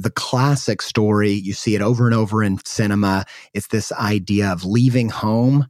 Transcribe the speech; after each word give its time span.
The 0.00 0.10
classic 0.10 0.82
story, 0.82 1.32
you 1.32 1.52
see 1.52 1.74
it 1.74 1.82
over 1.82 2.06
and 2.06 2.14
over 2.14 2.42
in 2.42 2.58
cinema. 2.64 3.26
It's 3.52 3.66
this 3.68 3.92
idea 3.92 4.50
of 4.50 4.64
leaving 4.64 5.10
home 5.10 5.66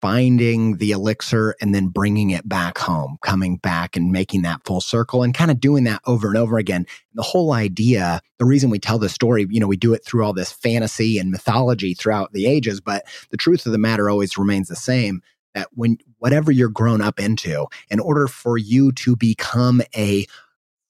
finding 0.00 0.76
the 0.76 0.92
elixir 0.92 1.56
and 1.60 1.74
then 1.74 1.88
bringing 1.88 2.30
it 2.30 2.48
back 2.48 2.78
home, 2.78 3.18
coming 3.22 3.56
back 3.56 3.96
and 3.96 4.12
making 4.12 4.42
that 4.42 4.64
full 4.64 4.80
circle 4.80 5.22
and 5.22 5.34
kind 5.34 5.50
of 5.50 5.60
doing 5.60 5.84
that 5.84 6.00
over 6.06 6.28
and 6.28 6.36
over 6.36 6.58
again. 6.58 6.86
The 7.14 7.22
whole 7.22 7.52
idea, 7.52 8.20
the 8.38 8.44
reason 8.44 8.70
we 8.70 8.78
tell 8.78 8.98
the 8.98 9.08
story, 9.08 9.46
you 9.50 9.58
know, 9.58 9.66
we 9.66 9.76
do 9.76 9.92
it 9.94 10.04
through 10.04 10.24
all 10.24 10.32
this 10.32 10.52
fantasy 10.52 11.18
and 11.18 11.30
mythology 11.30 11.94
throughout 11.94 12.32
the 12.32 12.46
ages, 12.46 12.80
but 12.80 13.04
the 13.30 13.36
truth 13.36 13.66
of 13.66 13.72
the 13.72 13.78
matter 13.78 14.08
always 14.08 14.38
remains 14.38 14.68
the 14.68 14.76
same. 14.76 15.22
that 15.54 15.68
when 15.72 15.98
whatever 16.18 16.52
you're 16.52 16.68
grown 16.68 17.00
up 17.00 17.18
into, 17.18 17.66
in 17.90 18.00
order 18.00 18.28
for 18.28 18.58
you 18.58 18.92
to 18.92 19.16
become 19.16 19.82
a 19.96 20.26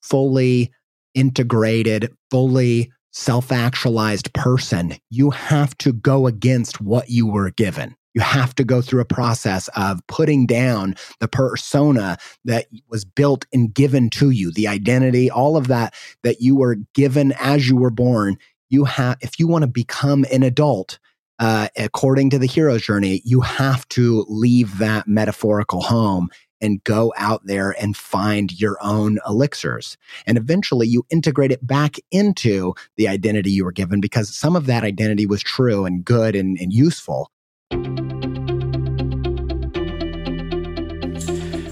fully 0.01 0.71
integrated, 1.13 2.11
fully 2.31 2.91
self 3.11 3.51
actualized 3.51 4.33
person, 4.33 4.95
you 5.09 5.31
have 5.31 5.77
to 5.79 5.93
go 5.93 6.27
against 6.27 6.81
what 6.81 7.09
you 7.09 7.27
were 7.27 7.51
given. 7.51 7.95
You 8.13 8.21
have 8.21 8.55
to 8.55 8.63
go 8.63 8.81
through 8.81 9.01
a 9.01 9.05
process 9.05 9.69
of 9.75 10.05
putting 10.07 10.45
down 10.45 10.95
the 11.19 11.27
persona 11.27 12.17
that 12.43 12.67
was 12.89 13.05
built 13.05 13.45
and 13.53 13.73
given 13.73 14.09
to 14.11 14.31
you, 14.31 14.51
the 14.51 14.67
identity, 14.67 15.29
all 15.29 15.55
of 15.55 15.67
that 15.67 15.93
that 16.23 16.41
you 16.41 16.55
were 16.55 16.77
given 16.95 17.33
as 17.39 17.69
you 17.69 17.75
were 17.77 17.91
born. 17.91 18.37
You 18.69 18.85
have, 18.85 19.17
if 19.21 19.39
you 19.39 19.47
want 19.47 19.63
to 19.63 19.67
become 19.67 20.25
an 20.31 20.43
adult, 20.43 20.99
uh, 21.39 21.69
according 21.77 22.31
to 22.31 22.39
the 22.39 22.45
hero's 22.45 22.81
journey, 22.81 23.21
you 23.23 23.41
have 23.41 23.87
to 23.89 24.25
leave 24.27 24.79
that 24.79 25.07
metaphorical 25.07 25.81
home 25.81 26.29
and 26.61 26.83
go 26.83 27.13
out 27.17 27.41
there 27.45 27.75
and 27.81 27.95
find 27.95 28.59
your 28.59 28.77
own 28.81 29.19
elixirs. 29.27 29.97
And 30.25 30.37
eventually 30.37 30.87
you 30.87 31.05
integrate 31.09 31.51
it 31.51 31.65
back 31.65 31.95
into 32.11 32.73
the 32.97 33.07
identity 33.07 33.51
you 33.51 33.65
were 33.65 33.71
given 33.71 34.01
because 34.01 34.35
some 34.35 34.55
of 34.55 34.65
that 34.65 34.83
identity 34.83 35.25
was 35.25 35.41
true 35.41 35.85
and 35.85 36.03
good 36.03 36.35
and, 36.35 36.57
and 36.59 36.73
useful. 36.73 37.31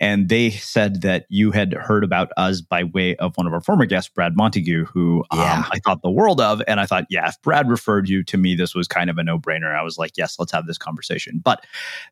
and 0.00 0.30
they 0.30 0.48
said 0.50 1.02
that 1.02 1.26
you 1.28 1.50
had 1.50 1.74
heard 1.74 2.02
about 2.02 2.30
us 2.38 2.62
by 2.62 2.84
way 2.84 3.16
of 3.16 3.36
one 3.36 3.46
of 3.46 3.52
our 3.52 3.60
former 3.60 3.84
guests, 3.84 4.10
Brad 4.12 4.34
Montague, 4.34 4.86
who 4.86 5.22
um, 5.30 5.38
yeah. 5.38 5.58
um, 5.58 5.66
I 5.70 5.78
thought 5.78 6.00
the 6.02 6.10
world 6.10 6.40
of. 6.40 6.62
And 6.66 6.80
I 6.80 6.86
thought, 6.86 7.04
yeah, 7.10 7.28
if 7.28 7.40
Brad 7.42 7.68
referred 7.68 8.08
you 8.08 8.24
to 8.24 8.38
me, 8.38 8.54
this 8.54 8.74
was 8.74 8.88
kind 8.88 9.10
of 9.10 9.18
a 9.18 9.22
no 9.22 9.38
brainer. 9.38 9.78
I 9.78 9.82
was 9.82 9.98
like, 9.98 10.16
yes, 10.16 10.38
let's 10.38 10.52
have 10.52 10.66
this 10.66 10.78
conversation. 10.78 11.38
But 11.44 11.66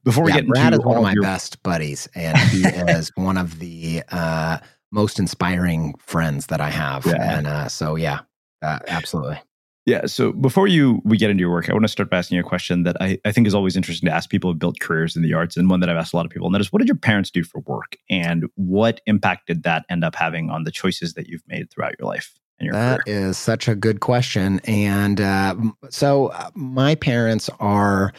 before 0.05 0.25
we 0.25 0.33
yeah, 0.33 0.41
get 0.41 0.49
Brad 0.49 0.67
into 0.75 0.81
is 0.81 0.85
one 0.85 0.97
of 0.99 1.03
my 1.03 1.15
your- 1.15 1.23
best 1.23 1.63
buddies, 1.63 2.07
and 2.15 2.37
he 2.37 2.63
is 2.69 3.11
one 3.15 3.39
of 3.39 3.59
the 3.59 4.03
uh, 4.11 4.59
most 4.93 5.19
inspiring 5.19 5.95
friends 5.99 6.49
that 6.49 6.61
I 6.61 6.69
have. 6.69 7.07
Yeah. 7.07 7.39
And 7.39 7.47
uh, 7.47 7.69
so, 7.69 7.97
yeah, 7.97 8.21
uh, 8.61 8.81
absolutely. 8.87 9.41
Yeah. 9.89 10.05
So 10.05 10.33
before 10.33 10.69
you 10.69 11.01
we 11.03 11.17
get 11.17 11.31
into 11.31 11.41
your 11.41 11.51
work, 11.51 11.71
I 11.71 11.73
want 11.73 11.85
to 11.85 11.89
start 11.89 12.11
by 12.11 12.19
asking 12.19 12.37
you 12.37 12.43
a 12.43 12.47
question 12.47 12.83
that 12.83 13.01
I, 13.01 13.19
I 13.25 13.33
think 13.33 13.47
is 13.47 13.55
always 13.55 13.75
interesting 13.75 14.07
to 14.07 14.15
ask 14.15 14.29
people 14.29 14.51
who've 14.51 14.59
built 14.59 14.81
careers 14.81 15.17
in 15.17 15.23
the 15.23 15.33
arts, 15.33 15.57
and 15.57 15.71
one 15.71 15.81
that 15.81 15.89
I've 15.89 15.97
asked 15.97 16.13
a 16.13 16.17
lot 16.17 16.27
of 16.27 16.31
people, 16.31 16.47
and 16.47 16.55
that 16.55 16.61
is, 16.61 16.71
what 16.71 16.81
did 16.81 16.89
your 16.89 16.97
parents 16.99 17.31
do 17.31 17.43
for 17.43 17.61
work, 17.61 17.97
and 18.11 18.45
what 18.57 19.01
impact 19.07 19.47
did 19.47 19.63
that 19.63 19.87
end 19.89 20.05
up 20.05 20.15
having 20.15 20.51
on 20.51 20.65
the 20.65 20.71
choices 20.71 21.15
that 21.15 21.29
you've 21.29 21.43
made 21.49 21.71
throughout 21.71 21.95
your 21.99 22.07
life? 22.07 22.39
Your 22.61 22.75
that 22.75 23.01
career? 23.07 23.31
is 23.31 23.39
such 23.39 23.67
a 23.67 23.75
good 23.75 24.01
question, 24.01 24.61
and 24.65 25.23
uh, 25.23 25.57
so 25.89 26.27
uh, 26.27 26.51
my 26.55 26.95
parents 26.95 27.49
are 27.59 28.13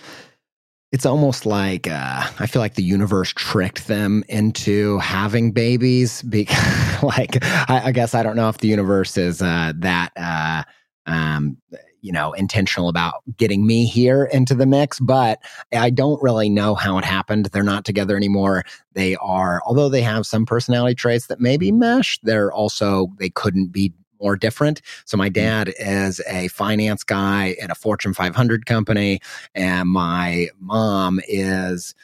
it's 0.91 1.05
almost 1.05 1.45
like 1.45 1.87
uh, 1.87 2.27
I 2.39 2.47
feel 2.47 2.63
like 2.63 2.73
the 2.73 2.83
universe 2.83 3.31
tricked 3.35 3.85
them 3.85 4.23
into 4.27 4.97
having 4.97 5.51
babies 5.51 6.23
because, 6.23 7.03
like, 7.03 7.37
I, 7.43 7.81
I, 7.85 7.91
guess 7.91 8.15
I 8.15 8.23
don't 8.23 8.35
know 8.35 8.49
if 8.49 8.57
the 8.57 8.69
universe 8.69 9.17
is 9.17 9.39
uh, 9.39 9.73
that 9.75 10.11
uh, 10.17 10.63
um, 11.09 11.57
you 12.01 12.11
know, 12.11 12.31
intentional 12.33 12.87
about 12.87 13.15
getting 13.37 13.67
me 13.67 13.85
here 13.85 14.23
into 14.25 14.55
the 14.55 14.65
mix, 14.65 14.99
but 14.99 15.39
I 15.73 15.89
don't 15.89 16.21
really 16.21 16.49
know 16.49 16.75
how 16.75 16.97
it 16.97 17.03
happened. 17.03 17.47
They're 17.47 17.63
not 17.63 17.83
together 17.83 18.15
anymore. 18.15 18.63
They 18.93 19.15
are, 19.17 19.61
although 19.65 19.89
they 19.89 20.01
have 20.01 20.25
some 20.25 20.45
personality 20.45 20.95
traits 20.95 21.27
that 21.27 21.41
maybe 21.41 21.71
mesh, 21.71 22.19
they're 22.23 22.51
also, 22.51 23.07
they 23.19 23.29
couldn't 23.29 23.67
be 23.67 23.93
more 24.21 24.35
different. 24.35 24.81
So 25.05 25.17
my 25.17 25.27
hmm. 25.27 25.33
dad 25.33 25.73
is 25.79 26.21
a 26.27 26.47
finance 26.49 27.03
guy 27.03 27.55
at 27.61 27.71
a 27.71 27.75
Fortune 27.75 28.13
500 28.13 28.65
company, 28.65 29.19
and 29.55 29.89
my 29.89 30.47
mom 30.59 31.19
is 31.27 31.95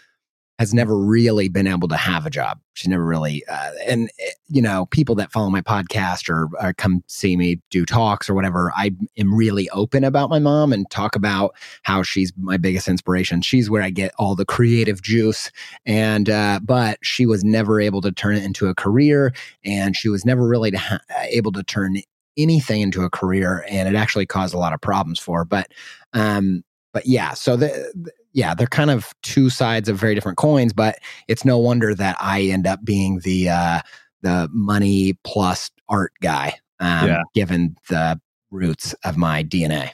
has 0.57 0.73
never 0.73 0.97
really 0.97 1.49
been 1.49 1.67
able 1.67 1.87
to 1.89 1.97
have 1.97 2.25
a 2.25 2.29
job. 2.29 2.59
She's 2.75 2.87
never 2.87 3.03
really, 3.03 3.43
uh, 3.47 3.71
and 3.87 4.09
eh, 4.19 4.31
you 4.47 4.61
know, 4.61 4.85
people 4.85 5.13
that 5.15 5.31
follow 5.31 5.49
my 5.49 5.61
podcast 5.61 6.29
or, 6.29 6.47
or, 6.61 6.73
come 6.73 7.03
see 7.07 7.35
me 7.35 7.59
do 7.71 7.85
talks 7.85 8.29
or 8.29 8.33
whatever, 8.33 8.71
I 8.75 8.91
am 9.17 9.33
really 9.33 9.69
open 9.71 10.05
about 10.05 10.29
my 10.29 10.39
mom 10.39 10.71
and 10.71 10.89
talk 10.89 11.15
about 11.15 11.55
how 11.83 12.03
she's 12.03 12.31
my 12.37 12.55
biggest 12.55 12.87
inspiration. 12.87 13.41
She's 13.41 13.69
where 13.69 13.83
I 13.83 13.89
get 13.89 14.13
all 14.17 14.35
the 14.35 14.45
creative 14.45 15.01
juice, 15.01 15.51
and 15.85 16.29
uh, 16.29 16.61
but 16.63 16.99
she 17.01 17.25
was 17.25 17.43
never 17.43 17.81
able 17.81 18.01
to 18.01 18.11
turn 18.11 18.35
it 18.35 18.43
into 18.43 18.67
a 18.67 18.75
career, 18.75 19.33
and 19.65 19.95
she 19.95 20.07
was 20.07 20.25
never 20.25 20.47
really 20.47 20.71
to 20.71 20.77
ha- 20.77 20.99
able 21.29 21.51
to 21.53 21.63
turn 21.63 21.97
anything 22.37 22.81
into 22.81 23.03
a 23.03 23.09
career, 23.09 23.65
and 23.69 23.89
it 23.89 23.97
actually 23.97 24.25
caused 24.25 24.53
a 24.53 24.59
lot 24.59 24.73
of 24.73 24.79
problems 24.79 25.19
for 25.19 25.39
her. 25.39 25.45
But 25.45 25.67
um, 26.13 26.63
but 26.93 27.05
yeah, 27.05 27.33
so 27.33 27.57
the, 27.57 27.91
the 27.93 28.11
yeah, 28.35 28.53
they're 28.53 28.67
kind 28.67 28.91
of 28.91 29.13
two 29.23 29.49
sides 29.49 29.87
of 29.87 29.97
very 29.97 30.13
different 30.13 30.37
coins, 30.37 30.73
but 30.73 30.99
it's 31.29 31.45
no 31.45 31.57
wonder 31.57 31.95
that 31.95 32.17
I 32.19 32.41
end 32.41 32.67
up 32.67 32.83
being 32.83 33.19
the 33.19 33.49
uh, 33.49 33.79
the 34.21 34.49
money 34.51 35.13
plus 35.23 35.71
art 35.87 36.11
guy, 36.21 36.59
um, 36.81 37.07
yeah. 37.07 37.21
given 37.33 37.77
the 37.87 38.19
roots 38.51 38.93
of 39.05 39.15
my 39.15 39.41
DNA. 39.41 39.91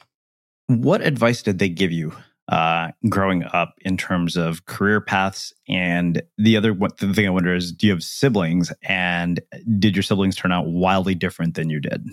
What 0.65 1.01
advice 1.01 1.43
did 1.43 1.59
they 1.59 1.69
give 1.69 1.91
you 1.91 2.13
uh, 2.47 2.89
growing 3.09 3.43
up 3.53 3.75
in 3.81 3.95
terms 3.95 4.35
of 4.35 4.65
career 4.65 5.01
paths? 5.01 5.53
And 5.69 6.23
the 6.39 6.57
other 6.57 6.73
one, 6.73 6.89
the 6.97 7.13
thing 7.13 7.27
I 7.27 7.29
wonder 7.29 7.53
is, 7.53 7.71
do 7.71 7.85
you 7.85 7.94
have 7.94 8.03
siblings? 8.03 8.73
And 8.81 9.39
did 9.77 9.95
your 9.95 10.03
siblings 10.03 10.35
turn 10.35 10.51
out 10.51 10.65
wildly 10.65 11.13
different 11.13 11.53
than 11.53 11.69
you 11.69 11.79
did? 11.79 12.09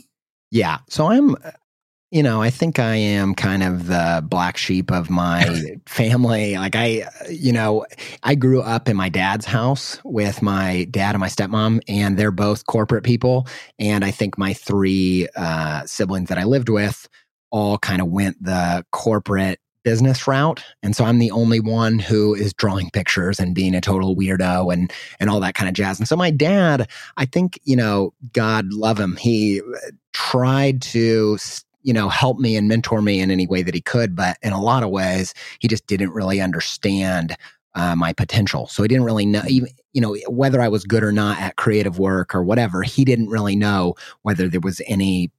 Yeah. 0.50 0.78
So 0.90 1.06
I'm 1.06 1.36
you 2.10 2.22
know, 2.22 2.40
I 2.40 2.48
think 2.48 2.78
I 2.78 2.94
am 2.94 3.34
kind 3.34 3.62
of 3.62 3.86
the 3.86 4.24
black 4.26 4.56
sheep 4.56 4.90
of 4.90 5.10
my 5.10 5.76
family. 5.86 6.56
Like 6.56 6.74
I, 6.74 7.06
you 7.28 7.52
know, 7.52 7.84
I 8.22 8.34
grew 8.34 8.62
up 8.62 8.88
in 8.88 8.96
my 8.96 9.10
dad's 9.10 9.44
house 9.44 10.00
with 10.04 10.40
my 10.40 10.84
dad 10.90 11.14
and 11.14 11.20
my 11.20 11.28
stepmom, 11.28 11.80
and 11.86 12.16
they're 12.16 12.30
both 12.30 12.66
corporate 12.66 13.04
people. 13.04 13.46
And 13.78 14.04
I 14.04 14.10
think 14.10 14.38
my 14.38 14.54
three 14.54 15.28
uh, 15.36 15.84
siblings 15.84 16.30
that 16.30 16.38
I 16.38 16.44
lived 16.44 16.70
with 16.70 17.08
all 17.50 17.78
kind 17.78 18.00
of 18.00 18.08
went 18.08 18.42
the 18.42 18.84
corporate 18.90 19.60
business 19.84 20.26
route 20.26 20.62
and 20.82 20.94
so 20.94 21.04
i'm 21.04 21.18
the 21.18 21.30
only 21.30 21.60
one 21.60 21.98
who 21.98 22.34
is 22.34 22.52
drawing 22.52 22.90
pictures 22.90 23.38
and 23.40 23.54
being 23.54 23.74
a 23.74 23.80
total 23.80 24.14
weirdo 24.14 24.70
and 24.70 24.92
and 25.18 25.30
all 25.30 25.40
that 25.40 25.54
kind 25.54 25.66
of 25.66 25.74
jazz 25.74 25.98
and 25.98 26.06
so 26.06 26.16
my 26.16 26.30
dad 26.30 26.86
i 27.16 27.24
think 27.24 27.58
you 27.64 27.76
know 27.76 28.12
god 28.32 28.70
love 28.70 29.00
him 29.00 29.16
he 29.16 29.62
tried 30.12 30.82
to 30.82 31.38
you 31.88 31.94
know, 31.94 32.10
help 32.10 32.38
me 32.38 32.54
and 32.54 32.68
mentor 32.68 33.00
me 33.00 33.18
in 33.18 33.30
any 33.30 33.46
way 33.46 33.62
that 33.62 33.74
he 33.74 33.80
could. 33.80 34.14
But 34.14 34.36
in 34.42 34.52
a 34.52 34.60
lot 34.60 34.82
of 34.82 34.90
ways, 34.90 35.32
he 35.58 35.68
just 35.68 35.86
didn't 35.86 36.10
really 36.10 36.38
understand 36.38 37.34
uh, 37.74 37.96
my 37.96 38.12
potential. 38.12 38.66
So 38.66 38.82
he 38.82 38.88
didn't 38.88 39.04
really 39.04 39.24
know, 39.24 39.40
even, 39.48 39.70
you 39.94 40.02
know, 40.02 40.14
whether 40.28 40.60
I 40.60 40.68
was 40.68 40.84
good 40.84 41.02
or 41.02 41.12
not 41.12 41.40
at 41.40 41.56
creative 41.56 41.98
work 41.98 42.34
or 42.34 42.42
whatever, 42.42 42.82
he 42.82 43.06
didn't 43.06 43.30
really 43.30 43.56
know 43.56 43.94
whether 44.20 44.48
there 44.48 44.60
was 44.60 44.82
any, 44.86 45.30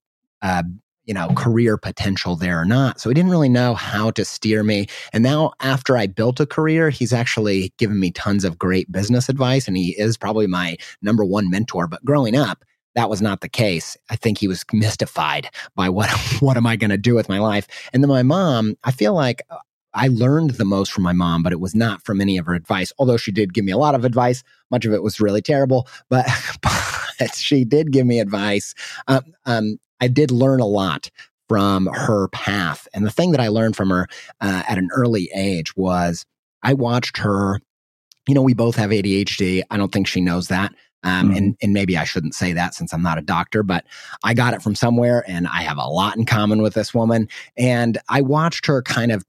uh, 0.41 0.63
you 1.05 1.13
know, 1.13 1.27
career 1.35 1.77
potential 1.77 2.35
there 2.35 2.59
or 2.59 2.65
not. 2.65 2.99
So 2.99 3.11
he 3.11 3.13
didn't 3.13 3.29
really 3.29 3.47
know 3.47 3.75
how 3.75 4.09
to 4.09 4.25
steer 4.25 4.63
me. 4.63 4.87
And 5.13 5.21
now, 5.21 5.51
after 5.59 5.97
I 5.97 6.07
built 6.07 6.39
a 6.39 6.47
career, 6.47 6.89
he's 6.89 7.13
actually 7.13 7.73
given 7.77 7.99
me 7.99 8.09
tons 8.09 8.43
of 8.43 8.57
great 8.57 8.91
business 8.91 9.29
advice. 9.29 9.67
And 9.67 9.77
he 9.77 9.95
is 9.99 10.17
probably 10.17 10.47
my 10.47 10.77
number 11.03 11.23
one 11.23 11.47
mentor. 11.51 11.85
But 11.85 12.03
growing 12.03 12.35
up, 12.35 12.65
that 12.99 13.09
was 13.09 13.21
not 13.21 13.39
the 13.39 13.47
case. 13.47 13.95
I 14.09 14.17
think 14.17 14.37
he 14.37 14.49
was 14.49 14.65
mystified 14.73 15.49
by 15.73 15.87
what 15.87 16.09
what 16.41 16.57
am 16.57 16.67
I 16.67 16.75
going 16.75 16.89
to 16.89 16.97
do 16.97 17.15
with 17.15 17.29
my 17.29 17.39
life? 17.39 17.65
And 17.93 18.03
then 18.03 18.09
my 18.09 18.23
mom, 18.23 18.75
I 18.83 18.91
feel 18.91 19.13
like 19.13 19.41
uh, 19.49 19.55
I 19.93 20.09
learned 20.09 20.51
the 20.51 20.65
most 20.65 20.91
from 20.91 21.05
my 21.05 21.13
mom, 21.13 21.41
but 21.41 21.53
it 21.53 21.61
was 21.61 21.73
not 21.73 22.03
from 22.03 22.19
any 22.19 22.37
of 22.37 22.45
her 22.45 22.53
advice. 22.53 22.91
Although 22.99 23.15
she 23.15 23.31
did 23.31 23.53
give 23.53 23.63
me 23.63 23.71
a 23.71 23.77
lot 23.77 23.95
of 23.95 24.03
advice, 24.03 24.43
much 24.69 24.83
of 24.83 24.91
it 24.91 25.01
was 25.01 25.21
really 25.21 25.41
terrible, 25.41 25.87
but, 26.09 26.27
but 26.61 27.33
she 27.35 27.63
did 27.63 27.93
give 27.93 28.05
me 28.05 28.19
advice. 28.19 28.75
Um, 29.07 29.23
um, 29.45 29.77
I 30.01 30.09
did 30.09 30.29
learn 30.29 30.59
a 30.59 30.65
lot 30.65 31.09
from 31.47 31.87
her 31.87 32.27
path, 32.27 32.85
and 32.93 33.05
the 33.05 33.11
thing 33.11 33.31
that 33.31 33.39
I 33.39 33.47
learned 33.47 33.77
from 33.77 33.91
her 33.91 34.07
uh, 34.41 34.63
at 34.67 34.77
an 34.77 34.89
early 34.93 35.29
age 35.33 35.75
was 35.77 36.25
I 36.63 36.73
watched 36.73 37.17
her. 37.19 37.61
You 38.27 38.35
know, 38.35 38.43
we 38.43 38.53
both 38.53 38.75
have 38.75 38.91
ADHD. 38.91 39.63
I 39.71 39.77
don't 39.77 39.91
think 39.91 40.05
she 40.05 40.21
knows 40.21 40.49
that. 40.49 40.73
Um, 41.03 41.29
mm-hmm. 41.29 41.37
and, 41.37 41.57
and 41.61 41.73
maybe 41.73 41.97
I 41.97 42.03
shouldn't 42.03 42.35
say 42.35 42.53
that 42.53 42.73
since 42.73 42.93
I'm 42.93 43.01
not 43.01 43.17
a 43.17 43.21
doctor, 43.21 43.63
but 43.63 43.85
I 44.23 44.33
got 44.33 44.53
it 44.53 44.61
from 44.61 44.75
somewhere 44.75 45.23
and 45.27 45.47
I 45.47 45.61
have 45.61 45.77
a 45.77 45.87
lot 45.87 46.17
in 46.17 46.25
common 46.25 46.61
with 46.61 46.73
this 46.73 46.93
woman. 46.93 47.29
And 47.55 47.97
I 48.09 48.21
watched 48.21 48.65
her 48.65 48.81
kind 48.81 49.11
of 49.11 49.23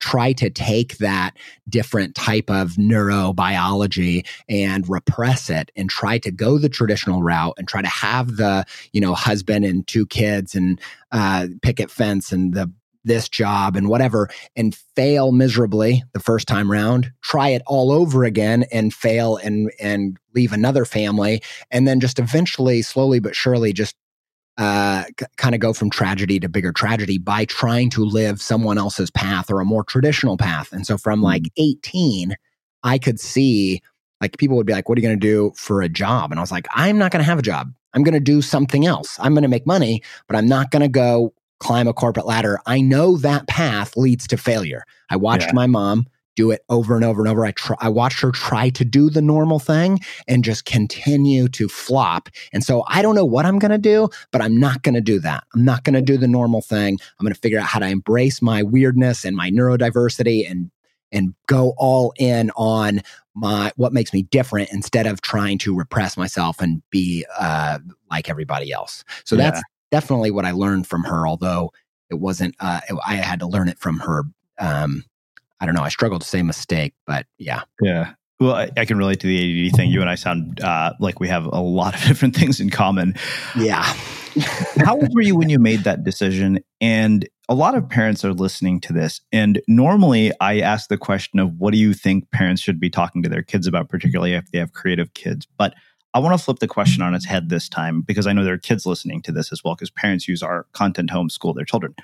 try 0.00 0.32
to 0.32 0.50
take 0.50 0.98
that 0.98 1.36
different 1.68 2.14
type 2.14 2.50
of 2.50 2.72
neurobiology 2.72 4.26
and 4.48 4.88
repress 4.88 5.48
it 5.48 5.70
and 5.76 5.88
try 5.88 6.18
to 6.18 6.30
go 6.30 6.58
the 6.58 6.68
traditional 6.68 7.22
route 7.22 7.54
and 7.58 7.68
try 7.68 7.82
to 7.82 7.88
have 7.88 8.36
the 8.36 8.64
you 8.92 9.00
know 9.00 9.14
husband 9.14 9.64
and 9.64 9.86
two 9.86 10.06
kids 10.06 10.54
and 10.54 10.80
uh, 11.12 11.46
picket 11.62 11.90
fence 11.90 12.32
and 12.32 12.54
the 12.54 12.70
this 13.06 13.28
job 13.28 13.76
and 13.76 13.88
whatever 13.88 14.28
and 14.56 14.74
fail 14.94 15.32
miserably 15.32 16.02
the 16.12 16.20
first 16.20 16.46
time 16.46 16.70
round 16.70 17.10
try 17.22 17.48
it 17.48 17.62
all 17.66 17.90
over 17.92 18.24
again 18.24 18.64
and 18.72 18.92
fail 18.92 19.36
and 19.36 19.72
and 19.80 20.18
leave 20.34 20.52
another 20.52 20.84
family 20.84 21.40
and 21.70 21.86
then 21.88 22.00
just 22.00 22.18
eventually 22.18 22.82
slowly 22.82 23.20
but 23.20 23.34
surely 23.34 23.72
just 23.72 23.96
uh, 24.58 25.04
c- 25.20 25.26
kind 25.36 25.54
of 25.54 25.60
go 25.60 25.72
from 25.72 25.90
tragedy 25.90 26.40
to 26.40 26.48
bigger 26.48 26.72
tragedy 26.72 27.18
by 27.18 27.44
trying 27.44 27.90
to 27.90 28.04
live 28.04 28.40
someone 28.40 28.78
else's 28.78 29.10
path 29.10 29.50
or 29.50 29.60
a 29.60 29.64
more 29.66 29.84
traditional 29.84 30.36
path. 30.36 30.72
And 30.72 30.86
so 30.86 30.96
from 30.96 31.22
like 31.22 31.42
18 31.56 32.36
i 32.82 32.98
could 32.98 33.18
see 33.18 33.80
like 34.20 34.38
people 34.38 34.56
would 34.56 34.66
be 34.66 34.72
like 34.72 34.88
what 34.88 34.96
are 34.96 35.00
you 35.00 35.06
going 35.06 35.18
to 35.18 35.26
do 35.26 35.52
for 35.56 35.82
a 35.82 35.88
job? 35.88 36.30
And 36.30 36.38
i 36.38 36.42
was 36.42 36.52
like 36.52 36.66
i'm 36.74 36.98
not 36.98 37.12
going 37.12 37.20
to 37.22 37.28
have 37.28 37.38
a 37.38 37.42
job. 37.42 37.72
I'm 37.92 38.02
going 38.02 38.14
to 38.14 38.20
do 38.20 38.42
something 38.42 38.84
else. 38.84 39.16
I'm 39.20 39.32
going 39.32 39.42
to 39.42 39.48
make 39.48 39.66
money 39.66 40.02
but 40.26 40.36
i'm 40.36 40.46
not 40.46 40.70
going 40.70 40.82
to 40.82 40.88
go 40.88 41.34
climb 41.58 41.88
a 41.88 41.92
corporate 41.92 42.26
ladder, 42.26 42.58
I 42.66 42.80
know 42.80 43.16
that 43.18 43.46
path 43.46 43.96
leads 43.96 44.26
to 44.28 44.36
failure. 44.36 44.84
I 45.10 45.16
watched 45.16 45.48
yeah. 45.48 45.52
my 45.54 45.66
mom 45.66 46.06
do 46.36 46.50
it 46.50 46.62
over 46.68 46.94
and 46.94 47.04
over 47.04 47.22
and 47.22 47.28
over. 47.28 47.44
I 47.44 47.50
try, 47.52 47.76
I 47.80 47.88
watched 47.88 48.20
her 48.20 48.30
try 48.30 48.68
to 48.70 48.84
do 48.84 49.10
the 49.10 49.22
normal 49.22 49.58
thing 49.58 49.98
and 50.28 50.44
just 50.44 50.66
continue 50.66 51.48
to 51.48 51.66
flop. 51.66 52.28
And 52.52 52.62
so 52.62 52.84
I 52.86 53.02
don't 53.02 53.14
know 53.14 53.24
what 53.24 53.46
I'm 53.46 53.58
going 53.58 53.72
to 53.72 53.78
do, 53.78 54.08
but 54.30 54.42
I'm 54.42 54.60
not 54.60 54.82
going 54.82 54.94
to 54.94 55.00
do 55.00 55.18
that. 55.20 55.44
I'm 55.54 55.64
not 55.64 55.82
going 55.82 55.94
to 55.94 56.02
do 56.02 56.16
the 56.16 56.28
normal 56.28 56.60
thing. 56.60 56.98
I'm 57.18 57.24
going 57.24 57.34
to 57.34 57.40
figure 57.40 57.58
out 57.58 57.66
how 57.66 57.80
to 57.80 57.88
embrace 57.88 58.40
my 58.40 58.62
weirdness 58.62 59.24
and 59.24 59.34
my 59.34 59.50
neurodiversity 59.50 60.48
and 60.48 60.70
and 61.12 61.34
go 61.46 61.72
all 61.78 62.12
in 62.18 62.50
on 62.56 63.00
my 63.34 63.72
what 63.76 63.92
makes 63.92 64.12
me 64.12 64.22
different 64.22 64.70
instead 64.72 65.06
of 65.06 65.20
trying 65.20 65.56
to 65.56 65.74
repress 65.74 66.16
myself 66.16 66.60
and 66.60 66.82
be 66.90 67.24
uh, 67.38 67.78
like 68.10 68.28
everybody 68.28 68.72
else. 68.72 69.04
So 69.24 69.36
yeah. 69.36 69.50
that's 69.50 69.62
definitely 69.90 70.30
what 70.30 70.44
I 70.44 70.52
learned 70.52 70.86
from 70.86 71.04
her, 71.04 71.26
although 71.26 71.72
it 72.10 72.14
wasn't, 72.14 72.54
uh, 72.60 72.80
I 73.06 73.16
had 73.16 73.40
to 73.40 73.46
learn 73.46 73.68
it 73.68 73.78
from 73.78 73.98
her. 74.00 74.24
Um, 74.58 75.04
I 75.60 75.66
don't 75.66 75.74
know. 75.74 75.82
I 75.82 75.88
struggle 75.88 76.18
to 76.18 76.26
say 76.26 76.42
mistake, 76.42 76.94
but 77.06 77.26
yeah. 77.38 77.62
Yeah. 77.80 78.12
Well, 78.38 78.54
I, 78.54 78.70
I, 78.76 78.84
can 78.84 78.98
relate 78.98 79.20
to 79.20 79.26
the 79.26 79.68
ADD 79.68 79.76
thing. 79.76 79.90
You 79.90 80.02
and 80.02 80.10
I 80.10 80.14
sound 80.14 80.60
uh, 80.60 80.92
like 81.00 81.20
we 81.20 81.28
have 81.28 81.46
a 81.46 81.60
lot 81.60 81.94
of 81.94 82.02
different 82.06 82.36
things 82.36 82.60
in 82.60 82.68
common. 82.68 83.14
Yeah. 83.56 83.82
How 84.76 84.96
old 84.96 85.14
were 85.14 85.22
you 85.22 85.36
when 85.36 85.48
you 85.48 85.58
made 85.58 85.84
that 85.84 86.04
decision? 86.04 86.60
And 86.80 87.26
a 87.48 87.54
lot 87.54 87.74
of 87.74 87.88
parents 87.88 88.24
are 88.24 88.34
listening 88.34 88.80
to 88.80 88.92
this. 88.92 89.20
And 89.32 89.60
normally 89.68 90.32
I 90.40 90.60
ask 90.60 90.88
the 90.88 90.98
question 90.98 91.38
of 91.38 91.54
what 91.56 91.72
do 91.72 91.78
you 91.78 91.94
think 91.94 92.30
parents 92.30 92.60
should 92.60 92.78
be 92.78 92.90
talking 92.90 93.22
to 93.22 93.28
their 93.28 93.42
kids 93.42 93.66
about, 93.66 93.88
particularly 93.88 94.34
if 94.34 94.50
they 94.50 94.58
have 94.58 94.72
creative 94.72 95.14
kids. 95.14 95.46
But 95.56 95.74
I 96.16 96.18
want 96.18 96.32
to 96.32 96.42
flip 96.42 96.60
the 96.60 96.66
question 96.66 97.02
on 97.02 97.14
its 97.14 97.26
head 97.26 97.50
this 97.50 97.68
time 97.68 98.00
because 98.00 98.26
I 98.26 98.32
know 98.32 98.42
there 98.42 98.54
are 98.54 98.58
kids 98.58 98.86
listening 98.86 99.20
to 99.20 99.32
this 99.32 99.52
as 99.52 99.62
well 99.62 99.74
because 99.74 99.90
parents 99.90 100.26
use 100.26 100.42
our 100.42 100.66
content 100.72 101.10
to 101.10 101.14
homeschool 101.14 101.54
their 101.54 101.66
children. 101.66 101.94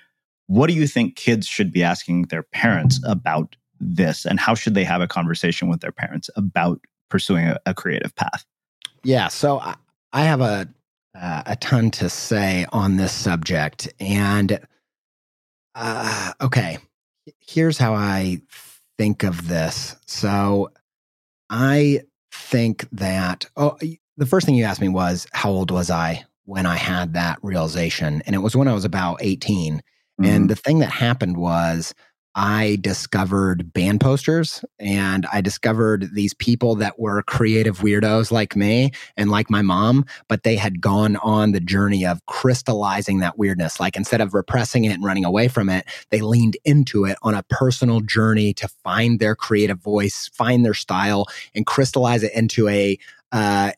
What 0.48 0.66
do 0.66 0.74
you 0.74 0.86
think 0.86 1.16
kids 1.16 1.46
should 1.46 1.72
be 1.72 1.82
asking 1.82 2.24
their 2.24 2.42
parents 2.42 3.00
about 3.06 3.56
this 3.80 4.26
and 4.26 4.38
how 4.38 4.54
should 4.54 4.74
they 4.74 4.84
have 4.84 5.00
a 5.00 5.08
conversation 5.08 5.70
with 5.70 5.80
their 5.80 5.92
parents 5.92 6.28
about 6.36 6.78
pursuing 7.08 7.46
a, 7.46 7.58
a 7.64 7.72
creative 7.72 8.14
path? 8.14 8.44
Yeah, 9.02 9.28
so 9.28 9.60
I, 9.60 9.76
I 10.12 10.24
have 10.24 10.42
a 10.42 10.68
uh, 11.18 11.42
a 11.46 11.56
ton 11.56 11.90
to 11.92 12.10
say 12.10 12.66
on 12.70 12.98
this 12.98 13.12
subject 13.12 13.94
and 13.98 14.60
uh, 15.74 16.32
okay, 16.38 16.76
here's 17.40 17.78
how 17.78 17.94
I 17.94 18.42
think 18.98 19.22
of 19.22 19.48
this. 19.48 19.96
So 20.04 20.70
I 21.48 22.02
think 22.30 22.86
that 22.92 23.46
oh 23.56 23.78
the 24.22 24.28
first 24.28 24.46
thing 24.46 24.54
you 24.54 24.64
asked 24.64 24.80
me 24.80 24.88
was 24.88 25.26
how 25.32 25.50
old 25.50 25.72
was 25.72 25.90
I 25.90 26.24
when 26.44 26.64
I 26.64 26.76
had 26.76 27.14
that 27.14 27.40
realization? 27.42 28.22
And 28.24 28.36
it 28.36 28.38
was 28.38 28.54
when 28.54 28.68
I 28.68 28.72
was 28.72 28.84
about 28.84 29.18
18. 29.20 29.78
Mm-hmm. 29.78 30.24
And 30.24 30.48
the 30.48 30.54
thing 30.54 30.78
that 30.78 30.92
happened 30.92 31.36
was 31.36 31.92
I 32.36 32.78
discovered 32.80 33.72
band 33.72 34.00
posters 34.00 34.64
and 34.78 35.26
I 35.32 35.40
discovered 35.40 36.14
these 36.14 36.34
people 36.34 36.76
that 36.76 37.00
were 37.00 37.24
creative 37.24 37.80
weirdos 37.80 38.30
like 38.30 38.54
me 38.54 38.92
and 39.16 39.28
like 39.28 39.50
my 39.50 39.60
mom, 39.60 40.04
but 40.28 40.44
they 40.44 40.54
had 40.54 40.80
gone 40.80 41.16
on 41.16 41.50
the 41.50 41.60
journey 41.60 42.06
of 42.06 42.24
crystallizing 42.26 43.18
that 43.18 43.36
weirdness. 43.36 43.80
Like 43.80 43.96
instead 43.96 44.20
of 44.20 44.34
repressing 44.34 44.84
it 44.84 44.92
and 44.92 45.04
running 45.04 45.24
away 45.24 45.48
from 45.48 45.68
it, 45.68 45.84
they 46.10 46.20
leaned 46.20 46.56
into 46.64 47.06
it 47.06 47.18
on 47.22 47.34
a 47.34 47.42
personal 47.50 48.00
journey 48.00 48.54
to 48.54 48.68
find 48.68 49.18
their 49.18 49.34
creative 49.34 49.80
voice, 49.80 50.30
find 50.32 50.64
their 50.64 50.74
style, 50.74 51.26
and 51.56 51.66
crystallize 51.66 52.22
it 52.22 52.32
into 52.34 52.68
a 52.68 52.96
uh, 53.32 53.72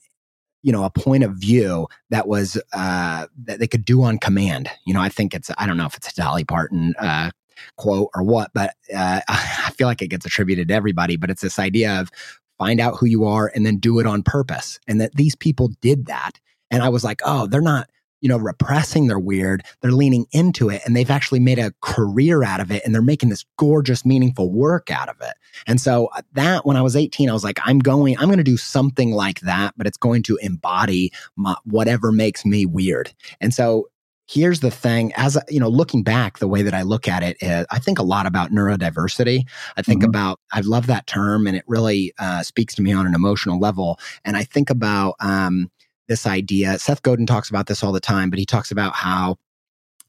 you 0.64 0.72
know 0.72 0.82
a 0.82 0.90
point 0.90 1.22
of 1.22 1.32
view 1.34 1.86
that 2.10 2.26
was 2.26 2.60
uh, 2.72 3.26
that 3.44 3.60
they 3.60 3.66
could 3.68 3.84
do 3.84 4.02
on 4.02 4.18
command. 4.18 4.68
You 4.86 4.94
know, 4.94 5.00
I 5.00 5.10
think 5.10 5.34
it's 5.34 5.50
I 5.58 5.66
don't 5.66 5.76
know 5.76 5.86
if 5.86 5.94
it's 5.94 6.10
a 6.10 6.14
Dolly 6.14 6.44
Parton 6.44 6.94
uh, 6.98 7.30
quote 7.76 8.08
or 8.14 8.22
what, 8.22 8.50
but 8.54 8.74
uh, 8.92 9.20
I 9.28 9.70
feel 9.76 9.86
like 9.86 10.02
it 10.02 10.08
gets 10.08 10.24
attributed 10.24 10.68
to 10.68 10.74
everybody. 10.74 11.16
But 11.16 11.30
it's 11.30 11.42
this 11.42 11.58
idea 11.58 12.00
of 12.00 12.10
find 12.58 12.80
out 12.80 12.96
who 12.96 13.06
you 13.06 13.24
are 13.24 13.52
and 13.54 13.66
then 13.66 13.76
do 13.76 13.98
it 13.98 14.06
on 14.06 14.22
purpose, 14.22 14.80
and 14.88 15.00
that 15.02 15.14
these 15.14 15.36
people 15.36 15.68
did 15.82 16.06
that. 16.06 16.40
And 16.70 16.82
I 16.82 16.88
was 16.88 17.04
like, 17.04 17.20
oh, 17.24 17.46
they're 17.46 17.60
not 17.60 17.90
you 18.24 18.28
know, 18.30 18.38
repressing 18.38 19.06
their 19.06 19.18
weird. 19.18 19.62
They're 19.82 19.92
leaning 19.92 20.24
into 20.32 20.70
it 20.70 20.80
and 20.86 20.96
they've 20.96 21.10
actually 21.10 21.40
made 21.40 21.58
a 21.58 21.74
career 21.82 22.42
out 22.42 22.58
of 22.58 22.70
it 22.70 22.82
and 22.82 22.94
they're 22.94 23.02
making 23.02 23.28
this 23.28 23.44
gorgeous, 23.58 24.06
meaningful 24.06 24.50
work 24.50 24.90
out 24.90 25.10
of 25.10 25.16
it. 25.20 25.34
And 25.66 25.78
so 25.78 26.06
uh, 26.06 26.22
that 26.32 26.64
when 26.64 26.78
I 26.78 26.80
was 26.80 26.96
18, 26.96 27.28
I 27.28 27.34
was 27.34 27.44
like, 27.44 27.60
I'm 27.66 27.80
going, 27.80 28.16
I'm 28.16 28.28
going 28.28 28.38
to 28.38 28.42
do 28.42 28.56
something 28.56 29.10
like 29.10 29.40
that, 29.40 29.74
but 29.76 29.86
it's 29.86 29.98
going 29.98 30.22
to 30.22 30.38
embody 30.40 31.12
my, 31.36 31.54
whatever 31.64 32.12
makes 32.12 32.46
me 32.46 32.64
weird. 32.64 33.12
And 33.42 33.52
so 33.52 33.88
here's 34.26 34.60
the 34.60 34.70
thing 34.70 35.12
as 35.16 35.36
you 35.50 35.60
know 35.60 35.68
looking 35.68 36.02
back 36.02 36.38
the 36.38 36.48
way 36.48 36.62
that 36.62 36.72
i 36.72 36.80
look 36.80 37.06
at 37.06 37.22
it 37.22 37.36
is 37.40 37.66
i 37.70 37.78
think 37.78 37.98
a 37.98 38.02
lot 38.02 38.24
about 38.24 38.50
neurodiversity 38.50 39.46
i 39.76 39.82
think 39.82 40.00
mm-hmm. 40.00 40.08
about 40.08 40.40
i 40.52 40.60
love 40.60 40.86
that 40.86 41.06
term 41.06 41.46
and 41.46 41.56
it 41.56 41.64
really 41.66 42.10
uh, 42.18 42.42
speaks 42.42 42.74
to 42.74 42.80
me 42.80 42.90
on 42.90 43.06
an 43.06 43.14
emotional 43.14 43.58
level 43.58 43.98
and 44.24 44.34
i 44.34 44.42
think 44.42 44.70
about 44.70 45.14
um, 45.20 45.70
this 46.08 46.26
idea. 46.26 46.78
Seth 46.78 47.02
Godin 47.02 47.26
talks 47.26 47.50
about 47.50 47.66
this 47.66 47.82
all 47.82 47.92
the 47.92 48.00
time, 48.00 48.30
but 48.30 48.38
he 48.38 48.46
talks 48.46 48.70
about 48.70 48.94
how 48.94 49.36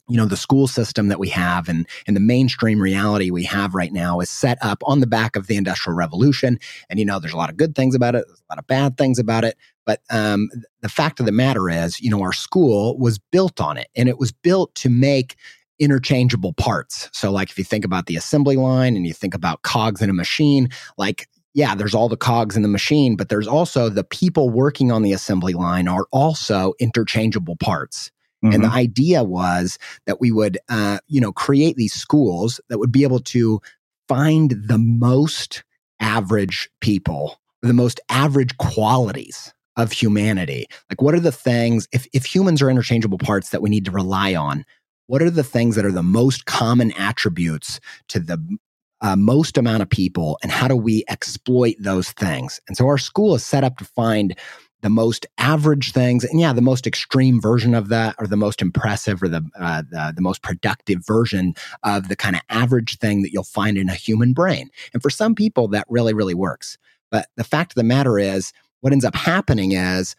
you 0.07 0.17
know 0.17 0.25
the 0.25 0.37
school 0.37 0.67
system 0.67 1.07
that 1.07 1.19
we 1.19 1.29
have 1.29 1.67
and 1.67 1.87
and 2.05 2.15
the 2.15 2.21
mainstream 2.21 2.79
reality 2.79 3.31
we 3.31 3.43
have 3.43 3.73
right 3.73 3.91
now 3.91 4.19
is 4.19 4.29
set 4.29 4.57
up 4.61 4.83
on 4.85 4.99
the 4.99 5.07
back 5.07 5.35
of 5.35 5.47
the 5.47 5.55
industrial 5.55 5.95
revolution. 5.95 6.59
And 6.89 6.99
you 6.99 7.05
know 7.05 7.19
there's 7.19 7.33
a 7.33 7.37
lot 7.37 7.49
of 7.49 7.57
good 7.57 7.75
things 7.75 7.95
about 7.95 8.15
it 8.15 8.25
there's 8.27 8.39
a 8.39 8.53
lot 8.53 8.59
of 8.59 8.67
bad 8.67 8.97
things 8.97 9.19
about 9.19 9.43
it. 9.43 9.57
But 9.85 10.01
um, 10.09 10.49
the 10.81 10.89
fact 10.89 11.19
of 11.19 11.25
the 11.25 11.31
matter 11.31 11.69
is 11.69 11.99
you 11.99 12.09
know 12.09 12.21
our 12.21 12.33
school 12.33 12.97
was 12.97 13.17
built 13.17 13.59
on 13.59 13.77
it 13.77 13.87
and 13.95 14.07
it 14.07 14.19
was 14.19 14.31
built 14.31 14.75
to 14.75 14.89
make 14.89 15.35
interchangeable 15.79 16.53
parts. 16.53 17.09
So 17.11 17.31
like 17.31 17.49
if 17.49 17.57
you 17.57 17.63
think 17.63 17.83
about 17.83 18.05
the 18.05 18.15
assembly 18.15 18.55
line 18.55 18.95
and 18.95 19.05
you 19.05 19.13
think 19.13 19.33
about 19.33 19.63
cogs 19.63 20.01
in 20.01 20.09
a 20.09 20.13
machine 20.13 20.69
like 20.97 21.27
yeah, 21.55 21.73
there's 21.73 21.95
all 21.95 22.09
the 22.09 22.17
cogs 22.17 22.57
in 22.57 22.63
the 22.63 22.67
machine, 22.67 23.15
but 23.15 23.29
there's 23.29 23.47
also 23.47 23.87
the 23.87 24.03
people 24.03 24.49
working 24.49 24.91
on 24.91 25.03
the 25.03 25.13
assembly 25.13 25.53
line 25.53 25.87
are 25.87 26.05
also 26.11 26.73
interchangeable 26.79 27.55
parts. 27.55 28.11
Mm-hmm. 28.43 28.53
And 28.53 28.63
the 28.63 28.67
mm-hmm. 28.67 28.77
idea 28.77 29.23
was 29.23 29.79
that 30.05 30.19
we 30.19 30.31
would, 30.31 30.57
uh, 30.67 30.99
you 31.07 31.21
know, 31.21 31.31
create 31.31 31.77
these 31.77 31.93
schools 31.93 32.59
that 32.67 32.77
would 32.77 32.91
be 32.91 33.03
able 33.03 33.21
to 33.21 33.61
find 34.09 34.51
the 34.51 34.77
most 34.77 35.63
average 36.01 36.69
people, 36.81 37.39
the 37.61 37.73
most 37.73 38.01
average 38.09 38.57
qualities 38.57 39.53
of 39.77 39.93
humanity. 39.93 40.67
Like, 40.89 41.01
what 41.01 41.15
are 41.15 41.21
the 41.21 41.31
things, 41.31 41.87
if, 41.93 42.05
if 42.13 42.25
humans 42.25 42.61
are 42.61 42.69
interchangeable 42.69 43.17
parts 43.17 43.49
that 43.51 43.61
we 43.61 43.69
need 43.69 43.85
to 43.85 43.91
rely 43.91 44.35
on, 44.35 44.65
what 45.07 45.21
are 45.21 45.29
the 45.29 45.43
things 45.43 45.77
that 45.77 45.85
are 45.85 45.91
the 45.91 46.03
most 46.03 46.45
common 46.45 46.91
attributes 46.97 47.79
to 48.09 48.19
the 48.19 48.57
uh, 49.05 49.15
most 49.15 49.55
amount 49.55 49.83
of 49.83 49.89
people 49.89 50.39
and 50.41 50.51
how 50.51 50.67
do 50.67 50.75
we 50.75 51.03
exploit 51.07 51.75
those 51.79 52.11
things. 52.11 52.59
And 52.67 52.75
so 52.75 52.87
our 52.87 52.97
school 52.97 53.35
is 53.35 53.45
set 53.45 53.63
up 53.63 53.77
to 53.77 53.85
find 53.85 54.35
the 54.81 54.89
most 54.89 55.27
average 55.37 55.93
things 55.93 56.23
and 56.23 56.39
yeah 56.39 56.53
the 56.53 56.61
most 56.61 56.85
extreme 56.85 57.41
version 57.41 57.73
of 57.73 57.89
that 57.89 58.15
or 58.19 58.27
the 58.27 58.37
most 58.37 58.61
impressive 58.61 59.21
or 59.23 59.27
the 59.27 59.43
uh, 59.59 59.83
the, 59.89 60.13
the 60.15 60.21
most 60.21 60.41
productive 60.43 61.05
version 61.05 61.53
of 61.83 62.07
the 62.07 62.15
kind 62.15 62.35
of 62.35 62.41
average 62.49 62.97
thing 62.97 63.21
that 63.21 63.31
you'll 63.31 63.43
find 63.43 63.77
in 63.77 63.89
a 63.89 63.95
human 63.95 64.33
brain. 64.33 64.69
And 64.93 65.01
for 65.03 65.11
some 65.11 65.35
people 65.35 65.67
that 65.69 65.85
really 65.87 66.13
really 66.13 66.35
works. 66.35 66.77
But 67.11 67.27
the 67.35 67.43
fact 67.43 67.73
of 67.73 67.75
the 67.75 67.83
matter 67.83 68.17
is 68.17 68.53
what 68.81 68.91
ends 68.91 69.05
up 69.05 69.15
happening 69.15 69.73
is 69.73 70.15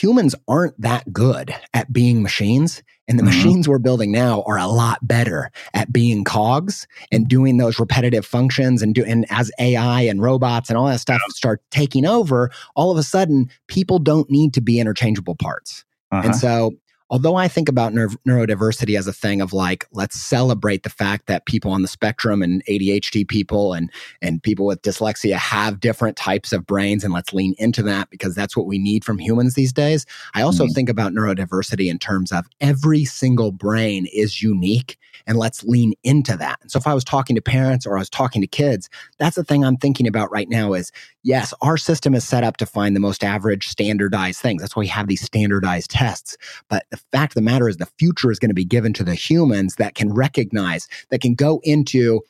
humans 0.00 0.34
aren't 0.48 0.80
that 0.80 1.12
good 1.12 1.54
at 1.74 1.92
being 1.92 2.22
machines. 2.22 2.82
And 3.08 3.18
the 3.18 3.24
mm-hmm. 3.24 3.36
machines 3.36 3.68
we're 3.68 3.78
building 3.78 4.12
now 4.12 4.42
are 4.46 4.58
a 4.58 4.68
lot 4.68 4.98
better 5.02 5.50
at 5.74 5.92
being 5.92 6.22
cogs 6.22 6.86
and 7.10 7.26
doing 7.26 7.56
those 7.56 7.80
repetitive 7.80 8.24
functions 8.24 8.82
and 8.82 8.94
do 8.94 9.04
and 9.04 9.26
as 9.30 9.50
AI 9.58 10.02
and 10.02 10.22
robots 10.22 10.68
and 10.68 10.78
all 10.78 10.86
that 10.86 11.00
stuff 11.00 11.20
start 11.30 11.60
taking 11.70 12.06
over, 12.06 12.50
all 12.76 12.92
of 12.92 12.98
a 12.98 13.02
sudden 13.02 13.50
people 13.66 13.98
don't 13.98 14.30
need 14.30 14.54
to 14.54 14.60
be 14.60 14.78
interchangeable 14.78 15.34
parts. 15.34 15.84
Uh-huh. 16.12 16.22
And 16.26 16.36
so 16.36 16.72
although 17.10 17.34
I 17.34 17.48
think 17.48 17.68
about 17.68 17.92
neuro- 17.92 18.14
neurodiversity 18.26 18.96
as 18.96 19.06
a 19.06 19.12
thing 19.12 19.40
of 19.40 19.52
like, 19.52 19.86
let's 19.92 20.18
celebrate 20.18 20.84
the 20.84 20.90
fact 20.90 21.26
that 21.26 21.44
people 21.44 21.72
on 21.72 21.82
the 21.82 21.88
spectrum 21.88 22.42
and 22.42 22.64
ADHD 22.66 23.26
people 23.26 23.74
and, 23.74 23.90
and 24.22 24.42
people 24.42 24.64
with 24.64 24.82
dyslexia 24.82 25.34
have 25.34 25.80
different 25.80 26.16
types 26.16 26.52
of 26.52 26.66
brains, 26.66 27.04
and 27.04 27.12
let's 27.12 27.32
lean 27.32 27.54
into 27.58 27.82
that 27.82 28.08
because 28.10 28.34
that's 28.34 28.56
what 28.56 28.66
we 28.66 28.78
need 28.78 29.04
from 29.04 29.18
humans 29.18 29.54
these 29.54 29.72
days. 29.72 30.06
I 30.34 30.42
also 30.42 30.64
mm-hmm. 30.64 30.72
think 30.72 30.88
about 30.88 31.12
neurodiversity 31.12 31.90
in 31.90 31.98
terms 31.98 32.32
of 32.32 32.46
every 32.60 33.04
single 33.04 33.52
brain 33.52 34.06
is 34.12 34.42
unique, 34.42 34.96
and 35.26 35.36
let's 35.36 35.64
lean 35.64 35.94
into 36.04 36.36
that. 36.36 36.58
And 36.62 36.70
so 36.70 36.78
if 36.78 36.86
I 36.86 36.94
was 36.94 37.04
talking 37.04 37.36
to 37.36 37.42
parents 37.42 37.86
or 37.86 37.96
I 37.96 38.00
was 38.00 38.10
talking 38.10 38.40
to 38.40 38.46
kids, 38.46 38.88
that's 39.18 39.36
the 39.36 39.44
thing 39.44 39.64
I'm 39.64 39.76
thinking 39.76 40.06
about 40.06 40.30
right 40.30 40.48
now 40.48 40.72
is 40.72 40.92
yes, 41.22 41.52
our 41.60 41.76
system 41.76 42.14
is 42.14 42.26
set 42.26 42.44
up 42.44 42.56
to 42.58 42.66
find 42.66 42.94
the 42.94 43.00
most 43.00 43.24
average 43.24 43.68
standardized 43.68 44.40
things. 44.40 44.62
That's 44.62 44.76
why 44.76 44.80
we 44.80 44.86
have 44.88 45.08
these 45.08 45.22
standardized 45.22 45.90
tests. 45.90 46.36
But 46.68 46.86
the 46.90 47.00
fact 47.12 47.32
of 47.32 47.34
the 47.34 47.42
matter 47.42 47.68
is 47.68 47.76
the 47.76 47.88
future 47.98 48.30
is 48.30 48.38
going 48.38 48.50
to 48.50 48.54
be 48.54 48.64
given 48.64 48.92
to 48.94 49.04
the 49.04 49.14
humans 49.14 49.76
that 49.76 49.94
can 49.94 50.12
recognize, 50.12 50.88
that 51.10 51.20
can 51.20 51.34
go 51.34 51.60
into, 51.62 52.20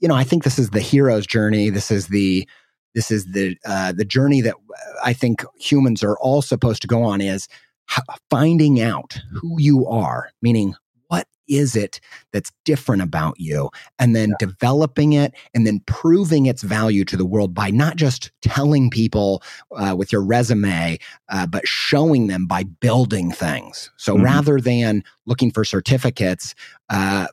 you 0.00 0.08
know, 0.08 0.14
I 0.14 0.24
think 0.24 0.44
this 0.44 0.58
is 0.58 0.70
the 0.70 0.80
hero's 0.80 1.26
journey. 1.26 1.70
This 1.70 1.90
is 1.90 2.08
the 2.08 2.48
this 2.94 3.10
is 3.10 3.26
the 3.32 3.58
uh, 3.66 3.92
the 3.92 4.06
journey 4.06 4.40
that 4.40 4.54
I 5.04 5.12
think 5.12 5.44
humans 5.58 6.02
are 6.02 6.16
all 6.18 6.40
supposed 6.40 6.80
to 6.82 6.88
go 6.88 7.02
on 7.02 7.20
is 7.20 7.46
finding 8.30 8.80
out 8.80 9.20
who 9.32 9.60
you 9.60 9.86
are, 9.86 10.30
meaning 10.40 10.74
is 11.48 11.76
it 11.76 12.00
that's 12.32 12.52
different 12.64 13.02
about 13.02 13.38
you? 13.38 13.70
And 13.98 14.14
then 14.14 14.30
yeah. 14.30 14.36
developing 14.38 15.12
it 15.12 15.34
and 15.54 15.66
then 15.66 15.80
proving 15.86 16.46
its 16.46 16.62
value 16.62 17.04
to 17.04 17.16
the 17.16 17.26
world 17.26 17.54
by 17.54 17.70
not 17.70 17.96
just 17.96 18.30
telling 18.42 18.90
people 18.90 19.42
uh, 19.76 19.94
with 19.96 20.12
your 20.12 20.22
resume, 20.22 20.98
uh, 21.28 21.46
but 21.46 21.66
showing 21.66 22.26
them 22.26 22.46
by 22.46 22.64
building 22.64 23.30
things. 23.30 23.90
So 23.96 24.14
mm-hmm. 24.14 24.24
rather 24.24 24.60
than 24.60 25.04
looking 25.26 25.50
for 25.50 25.64
certificates, 25.64 26.54
uh, 26.90 27.26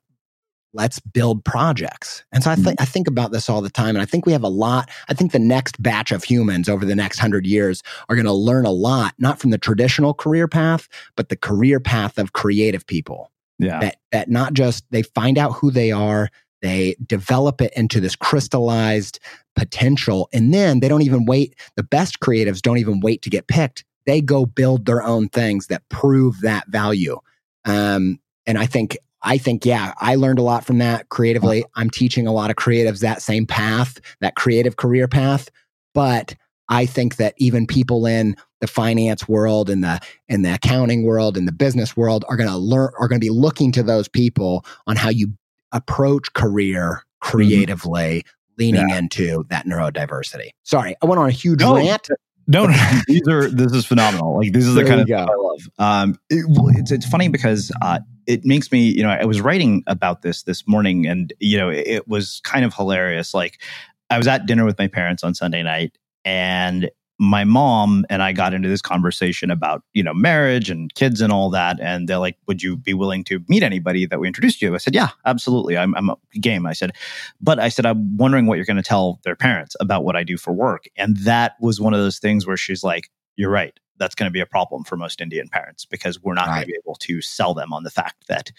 let's 0.73 0.99
build 0.99 1.45
projects. 1.45 2.23
And 2.31 2.43
so 2.43 2.51
I, 2.51 2.55
th- 2.55 2.67
mm-hmm. 2.67 2.81
I 2.81 2.85
think 2.85 3.07
about 3.07 3.31
this 3.31 3.49
all 3.49 3.61
the 3.61 3.69
time. 3.69 3.95
And 3.95 4.01
I 4.01 4.05
think 4.05 4.25
we 4.25 4.31
have 4.31 4.43
a 4.43 4.49
lot. 4.49 4.89
I 5.07 5.13
think 5.13 5.31
the 5.31 5.39
next 5.39 5.81
batch 5.81 6.11
of 6.11 6.23
humans 6.23 6.67
over 6.67 6.83
the 6.85 6.95
next 6.95 7.19
hundred 7.19 7.45
years 7.45 7.83
are 8.09 8.15
going 8.15 8.25
to 8.25 8.33
learn 8.33 8.65
a 8.65 8.71
lot, 8.71 9.13
not 9.19 9.39
from 9.39 9.51
the 9.51 9.57
traditional 9.57 10.13
career 10.13 10.47
path, 10.47 10.89
but 11.15 11.29
the 11.29 11.35
career 11.35 11.79
path 11.79 12.17
of 12.17 12.33
creative 12.33 12.85
people. 12.87 13.31
Yeah. 13.59 13.79
That 13.79 13.97
that 14.11 14.29
not 14.29 14.53
just 14.53 14.85
they 14.91 15.03
find 15.03 15.37
out 15.37 15.53
who 15.53 15.71
they 15.71 15.91
are, 15.91 16.29
they 16.61 16.95
develop 17.05 17.61
it 17.61 17.73
into 17.75 17.99
this 17.99 18.15
crystallized 18.15 19.19
potential, 19.55 20.29
and 20.33 20.53
then 20.53 20.79
they 20.79 20.87
don't 20.87 21.03
even 21.03 21.25
wait. 21.25 21.55
The 21.75 21.83
best 21.83 22.19
creatives 22.19 22.61
don't 22.61 22.79
even 22.79 22.99
wait 22.99 23.21
to 23.23 23.29
get 23.29 23.47
picked. 23.47 23.83
They 24.05 24.21
go 24.21 24.45
build 24.45 24.85
their 24.85 25.03
own 25.03 25.29
things 25.29 25.67
that 25.67 25.87
prove 25.89 26.41
that 26.41 26.67
value. 26.67 27.19
Um, 27.65 28.19
and 28.45 28.57
I 28.57 28.65
think 28.65 28.97
I 29.23 29.37
think, 29.37 29.65
yeah, 29.65 29.93
I 29.97 30.15
learned 30.15 30.39
a 30.39 30.43
lot 30.43 30.65
from 30.65 30.79
that 30.79 31.07
creatively. 31.09 31.63
I'm 31.75 31.89
teaching 31.89 32.27
a 32.27 32.33
lot 32.33 32.49
of 32.49 32.57
creatives 32.57 32.99
that 32.99 33.21
same 33.21 33.45
path, 33.45 33.99
that 34.19 34.35
creative 34.35 34.75
career 34.75 35.07
path. 35.07 35.49
But 35.93 36.35
I 36.67 36.85
think 36.85 37.15
that 37.17 37.33
even 37.37 37.65
people 37.65 38.05
in 38.05 38.35
the 38.63 38.67
finance 38.67 39.27
world 39.27 39.69
and 39.69 39.83
the 39.83 39.99
in 40.29 40.41
the 40.41 40.53
accounting 40.53 41.03
world 41.03 41.35
and 41.35 41.45
the 41.45 41.51
business 41.51 41.97
world 41.97 42.23
are 42.29 42.37
going 42.37 42.47
to 42.47 42.55
learn 42.55 42.93
are 42.97 43.09
going 43.09 43.19
to 43.19 43.25
be 43.25 43.29
looking 43.29 43.73
to 43.73 43.83
those 43.83 44.07
people 44.07 44.65
on 44.87 44.95
how 44.95 45.09
you 45.09 45.33
approach 45.73 46.31
career 46.31 47.03
creatively 47.19 48.19
mm-hmm. 48.19 48.53
leaning 48.57 48.87
yeah. 48.87 48.97
into 48.97 49.43
that 49.49 49.65
neurodiversity 49.65 50.51
sorry 50.63 50.95
i 51.01 51.05
went 51.05 51.19
on 51.19 51.27
a 51.27 51.31
huge 51.31 51.59
no, 51.59 51.75
rant 51.75 52.07
no, 52.47 52.67
no, 52.67 52.73
these 53.07 53.27
are 53.27 53.49
this 53.49 53.71
is 53.73 53.85
phenomenal. 53.85 54.37
Like 54.37 54.51
this 54.51 54.65
is 54.65 54.75
the 54.75 54.83
kind 54.83 55.01
of 55.01 55.09
I 55.09 55.33
love. 55.33 55.69
Um, 55.79 56.19
it, 56.29 56.45
it's 56.77 56.91
it's 56.91 57.05
funny 57.05 57.29
because 57.29 57.71
uh, 57.81 57.99
it 58.27 58.43
makes 58.43 58.69
me, 58.69 58.81
you 58.81 59.01
know, 59.01 59.09
I 59.09 59.23
was 59.23 59.39
writing 59.39 59.81
about 59.87 60.23
this 60.23 60.43
this 60.43 60.67
morning, 60.67 61.07
and 61.07 61.31
you 61.39 61.57
know, 61.57 61.69
it, 61.69 61.87
it 61.87 62.07
was 62.09 62.41
kind 62.43 62.65
of 62.65 62.73
hilarious. 62.73 63.33
Like 63.33 63.61
I 64.09 64.17
was 64.17 64.27
at 64.27 64.45
dinner 64.45 64.65
with 64.65 64.77
my 64.77 64.87
parents 64.87 65.23
on 65.23 65.33
Sunday 65.33 65.63
night, 65.63 65.97
and 66.25 66.91
my 67.19 67.43
mom 67.43 68.05
and 68.09 68.23
I 68.23 68.33
got 68.33 68.53
into 68.53 68.67
this 68.67 68.81
conversation 68.81 69.51
about, 69.51 69.83
you 69.93 70.03
know, 70.03 70.13
marriage 70.13 70.69
and 70.69 70.93
kids 70.95 71.21
and 71.21 71.31
all 71.31 71.49
that. 71.51 71.79
And 71.79 72.07
they're 72.07 72.17
like, 72.17 72.37
would 72.47 72.63
you 72.63 72.75
be 72.75 72.93
willing 72.93 73.23
to 73.25 73.39
meet 73.47 73.63
anybody 73.63 74.05
that 74.05 74.19
we 74.19 74.27
introduced 74.27 74.61
you? 74.61 74.73
I 74.73 74.77
said, 74.77 74.95
yeah, 74.95 75.09
absolutely. 75.25 75.77
I'm, 75.77 75.95
I'm 75.95 76.09
a 76.09 76.17
game. 76.39 76.65
I 76.65 76.73
said, 76.73 76.91
but 77.39 77.59
I 77.59 77.69
said, 77.69 77.85
I'm 77.85 78.17
wondering 78.17 78.47
what 78.47 78.55
you're 78.55 78.65
going 78.65 78.77
to 78.77 78.83
tell 78.83 79.19
their 79.23 79.35
parents 79.35 79.75
about 79.79 80.03
what 80.03 80.15
I 80.15 80.23
do 80.23 80.37
for 80.37 80.51
work. 80.51 80.85
And 80.97 81.17
that 81.17 81.53
was 81.61 81.79
one 81.79 81.93
of 81.93 81.99
those 81.99 82.19
things 82.19 82.47
where 82.47 82.57
she's 82.57 82.83
like, 82.83 83.09
you're 83.35 83.51
right. 83.51 83.77
That's 83.97 84.15
going 84.15 84.27
to 84.27 84.33
be 84.33 84.41
a 84.41 84.45
problem 84.45 84.83
for 84.83 84.97
most 84.97 85.21
Indian 85.21 85.47
parents 85.47 85.85
because 85.85 86.21
we're 86.21 86.33
not 86.33 86.47
right. 86.47 86.55
going 86.55 86.61
to 86.61 86.67
be 86.67 86.79
able 86.83 86.95
to 86.95 87.21
sell 87.21 87.53
them 87.53 87.71
on 87.71 87.83
the 87.83 87.91
fact 87.91 88.27
that 88.27 88.51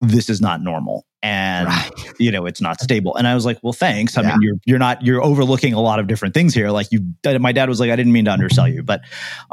this 0.00 0.30
is 0.30 0.40
not 0.40 0.62
normal. 0.62 1.04
And 1.22 1.66
right. 1.66 1.90
you 2.18 2.30
know 2.30 2.46
it's 2.46 2.60
not 2.60 2.80
stable. 2.80 3.16
And 3.16 3.26
i 3.26 3.34
was 3.34 3.44
like 3.44 3.58
well 3.62 3.72
thanks. 3.72 4.16
I 4.16 4.22
yeah. 4.22 4.28
mean 4.28 4.42
you're 4.42 4.56
you're 4.64 4.78
not 4.78 5.04
you're 5.04 5.22
overlooking 5.22 5.74
a 5.74 5.80
lot 5.80 5.98
of 5.98 6.06
different 6.06 6.34
things 6.34 6.54
here. 6.54 6.70
Like 6.70 6.88
you 6.92 7.12
my 7.40 7.52
dad 7.52 7.68
was 7.68 7.80
like 7.80 7.90
i 7.90 7.96
didn't 7.96 8.12
mean 8.12 8.26
to 8.26 8.32
undersell 8.32 8.68
you. 8.68 8.82
But 8.82 9.00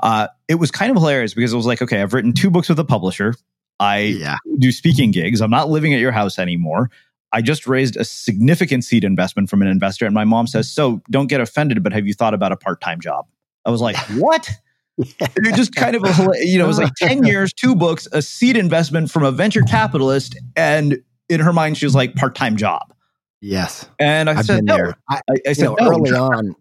uh, 0.01 0.27
it 0.47 0.55
was 0.55 0.69
kind 0.69 0.91
of 0.91 0.97
hilarious 0.97 1.33
because 1.33 1.53
it 1.53 1.55
was 1.55 1.65
like 1.65 1.81
okay 1.81 2.01
i've 2.01 2.13
written 2.13 2.33
two 2.33 2.51
books 2.51 2.69
with 2.69 2.79
a 2.79 2.85
publisher. 2.85 3.33
I 3.79 3.97
yeah. 3.99 4.37
do 4.59 4.71
speaking 4.71 5.11
gigs. 5.11 5.41
I'm 5.41 5.49
not 5.49 5.69
living 5.69 5.93
at 5.93 5.99
your 5.99 6.13
house 6.13 6.39
anymore. 6.39 6.89
I 7.33 7.41
just 7.41 7.67
raised 7.67 7.97
a 7.97 8.05
significant 8.05 8.85
seed 8.85 9.03
investment 9.03 9.49
from 9.49 9.61
an 9.61 9.67
investor. 9.67 10.05
And 10.05 10.15
my 10.15 10.23
mom 10.23 10.47
says 10.47 10.71
so 10.71 11.01
don't 11.09 11.27
get 11.27 11.41
offended 11.41 11.81
but 11.83 11.93
have 11.93 12.05
you 12.05 12.13
thought 12.13 12.33
about 12.33 12.51
a 12.51 12.57
part-time 12.57 13.01
job? 13.01 13.25
I 13.65 13.71
was 13.71 13.81
like 13.81 13.97
what 14.17 14.49
it 15.19 15.55
just 15.55 15.75
kind 15.75 15.95
of 15.95 16.03
a, 16.03 16.45
you 16.45 16.57
know, 16.57 16.65
it 16.65 16.67
was 16.67 16.79
like 16.79 16.93
10 16.97 17.23
years, 17.25 17.53
two 17.53 17.75
books, 17.75 18.07
a 18.11 18.21
seed 18.21 18.57
investment 18.57 19.11
from 19.11 19.23
a 19.23 19.31
venture 19.31 19.61
capitalist. 19.61 20.37
And 20.55 21.01
in 21.29 21.39
her 21.41 21.53
mind, 21.53 21.77
she 21.77 21.85
was 21.85 21.95
like 21.95 22.15
part 22.15 22.35
time 22.35 22.55
job. 22.55 22.93
Yes. 23.41 23.87
And 23.99 24.29
I 24.29 24.39
I've 24.39 24.45
said, 24.45 24.63
no. 24.63 24.93
I, 25.09 25.21
I, 25.47 25.53
said, 25.53 25.65
know, 25.65 25.75
no, 25.79 25.89
early 25.89 26.11
on, 26.11 26.55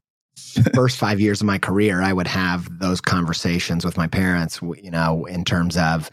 first 0.74 0.96
five 0.96 1.20
years 1.20 1.40
of 1.40 1.46
my 1.46 1.58
career, 1.58 2.02
I 2.02 2.12
would 2.12 2.26
have 2.26 2.68
those 2.78 3.00
conversations 3.00 3.84
with 3.84 3.96
my 3.96 4.06
parents, 4.06 4.60
you 4.80 4.90
know, 4.90 5.24
in 5.26 5.44
terms 5.44 5.76
of 5.76 6.10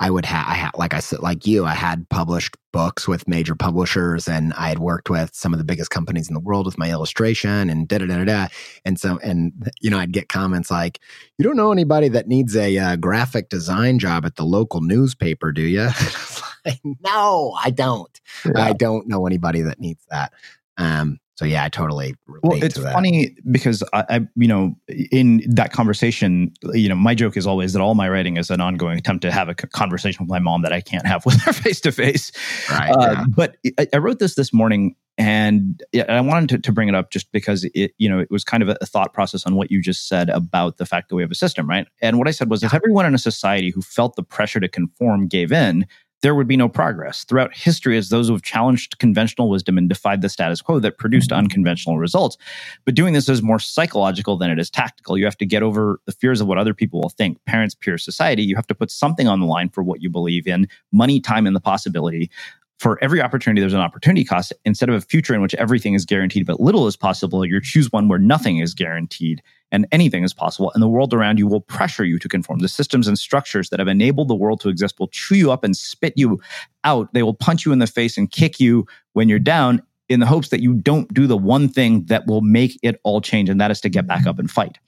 I 0.00 0.10
would 0.10 0.24
have, 0.26 0.46
I 0.46 0.54
had, 0.54 0.70
like 0.74 0.94
I 0.94 1.00
said, 1.00 1.20
like 1.20 1.46
you, 1.46 1.64
I 1.64 1.74
had 1.74 2.08
published 2.08 2.56
books 2.72 3.06
with 3.06 3.28
major 3.28 3.54
publishers 3.54 4.26
and 4.26 4.52
I 4.54 4.68
had 4.68 4.80
worked 4.80 5.08
with 5.08 5.34
some 5.34 5.52
of 5.52 5.58
the 5.58 5.64
biggest 5.64 5.90
companies 5.90 6.28
in 6.28 6.34
the 6.34 6.40
world 6.40 6.66
with 6.66 6.78
my 6.78 6.90
illustration 6.90 7.70
and 7.70 7.86
da 7.86 7.98
da 7.98 8.06
da 8.06 8.24
da. 8.24 8.48
And 8.84 8.98
so, 8.98 9.18
and, 9.22 9.52
you 9.80 9.90
know, 9.90 9.98
I'd 9.98 10.12
get 10.12 10.28
comments 10.28 10.70
like, 10.70 11.00
you 11.38 11.44
don't 11.44 11.56
know 11.56 11.70
anybody 11.72 12.08
that 12.08 12.26
needs 12.26 12.56
a 12.56 12.76
uh, 12.76 12.96
graphic 12.96 13.48
design 13.48 13.98
job 13.98 14.24
at 14.24 14.36
the 14.36 14.44
local 14.44 14.80
newspaper, 14.80 15.52
do 15.52 15.62
you? 15.62 15.88
like, 16.64 16.80
no, 17.02 17.56
I 17.62 17.70
don't. 17.70 18.20
Yeah. 18.44 18.52
I 18.56 18.72
don't 18.72 19.06
know 19.06 19.26
anybody 19.26 19.62
that 19.62 19.78
needs 19.78 20.04
that. 20.10 20.32
Um, 20.76 21.18
so 21.36 21.44
yeah, 21.44 21.64
I 21.64 21.68
totally 21.68 22.14
well. 22.28 22.62
It's 22.62 22.78
funny 22.78 23.36
because 23.50 23.82
I, 23.92 24.04
I, 24.08 24.20
you 24.36 24.46
know, 24.46 24.76
in 25.10 25.42
that 25.54 25.72
conversation, 25.72 26.52
you 26.72 26.88
know, 26.88 26.94
my 26.94 27.16
joke 27.16 27.36
is 27.36 27.44
always 27.44 27.72
that 27.72 27.80
all 27.80 27.96
my 27.96 28.08
writing 28.08 28.36
is 28.36 28.50
an 28.50 28.60
ongoing 28.60 28.98
attempt 28.98 29.22
to 29.22 29.32
have 29.32 29.48
a 29.48 29.54
conversation 29.54 30.24
with 30.24 30.30
my 30.30 30.38
mom 30.38 30.62
that 30.62 30.72
I 30.72 30.80
can't 30.80 31.06
have 31.06 31.26
with 31.26 31.40
her 31.42 31.52
face 31.52 31.80
to 31.82 31.92
face. 31.92 32.30
Right. 32.70 32.90
Uh, 32.90 33.24
but 33.28 33.56
I, 33.78 33.88
I, 33.92 33.96
wrote 33.96 34.20
this 34.20 34.36
this 34.36 34.52
morning, 34.52 34.94
and 35.18 35.82
I 36.08 36.20
wanted 36.20 36.50
to, 36.50 36.58
to, 36.58 36.72
bring 36.72 36.88
it 36.88 36.94
up 36.94 37.10
just 37.10 37.32
because 37.32 37.64
it, 37.74 37.92
you 37.98 38.08
know, 38.08 38.20
it 38.20 38.30
was 38.30 38.44
kind 38.44 38.62
of 38.62 38.68
a, 38.68 38.76
a, 38.80 38.86
thought 38.86 39.12
process 39.12 39.44
on 39.44 39.56
what 39.56 39.72
you 39.72 39.82
just 39.82 40.08
said 40.08 40.28
about 40.28 40.76
the 40.76 40.86
fact 40.86 41.08
that 41.08 41.16
we 41.16 41.22
have 41.22 41.32
a 41.32 41.36
system, 41.36 41.68
right? 41.68 41.88
And 42.00 42.16
what 42.18 42.28
I 42.28 42.32
said 42.32 42.48
was, 42.48 42.62
if 42.62 42.72
everyone 42.72 43.06
in 43.06 43.14
a 43.14 43.18
society 43.18 43.70
who 43.70 43.82
felt 43.82 44.14
the 44.14 44.22
pressure 44.22 44.60
to 44.60 44.68
conform 44.68 45.26
gave 45.26 45.50
in, 45.50 45.86
there 46.24 46.34
would 46.34 46.48
be 46.48 46.56
no 46.56 46.70
progress. 46.70 47.24
Throughout 47.24 47.54
history, 47.54 47.98
as 47.98 48.08
those 48.08 48.28
who 48.28 48.32
have 48.32 48.42
challenged 48.42 48.98
conventional 48.98 49.50
wisdom 49.50 49.76
and 49.76 49.90
defied 49.90 50.22
the 50.22 50.30
status 50.30 50.62
quo 50.62 50.80
that 50.80 50.96
produced 50.96 51.28
mm-hmm. 51.28 51.40
unconventional 51.40 51.98
results. 51.98 52.38
But 52.86 52.94
doing 52.94 53.12
this 53.12 53.28
is 53.28 53.42
more 53.42 53.58
psychological 53.58 54.38
than 54.38 54.50
it 54.50 54.58
is 54.58 54.70
tactical. 54.70 55.18
You 55.18 55.26
have 55.26 55.36
to 55.36 55.44
get 55.44 55.62
over 55.62 56.00
the 56.06 56.12
fears 56.12 56.40
of 56.40 56.46
what 56.46 56.56
other 56.56 56.72
people 56.72 57.02
will 57.02 57.10
think, 57.10 57.44
parents, 57.44 57.74
peers, 57.74 58.02
society. 58.02 58.42
You 58.42 58.56
have 58.56 58.66
to 58.68 58.74
put 58.74 58.90
something 58.90 59.28
on 59.28 59.40
the 59.40 59.46
line 59.46 59.68
for 59.68 59.82
what 59.82 60.00
you 60.00 60.08
believe 60.08 60.46
in 60.46 60.66
money, 60.92 61.20
time, 61.20 61.46
and 61.46 61.54
the 61.54 61.60
possibility 61.60 62.30
for 62.78 62.98
every 63.02 63.22
opportunity, 63.22 63.60
there's 63.60 63.72
an 63.72 63.80
opportunity 63.80 64.24
cost. 64.24 64.52
Instead 64.64 64.88
of 64.88 64.94
a 64.94 65.00
future 65.00 65.34
in 65.34 65.40
which 65.40 65.54
everything 65.54 65.94
is 65.94 66.04
guaranteed 66.04 66.44
but 66.44 66.60
little 66.60 66.86
is 66.86 66.96
possible, 66.96 67.44
you 67.44 67.60
choose 67.60 67.92
one 67.92 68.08
where 68.08 68.18
nothing 68.18 68.58
is 68.58 68.74
guaranteed 68.74 69.42
and 69.72 69.86
anything 69.90 70.22
is 70.22 70.32
possible. 70.32 70.70
And 70.74 70.82
the 70.82 70.88
world 70.88 71.12
around 71.12 71.38
you 71.38 71.46
will 71.46 71.60
pressure 71.60 72.04
you 72.04 72.18
to 72.18 72.28
conform. 72.28 72.60
The 72.60 72.68
systems 72.68 73.08
and 73.08 73.18
structures 73.18 73.70
that 73.70 73.80
have 73.80 73.88
enabled 73.88 74.28
the 74.28 74.34
world 74.34 74.60
to 74.60 74.68
exist 74.68 75.00
will 75.00 75.08
chew 75.08 75.34
you 75.34 75.50
up 75.50 75.64
and 75.64 75.76
spit 75.76 76.14
you 76.16 76.40
out. 76.84 77.12
They 77.12 77.22
will 77.22 77.34
punch 77.34 77.64
you 77.66 77.72
in 77.72 77.78
the 77.78 77.86
face 77.86 78.16
and 78.16 78.30
kick 78.30 78.60
you 78.60 78.86
when 79.14 79.28
you're 79.28 79.38
down 79.38 79.82
in 80.08 80.20
the 80.20 80.26
hopes 80.26 80.48
that 80.50 80.60
you 80.60 80.74
don't 80.74 81.12
do 81.14 81.26
the 81.26 81.36
one 81.36 81.68
thing 81.68 82.04
that 82.06 82.26
will 82.26 82.42
make 82.42 82.78
it 82.82 83.00
all 83.04 83.20
change, 83.20 83.48
and 83.48 83.60
that 83.60 83.70
is 83.70 83.80
to 83.80 83.88
get 83.88 84.06
back 84.06 84.26
up 84.26 84.38
and 84.38 84.50
fight. 84.50 84.78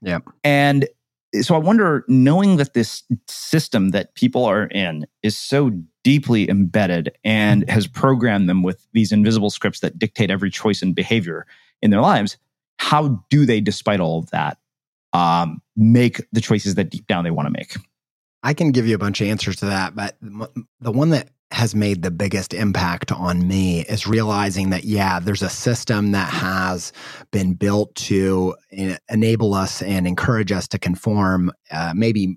Yeah. 0.00 0.20
And 0.44 0.88
so 1.40 1.54
I 1.54 1.58
wonder, 1.58 2.04
knowing 2.08 2.58
that 2.58 2.74
this 2.74 3.02
system 3.26 3.88
that 3.90 4.14
people 4.14 4.44
are 4.44 4.66
in 4.66 5.06
is 5.22 5.36
so 5.36 5.70
deeply 6.04 6.48
embedded 6.48 7.16
and 7.24 7.68
has 7.68 7.86
programmed 7.86 8.48
them 8.48 8.62
with 8.62 8.86
these 8.92 9.12
invisible 9.12 9.50
scripts 9.50 9.80
that 9.80 9.98
dictate 9.98 10.30
every 10.30 10.50
choice 10.50 10.82
and 10.82 10.94
behavior 10.94 11.46
in 11.80 11.90
their 11.90 12.00
lives, 12.02 12.36
how 12.82 13.24
do 13.30 13.46
they, 13.46 13.60
despite 13.60 14.00
all 14.00 14.18
of 14.18 14.30
that, 14.30 14.58
um, 15.12 15.62
make 15.76 16.20
the 16.32 16.40
choices 16.40 16.74
that 16.74 16.90
deep 16.90 17.06
down 17.06 17.22
they 17.22 17.30
want 17.30 17.46
to 17.46 17.52
make? 17.52 17.76
I 18.42 18.54
can 18.54 18.72
give 18.72 18.88
you 18.88 18.96
a 18.96 18.98
bunch 18.98 19.20
of 19.20 19.28
answers 19.28 19.54
to 19.56 19.66
that, 19.66 19.94
but 19.94 20.16
the 20.20 20.90
one 20.90 21.10
that 21.10 21.30
has 21.52 21.76
made 21.76 22.02
the 22.02 22.10
biggest 22.10 22.52
impact 22.52 23.12
on 23.12 23.46
me 23.46 23.82
is 23.82 24.06
realizing 24.06 24.70
that, 24.70 24.82
yeah, 24.82 25.20
there's 25.20 25.42
a 25.42 25.48
system 25.48 26.10
that 26.10 26.28
has 26.28 26.92
been 27.30 27.54
built 27.54 27.94
to 27.94 28.56
enable 29.08 29.54
us 29.54 29.80
and 29.80 30.08
encourage 30.08 30.50
us 30.50 30.66
to 30.66 30.78
conform, 30.78 31.52
uh, 31.70 31.92
maybe 31.94 32.36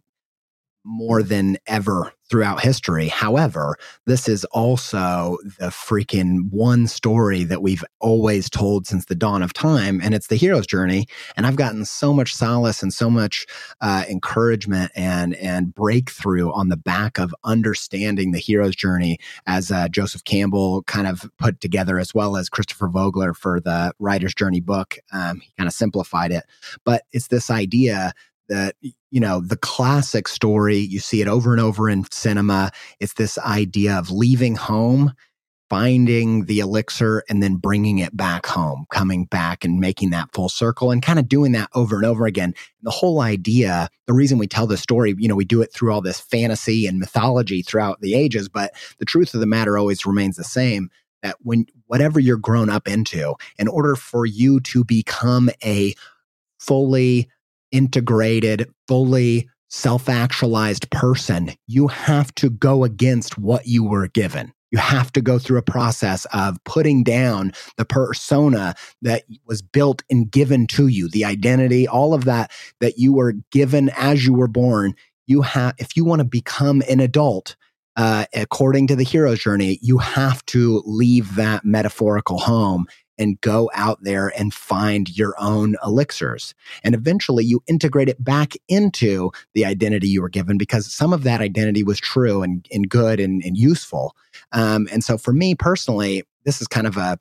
more 0.86 1.24
than 1.24 1.58
ever 1.68 2.14
throughout 2.30 2.62
history. 2.62 3.08
However, 3.08 3.76
this 4.06 4.28
is 4.28 4.46
also 4.46 5.38
the 5.60 5.68
freaking 5.68 6.50
one 6.52 6.88
story 6.88 7.44
that 7.44 7.62
we've 7.62 7.84
always 8.00 8.50
told 8.50 8.88
since 8.88 9.06
the 9.06 9.16
dawn 9.16 9.44
of 9.44 9.54
time, 9.54 10.00
and 10.02 10.16
it's 10.16 10.28
the 10.28 10.36
hero's 10.36 10.66
journey. 10.66 11.08
And 11.38 11.46
I've 11.46 11.56
gotten 11.56 11.86
so 11.86 12.14
much 12.14 12.34
solace 12.34 12.82
and 12.82 12.94
so 12.94 13.10
much 13.10 13.46
uh, 13.82 14.06
encouragement 14.10 14.92
and 14.96 15.36
and 15.36 15.74
breakthrough 15.74 16.52
on 16.52 16.70
the 16.70 16.78
back 16.78 17.20
of 17.20 17.36
understanding 17.44 18.32
the 18.32 18.40
hero's 18.40 18.76
journey, 18.76 19.20
as 19.46 19.72
uh, 19.72 19.88
Joseph 19.88 20.24
Campbell 20.24 20.84
kind 20.84 21.08
of 21.08 21.30
put 21.38 21.62
together, 21.62 22.00
as 22.00 22.14
well 22.14 22.38
as 22.38 22.50
Christopher 22.50 22.88
Vogler 22.88 23.34
for 23.34 23.60
the 23.60 23.94
Writer's 24.00 24.34
Journey 24.34 24.62
book. 24.62 24.98
Um, 25.12 25.42
he 25.42 25.52
kind 25.58 25.68
of 25.68 25.74
simplified 25.74 26.32
it, 26.32 26.44
but 26.84 27.04
it's 27.12 27.28
this 27.28 27.50
idea 27.52 28.14
that 28.50 28.76
you 28.82 29.20
know 29.20 29.42
the 29.42 29.58
classic 29.58 30.28
story 30.28 30.78
you 30.78 31.00
see 31.00 31.22
it 31.22 31.28
over 31.28 31.52
and 31.52 31.62
over 31.62 31.90
in 31.90 32.06
cinema 32.12 32.72
it's 33.00 33.14
this 33.14 33.38
idea 33.40 33.96
of 33.96 34.12
leaving 34.12 34.56
home 34.56 35.14
finding 35.70 36.46
the 36.46 36.60
elixir 36.60 37.24
and 37.28 37.42
then 37.42 37.56
bringing 37.56 37.98
it 37.98 38.16
back 38.16 38.46
home 38.46 38.86
coming 38.92 39.26
back 39.26 39.66
and 39.66 39.80
making 39.80 40.12
that 40.12 40.32
full 40.32 40.50
circle 40.50 40.92
and 40.92 41.02
kind 41.02 41.18
of 41.18 41.28
doing 41.28 41.54
that 41.54 41.70
over 41.74 41.96
and 41.96 42.06
over 42.06 42.26
again. 42.26 42.54
The 42.84 42.92
whole 42.92 43.22
idea 43.22 43.90
the 44.06 44.14
reason 44.14 44.38
we 44.38 44.48
tell 44.48 44.68
the 44.68 44.78
story 44.78 45.16
you 45.18 45.28
know 45.28 45.36
we 45.36 45.46
do 45.46 45.62
it 45.62 45.74
through 45.74 45.92
all 45.92 46.02
this 46.02 46.20
fantasy 46.20 46.86
and 46.86 47.00
mythology 47.00 47.62
throughout 47.62 48.02
the 48.02 48.14
ages 48.14 48.48
but 48.48 48.74
the 49.00 49.06
truth 49.06 49.34
of 49.34 49.40
the 49.40 49.48
matter 49.48 49.78
always 49.78 50.06
remains 50.06 50.36
the 50.36 50.44
same 50.44 50.90
that 51.24 51.36
when 51.42 51.66
whatever 51.88 52.20
you're 52.20 52.38
grown 52.38 52.70
up 52.70 52.88
into 52.88 53.34
in 53.58 53.68
order 53.68 53.96
for 53.96 54.26
you 54.26 54.60
to 54.60 54.84
become 54.84 55.50
a 55.64 55.96
fully 56.60 57.28
integrated, 57.72 58.72
fully 58.88 59.50
self 59.70 60.08
actualized 60.10 60.90
person, 60.92 61.52
you 61.68 61.88
have 61.88 62.34
to 62.36 62.50
go 62.50 62.84
against 62.84 63.38
what 63.38 63.68
you 63.68 63.84
were 63.84 64.08
given. 64.08 64.54
You 64.72 64.80
have 64.80 65.12
to 65.14 65.22
go 65.22 65.40
through 65.40 65.60
a 65.60 65.64
process 65.64 66.26
of 66.34 66.58
putting 66.66 67.04
down 67.04 67.54
the 67.78 67.86
persona 67.86 68.76
that 69.02 69.24
was 69.46 69.62
built 69.62 70.04
and 70.10 70.30
given 70.30 70.68
to 70.68 70.88
you, 70.88 71.08
the 71.08 71.24
identity, 71.24 71.88
all 71.88 72.14
of 72.14 72.26
that 72.26 72.52
that 72.82 72.98
you 72.98 73.14
were 73.14 73.36
given 73.52 73.90
as 73.96 74.26
you 74.26 74.34
were 74.34 74.48
born. 74.48 74.94
You 75.28 75.44
have, 75.44 75.76
if 75.78 75.96
you 75.96 76.04
want 76.04 76.20
to 76.20 76.26
become 76.26 76.84
an 76.90 77.00
adult, 77.00 77.56
uh, 77.96 78.26
according 78.34 78.88
to 78.88 78.96
the 78.96 79.04
hero's 79.04 79.40
journey, 79.40 79.80
you 79.82 79.98
have 79.98 80.46
to 80.48 80.84
leave 80.86 81.36
that 81.36 81.64
metaphorical 81.64 82.40
home 82.40 82.86
and 83.18 83.40
go 83.42 83.70
out 83.74 84.04
there 84.04 84.32
and 84.38 84.54
find 84.54 85.16
your 85.18 85.36
own 85.40 85.76
elixirs. 85.84 86.54
And 86.84 86.96
eventually 86.96 87.46
you 87.46 87.62
integrate 87.68 88.10
it 88.10 88.24
back 88.24 88.54
into 88.68 89.32
the 89.54 89.66
identity 89.66 90.08
you 90.08 90.22
were 90.22 90.30
given 90.30 90.58
because 90.58 90.92
some 90.92 91.14
of 91.14 91.24
that 91.24 91.42
identity 91.42 91.84
was 91.84 92.00
true 92.00 92.44
and, 92.44 92.68
and 92.72 92.90
good 92.90 93.20
and, 93.20 93.44
and 93.44 93.58
useful. 93.58 94.16
Um, 94.52 94.88
and 94.92 95.04
so 95.04 95.18
for 95.18 95.34
me 95.34 95.56
personally, 95.56 96.24
this 96.44 96.62
is 96.62 96.68
kind 96.68 96.88
of 96.88 96.98
a, 96.98 97.18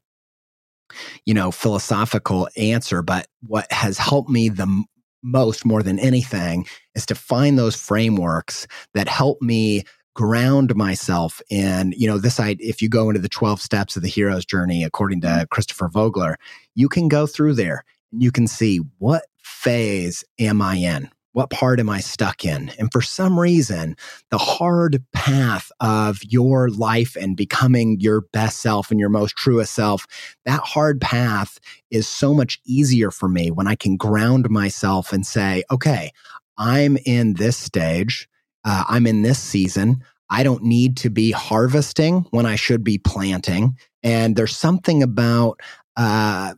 you 1.25 1.35
know, 1.35 1.51
philosophical 1.51 2.49
answer, 2.57 3.03
but 3.03 3.27
what 3.47 3.71
has 3.73 3.99
helped 3.99 4.31
me 4.31 4.49
the 4.49 4.85
most 5.23 5.65
more 5.65 5.83
than 5.83 5.99
anything 5.99 6.67
is 6.95 7.07
to 7.07 7.15
find 7.15 7.59
those 7.59 7.75
frameworks 7.75 8.67
that 8.93 9.09
help 9.09 9.41
me 9.41 9.83
ground 10.15 10.75
myself 10.77 11.43
in 11.51 11.93
you 11.97 12.07
know 12.07 12.19
this 12.19 12.39
i 12.39 12.57
if 12.61 12.81
you 12.81 12.89
go 12.89 13.09
into 13.09 13.21
the 13.21 13.29
12 13.29 13.61
steps 13.61 13.97
of 13.97 14.03
the 14.03 14.09
hero's 14.09 14.45
journey 14.45 14.85
according 14.85 15.21
to 15.21 15.47
christopher 15.51 15.89
vogler 15.89 16.37
you 16.75 16.89
can 16.89 17.09
go 17.09 17.27
through 17.27 17.53
there 17.53 17.85
and 18.15 18.23
you 18.23 18.31
can 18.31 18.47
see 18.47 18.79
what 18.99 19.25
phase 19.43 20.25
am 20.39 20.63
i 20.63 20.77
in? 20.77 21.11
What 21.33 21.51
part 21.51 21.81
am 21.81 21.91
i 21.91 21.99
stuck 21.99 22.45
in? 22.45 22.71
And 22.79 22.93
for 22.93 23.03
some 23.03 23.39
reason 23.39 23.97
the 24.31 24.39
hard 24.39 25.03
path 25.13 25.73
of 25.81 26.21
your 26.23 26.71
life 26.71 27.17
and 27.17 27.37
becoming 27.37 27.99
your 27.99 28.21
best 28.33 28.61
self 28.61 28.91
and 28.91 29.01
your 29.01 29.09
most 29.09 29.37
truest 29.37 29.75
self 29.75 30.07
that 30.45 30.61
hard 30.61 31.01
path 31.01 31.59
is 31.91 32.09
so 32.09 32.35
much 32.35 32.61
easier 32.65 33.11
for 33.11 33.29
me 33.29 33.51
when 33.51 33.67
i 33.67 33.75
can 33.75 33.97
ground 33.97 34.49
myself 34.49 35.13
and 35.13 35.27
say 35.27 35.65
okay 35.71 36.11
i'm 36.57 36.97
in 37.05 37.35
this 37.35 37.57
stage 37.57 38.29
uh, 38.65 38.85
I'm 38.89 39.07
in 39.07 39.23
this 39.23 39.39
season. 39.39 40.03
I 40.31 40.43
don't 40.43 40.63
need 40.63 40.97
to 40.99 41.11
be 41.11 41.31
harvesting 41.31 42.27
when 42.31 42.47
I 42.47 42.57
should 42.57 42.83
be 42.83 42.99
planting. 42.99 43.77
And 44.03 44.37
there's 44.37 44.57
something 44.57 45.03
about 45.03 45.61
uh, 45.97 46.55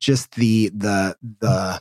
just 0.00 0.34
the 0.34 0.70
the 0.74 1.16
the 1.40 1.80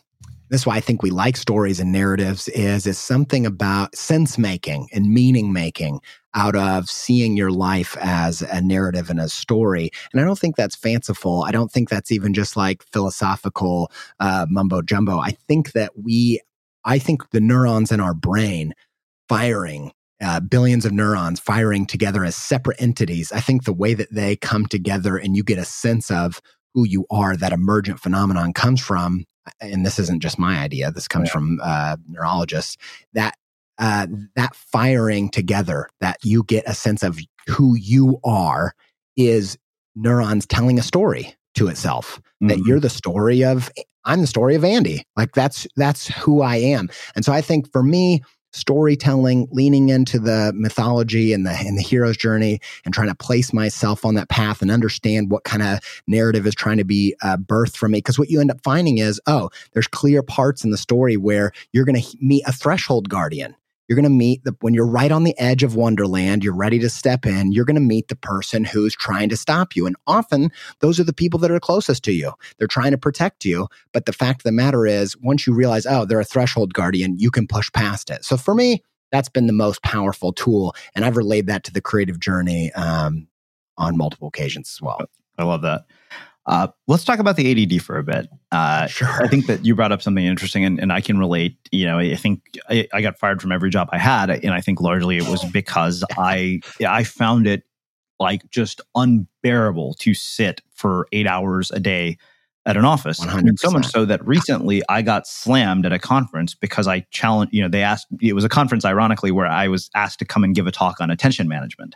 that's 0.50 0.66
why 0.66 0.76
I 0.76 0.82
think 0.82 1.02
we 1.02 1.12
like 1.12 1.38
stories 1.38 1.80
and 1.80 1.92
narratives 1.92 2.50
is 2.50 2.86
is 2.86 2.98
something 2.98 3.46
about 3.46 3.96
sense 3.96 4.38
making 4.38 4.90
and 4.92 5.08
meaning 5.08 5.54
making 5.54 6.02
out 6.34 6.56
of 6.56 6.90
seeing 6.90 7.36
your 7.36 7.52
life 7.52 7.98
as 8.00 8.42
a 8.42 8.62
narrative 8.62 9.10
and 9.10 9.20
a 9.20 9.30
story. 9.30 9.90
And 10.12 10.22
I 10.22 10.26
don't 10.26 10.38
think 10.40 10.56
that's 10.56 10.76
fanciful. 10.76 11.44
I 11.44 11.52
don't 11.52 11.72
think 11.72 11.90
that's 11.90 12.12
even 12.12 12.34
just 12.34 12.56
like 12.56 12.84
philosophical 12.84 13.92
uh, 14.20 14.46
mumbo 14.50 14.82
jumbo. 14.82 15.20
I 15.20 15.32
think 15.32 15.74
that 15.74 15.92
we, 15.98 16.42
I 16.86 17.00
think 17.00 17.32
the 17.32 17.42
neurons 17.42 17.92
in 17.92 18.00
our 18.00 18.14
brain 18.14 18.74
firing 19.32 19.92
uh, 20.22 20.40
billions 20.42 20.86
of 20.86 20.92
neurons 20.92 21.40
firing 21.40 21.86
together 21.86 22.26
as 22.26 22.36
separate 22.36 22.82
entities. 22.82 23.32
I 23.32 23.40
think 23.40 23.64
the 23.64 23.74
way 23.74 23.94
that 23.94 24.14
they 24.14 24.36
come 24.36 24.66
together 24.66 25.18
and 25.18 25.36
you 25.36 25.44
get 25.44 25.58
a 25.58 25.66
sense 25.66 26.12
of 26.12 26.42
who 26.74 26.86
you 26.86 27.06
are, 27.10 27.36
that 27.38 27.54
emergent 27.54 28.00
phenomenon 28.00 28.54
comes 28.54 28.82
from, 28.82 29.26
and 29.60 29.86
this 29.86 30.00
isn't 30.00 30.22
just 30.22 30.38
my 30.38 30.60
idea, 30.60 30.92
this 30.92 31.08
comes 31.08 31.30
yeah. 31.30 31.34
from 31.34 31.60
uh, 31.64 31.96
neurologists, 32.08 32.78
that 33.14 33.36
uh, 33.80 34.06
that 34.36 34.54
firing 34.56 35.30
together, 35.30 35.90
that 36.02 36.18
you 36.24 36.44
get 36.44 36.64
a 36.68 36.76
sense 36.76 37.02
of 37.02 37.18
who 37.48 37.76
you 37.76 38.20
are, 38.24 38.74
is 39.18 39.58
neurons 39.96 40.46
telling 40.46 40.78
a 40.78 40.84
story 40.84 41.36
to 41.56 41.68
itself. 41.68 42.18
Mm-hmm. 42.18 42.48
That 42.50 42.60
you're 42.60 42.80
the 42.80 42.90
story 42.90 43.44
of, 43.44 43.72
I'm 44.06 44.22
the 44.22 44.28
story 44.28 44.56
of 44.56 44.64
Andy. 44.64 45.04
Like 45.16 45.32
that's 45.34 45.66
that's 45.76 46.08
who 46.08 46.42
I 46.42 46.58
am. 46.58 46.90
And 47.16 47.26
so 47.26 47.34
I 47.34 47.42
think 47.42 47.72
for 47.72 47.82
me, 47.82 48.22
storytelling, 48.52 49.48
leaning 49.52 49.90
into 49.90 50.20
the 50.20 50.52
mythology 50.56 51.34
and 51.34 51.46
the 51.46 51.52
and 51.52 51.78
the 51.78 51.82
hero's 51.82 52.18
journey, 52.18 52.60
and 52.86 52.94
trying 52.94 53.10
to 53.10 53.16
place 53.16 53.54
myself 53.54 54.06
on 54.06 54.16
that 54.16 54.30
path 54.30 54.62
and 54.62 54.72
understand 54.72 55.32
what 55.32 55.44
kind 55.44 55.64
of 55.64 55.80
narrative 56.08 56.46
is 56.46 56.56
trying 56.56 56.78
to 56.78 56.86
be 56.86 57.16
uh, 57.22 57.38
birthed 57.38 57.76
from 57.76 57.92
me. 57.92 58.00
Because 58.00 58.20
what 58.20 58.30
you 58.30 58.40
end 58.40 58.52
up 58.52 58.62
finding 58.64 58.98
is, 58.98 59.20
oh, 59.28 59.50
there's 59.74 59.88
clear 59.88 60.24
parts 60.24 60.64
in 60.64 60.72
the 60.72 60.78
story 60.78 61.18
where 61.18 61.52
you're 61.72 61.86
going 61.86 62.02
to 62.02 62.18
meet 62.22 62.44
a 62.48 62.52
threshold 62.52 63.10
guardian. 63.10 63.56
You're 63.92 63.98
going 63.98 64.04
to 64.04 64.10
meet 64.10 64.46
the, 64.46 64.56
when 64.62 64.74
you're 64.74 64.88
right 64.88 65.12
on 65.12 65.26
the 65.26 65.38
edge 65.38 65.64
of 65.64 65.76
Wonderland, 65.76 66.46
you're 66.46 66.56
ready 66.56 66.80
to 66.80 66.90
step 66.90 67.26
in, 67.26 67.52
you're 67.52 67.66
going 67.66 67.76
to 67.76 67.82
meet 67.82 68.08
the 68.08 68.16
person 68.16 68.64
who's 68.64 68.96
trying 68.96 69.28
to 69.28 69.36
stop 69.36 69.76
you. 69.76 69.86
And 69.86 69.98
often 70.08 70.50
those 70.80 70.98
are 70.98 71.04
the 71.04 71.12
people 71.12 71.38
that 71.42 71.52
are 71.52 71.60
closest 71.60 72.02
to 72.04 72.14
you. 72.14 72.32
They're 72.58 72.70
trying 72.70 72.92
to 72.92 72.98
protect 72.98 73.44
you. 73.44 73.68
But 73.92 74.06
the 74.06 74.14
fact 74.14 74.40
of 74.40 74.44
the 74.44 74.54
matter 74.54 74.88
is, 74.88 75.18
once 75.18 75.46
you 75.46 75.54
realize, 75.54 75.86
oh, 75.86 76.06
they're 76.06 76.22
a 76.22 76.24
threshold 76.24 76.74
guardian, 76.74 77.20
you 77.20 77.30
can 77.30 77.48
push 77.48 77.70
past 77.74 78.10
it. 78.10 78.24
So 78.24 78.38
for 78.38 78.56
me, 78.56 78.82
that's 79.12 79.28
been 79.28 79.48
the 79.48 79.52
most 79.52 79.84
powerful 79.84 80.32
tool. 80.32 80.74
And 80.96 81.04
I've 81.04 81.18
relayed 81.18 81.48
that 81.48 81.66
to 81.66 81.74
the 81.74 81.82
creative 81.82 82.18
journey 82.18 82.72
um, 82.72 83.28
on 83.78 83.98
multiple 83.98 84.30
occasions 84.30 84.74
as 84.74 84.82
well. 84.82 85.02
I 85.38 85.44
love 85.44 85.64
that. 85.64 85.84
Uh, 86.46 86.68
let's 86.88 87.04
talk 87.04 87.20
about 87.20 87.36
the 87.36 87.52
ADD 87.52 87.82
for 87.84 87.98
a 87.98 88.04
bit. 88.04 88.28
Uh, 88.52 88.88
sure. 88.88 89.08
I 89.08 89.28
think 89.28 89.46
that 89.46 89.64
you 89.64 89.76
brought 89.76 89.92
up 89.92 90.02
something 90.02 90.26
interesting, 90.26 90.66
and, 90.66 90.80
and 90.80 90.92
I 90.92 91.00
can 91.00 91.20
relate. 91.20 91.58
You 91.72 91.86
know, 91.86 92.00
I 92.00 92.16
think 92.16 92.42
I, 92.68 92.88
I, 92.92 93.02
got 93.02 93.20
fired 93.20 93.42
from 93.42 93.52
every 93.52 93.70
job 93.70 93.90
I 93.92 94.00
had, 94.00 94.30
and 94.30 94.52
I 94.52 94.62
think 94.62 94.82
largely 94.82 95.18
it 95.18 95.28
was 95.28 95.46
because 95.46 96.04
I 96.18 96.62
I 96.86 97.04
found 97.04 97.46
it 97.46 97.64
like 98.20 98.50
just 98.50 98.82
unbearable 98.96 99.96
to 100.00 100.14
sit 100.14 100.62
for 100.74 101.08
eight 101.12 101.28
hours 101.28 101.70
a 101.72 101.80
day 101.80 102.18
at 102.66 102.78
an 102.78 102.86
office. 102.86 103.20
100%. 103.20 103.60
So 103.60 103.72
much 103.72 103.88
so 103.88 104.06
that 104.06 104.26
recently 104.26 104.82
I 104.90 105.02
got 105.02 105.28
slammed 105.28 105.86
at 105.86 105.94
a 105.94 106.00
conference 106.00 106.56
because 106.56 106.88
I 106.88 107.02
challenged. 107.12 107.54
You 107.54 107.62
know, 107.62 107.70
they 107.70 107.84
asked. 107.84 108.08
It 108.20 108.34
was 108.34 108.44
a 108.44 108.50
conference, 108.50 108.84
ironically, 108.84 109.32
where 109.32 109.48
I 109.48 109.68
was 109.68 109.92
asked 109.94 110.20
to 110.20 110.26
come 110.26 110.44
and 110.44 110.56
give 110.56 110.66
a 110.66 110.72
talk 110.72 111.02
on 111.02 111.12
attention 111.12 111.48
management. 111.48 111.96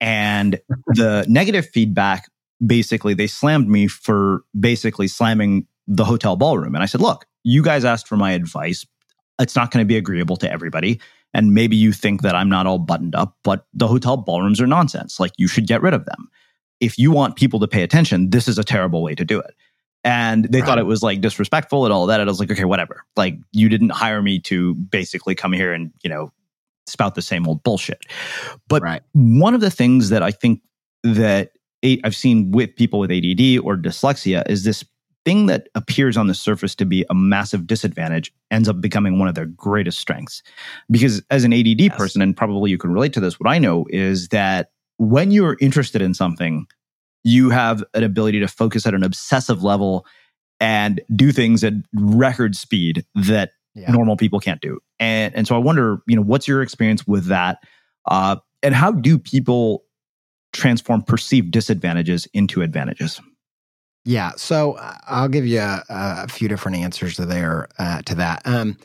And 0.00 0.60
the 0.86 1.26
negative 1.28 1.68
feedback 1.68 2.30
basically 2.64 3.14
they 3.14 3.26
slammed 3.26 3.68
me 3.68 3.86
for 3.88 4.42
basically 4.58 5.08
slamming 5.08 5.66
the 5.86 6.04
hotel 6.04 6.36
ballroom. 6.36 6.74
And 6.74 6.82
I 6.82 6.86
said, 6.86 7.00
look, 7.00 7.26
you 7.44 7.62
guys 7.62 7.84
asked 7.84 8.08
for 8.08 8.16
my 8.16 8.32
advice. 8.32 8.86
It's 9.38 9.56
not 9.56 9.70
going 9.70 9.82
to 9.82 9.86
be 9.86 9.96
agreeable 9.96 10.36
to 10.38 10.50
everybody. 10.50 11.00
And 11.34 11.54
maybe 11.54 11.76
you 11.76 11.92
think 11.92 12.22
that 12.22 12.34
I'm 12.34 12.48
not 12.48 12.66
all 12.66 12.78
buttoned 12.78 13.14
up, 13.14 13.36
but 13.44 13.66
the 13.72 13.86
hotel 13.86 14.16
ballrooms 14.16 14.60
are 14.60 14.66
nonsense. 14.66 15.20
Like 15.20 15.32
you 15.36 15.46
should 15.46 15.66
get 15.66 15.82
rid 15.82 15.94
of 15.94 16.04
them. 16.06 16.28
If 16.80 16.98
you 16.98 17.10
want 17.10 17.36
people 17.36 17.60
to 17.60 17.68
pay 17.68 17.82
attention, 17.82 18.30
this 18.30 18.48
is 18.48 18.58
a 18.58 18.64
terrible 18.64 19.02
way 19.02 19.14
to 19.14 19.24
do 19.24 19.38
it. 19.38 19.54
And 20.04 20.44
they 20.44 20.60
right. 20.60 20.66
thought 20.66 20.78
it 20.78 20.86
was 20.86 21.02
like 21.02 21.20
disrespectful 21.20 21.84
and 21.84 21.92
all 21.92 22.06
that. 22.06 22.20
And 22.20 22.28
I 22.28 22.30
was 22.30 22.40
like, 22.40 22.50
okay, 22.50 22.64
whatever. 22.64 23.04
Like 23.16 23.36
you 23.52 23.68
didn't 23.68 23.90
hire 23.90 24.22
me 24.22 24.38
to 24.40 24.74
basically 24.74 25.34
come 25.34 25.52
here 25.52 25.72
and, 25.72 25.92
you 26.02 26.10
know, 26.10 26.32
spout 26.86 27.14
the 27.14 27.22
same 27.22 27.46
old 27.46 27.62
bullshit. 27.62 28.04
But 28.68 28.82
Right. 28.82 29.02
one 29.12 29.54
of 29.54 29.60
the 29.60 29.70
things 29.70 30.08
that 30.10 30.22
I 30.22 30.30
think 30.30 30.62
that 31.02 31.52
I've 31.82 32.16
seen 32.16 32.50
with 32.50 32.74
people 32.76 32.98
with 32.98 33.10
ADD 33.10 33.58
or 33.64 33.76
dyslexia 33.76 34.48
is 34.50 34.64
this 34.64 34.84
thing 35.24 35.46
that 35.46 35.68
appears 35.74 36.16
on 36.16 36.26
the 36.26 36.34
surface 36.34 36.74
to 36.76 36.84
be 36.86 37.04
a 37.10 37.14
massive 37.14 37.66
disadvantage 37.66 38.32
ends 38.50 38.68
up 38.68 38.80
becoming 38.80 39.18
one 39.18 39.28
of 39.28 39.34
their 39.34 39.46
greatest 39.46 39.98
strengths. 39.98 40.42
Because 40.90 41.22
as 41.30 41.44
an 41.44 41.52
ADD 41.52 41.92
person, 41.96 42.22
and 42.22 42.36
probably 42.36 42.70
you 42.70 42.78
can 42.78 42.92
relate 42.92 43.12
to 43.12 43.20
this, 43.20 43.38
what 43.38 43.48
I 43.50 43.58
know 43.58 43.86
is 43.90 44.28
that 44.28 44.70
when 44.96 45.30
you're 45.30 45.56
interested 45.60 46.02
in 46.02 46.14
something, 46.14 46.66
you 47.24 47.50
have 47.50 47.84
an 47.94 48.04
ability 48.04 48.40
to 48.40 48.48
focus 48.48 48.86
at 48.86 48.94
an 48.94 49.04
obsessive 49.04 49.62
level 49.62 50.06
and 50.60 51.00
do 51.14 51.30
things 51.30 51.62
at 51.62 51.74
record 51.94 52.56
speed 52.56 53.04
that 53.14 53.52
Yeah. 53.74 53.92
normal 53.92 54.16
people 54.16 54.40
can't 54.40 54.60
do. 54.60 54.80
And 54.98 55.32
and 55.36 55.46
so 55.46 55.54
I 55.54 55.58
wonder, 55.58 56.02
you 56.08 56.16
know, 56.16 56.22
what's 56.22 56.48
your 56.48 56.62
experience 56.62 57.06
with 57.06 57.26
that? 57.26 57.58
Uh, 58.10 58.36
and 58.62 58.74
how 58.74 58.90
do 58.90 59.18
people 59.18 59.84
transform 60.52 61.02
perceived 61.02 61.50
disadvantages 61.50 62.26
into 62.34 62.62
advantages? 62.62 63.20
Yeah, 64.04 64.32
so 64.36 64.72
uh, 64.72 64.94
I'll 65.06 65.28
give 65.28 65.46
you 65.46 65.60
a, 65.60 65.84
a 65.88 66.28
few 66.28 66.48
different 66.48 66.78
answers 66.78 67.16
to 67.16 67.26
there 67.26 67.68
uh, 67.78 68.02
to 68.02 68.14
that. 68.16 68.42
Um, 68.46 68.78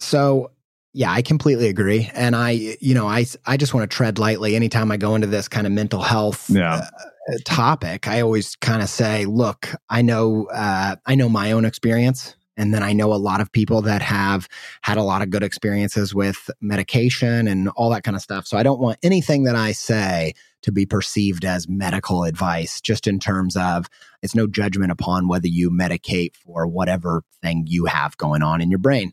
so 0.00 0.52
yeah, 0.94 1.12
I 1.12 1.22
completely 1.22 1.68
agree, 1.68 2.10
and 2.14 2.34
I, 2.34 2.76
you 2.80 2.94
know, 2.94 3.06
I 3.06 3.26
I 3.46 3.56
just 3.56 3.74
want 3.74 3.88
to 3.90 3.94
tread 3.94 4.18
lightly 4.18 4.56
anytime 4.56 4.90
I 4.90 4.96
go 4.96 5.14
into 5.14 5.26
this 5.26 5.48
kind 5.48 5.66
of 5.66 5.72
mental 5.72 6.00
health 6.00 6.48
Yeah. 6.48 6.88
uh, 7.30 7.34
topic. 7.44 8.08
I 8.08 8.20
always 8.22 8.56
kind 8.56 8.82
of 8.82 8.88
say, 8.88 9.26
look, 9.26 9.68
I 9.90 10.02
know 10.02 10.46
uh, 10.46 10.96
I 11.04 11.14
know 11.14 11.28
my 11.28 11.52
own 11.52 11.64
experience, 11.64 12.34
and 12.58 12.74
then 12.74 12.82
I 12.82 12.92
know 12.92 13.14
a 13.14 13.16
lot 13.16 13.40
of 13.40 13.50
people 13.52 13.80
that 13.82 14.02
have 14.02 14.48
had 14.82 14.98
a 14.98 15.02
lot 15.02 15.22
of 15.22 15.30
good 15.30 15.44
experiences 15.44 16.14
with 16.14 16.50
medication 16.60 17.46
and 17.46 17.68
all 17.70 17.88
that 17.90 18.02
kind 18.02 18.16
of 18.16 18.22
stuff. 18.22 18.46
So 18.46 18.58
I 18.58 18.64
don't 18.64 18.80
want 18.80 18.98
anything 19.02 19.44
that 19.44 19.54
I 19.54 19.72
say 19.72 20.34
to 20.62 20.72
be 20.72 20.84
perceived 20.84 21.44
as 21.44 21.68
medical 21.68 22.24
advice, 22.24 22.80
just 22.80 23.06
in 23.06 23.20
terms 23.20 23.56
of 23.56 23.86
it's 24.22 24.34
no 24.34 24.48
judgment 24.48 24.90
upon 24.90 25.28
whether 25.28 25.46
you 25.46 25.70
medicate 25.70 26.34
for 26.34 26.66
whatever 26.66 27.22
thing 27.42 27.64
you 27.68 27.86
have 27.86 28.16
going 28.16 28.42
on 28.42 28.60
in 28.60 28.70
your 28.70 28.80
brain. 28.80 29.12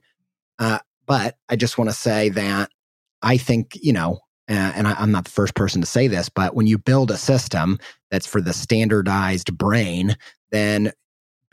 Uh, 0.58 0.80
but 1.06 1.38
I 1.48 1.56
just 1.56 1.78
want 1.78 1.92
to 1.92 1.96
say 1.96 2.30
that 2.30 2.72
I 3.22 3.38
think, 3.38 3.78
you 3.80 3.94
know, 3.94 4.22
uh, 4.50 4.54
and 4.76 4.88
I, 4.88 4.94
I'm 4.94 5.12
not 5.12 5.26
the 5.26 5.32
first 5.32 5.54
person 5.54 5.82
to 5.82 5.88
say 5.88 6.08
this, 6.08 6.30
but 6.30 6.56
when 6.56 6.66
you 6.66 6.80
build 6.80 7.12
a 7.12 7.18
system 7.18 7.78
that's 8.10 8.28
for 8.28 8.42
the 8.42 8.54
standardized 8.54 9.56
brain, 9.56 10.18
then 10.52 10.92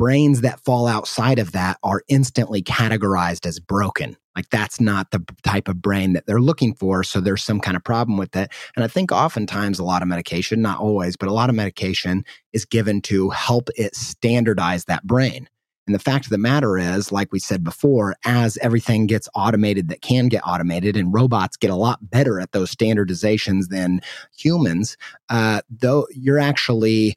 brains 0.03 0.41
that 0.41 0.59
fall 0.65 0.89
outside 0.89 1.39
of 1.39 1.53
that 1.53 1.79
are 1.85 2.03
instantly 2.09 2.61
categorized 2.61 3.47
as 3.47 3.61
broken. 3.61 4.17
Like 4.35 4.51
that's 4.51 4.81
not 4.81 5.13
the 5.13 5.25
type 5.45 5.69
of 5.69 5.81
brain 5.81 6.13
that 6.15 6.27
they're 6.27 6.41
looking 6.41 6.75
for. 6.75 7.05
So 7.05 7.21
there's 7.21 7.45
some 7.45 7.61
kind 7.61 7.77
of 7.77 7.85
problem 7.85 8.19
with 8.19 8.35
it. 8.35 8.51
And 8.75 8.85
I 8.85 8.89
think 8.89 9.13
oftentimes 9.13 9.79
a 9.79 9.85
lot 9.85 10.03
of 10.03 10.09
medication, 10.09 10.61
not 10.61 10.81
always, 10.81 11.17
but 11.17 11.29
a 11.29 11.33
lot 11.33 11.51
of 11.51 11.55
medication 11.55 12.25
is 12.53 12.65
given 12.65 13.01
to 13.03 13.31
help 13.31 13.69
it 13.77 13.95
standardize 13.95 14.87
that 14.87 15.05
brain. 15.05 15.49
And 15.87 15.95
the 15.95 16.01
fact 16.01 16.27
of 16.27 16.31
the 16.31 16.39
matter 16.39 16.79
is, 16.79 17.13
like 17.13 17.31
we 17.31 17.39
said 17.39 17.63
before, 17.63 18.17
as 18.25 18.57
everything 18.59 19.07
gets 19.07 19.29
automated 19.37 19.89
that 19.89 20.03
can 20.03 20.27
get 20.27 20.43
automated, 20.45 20.97
and 20.97 21.15
robots 21.15 21.57
get 21.57 21.71
a 21.71 21.77
lot 21.77 22.11
better 22.11 22.41
at 22.41 22.51
those 22.51 22.75
standardizations 22.75 23.69
than 23.69 24.01
humans, 24.37 24.97
uh, 25.29 25.61
though 25.71 26.09
you're 26.11 26.41
actually 26.41 27.15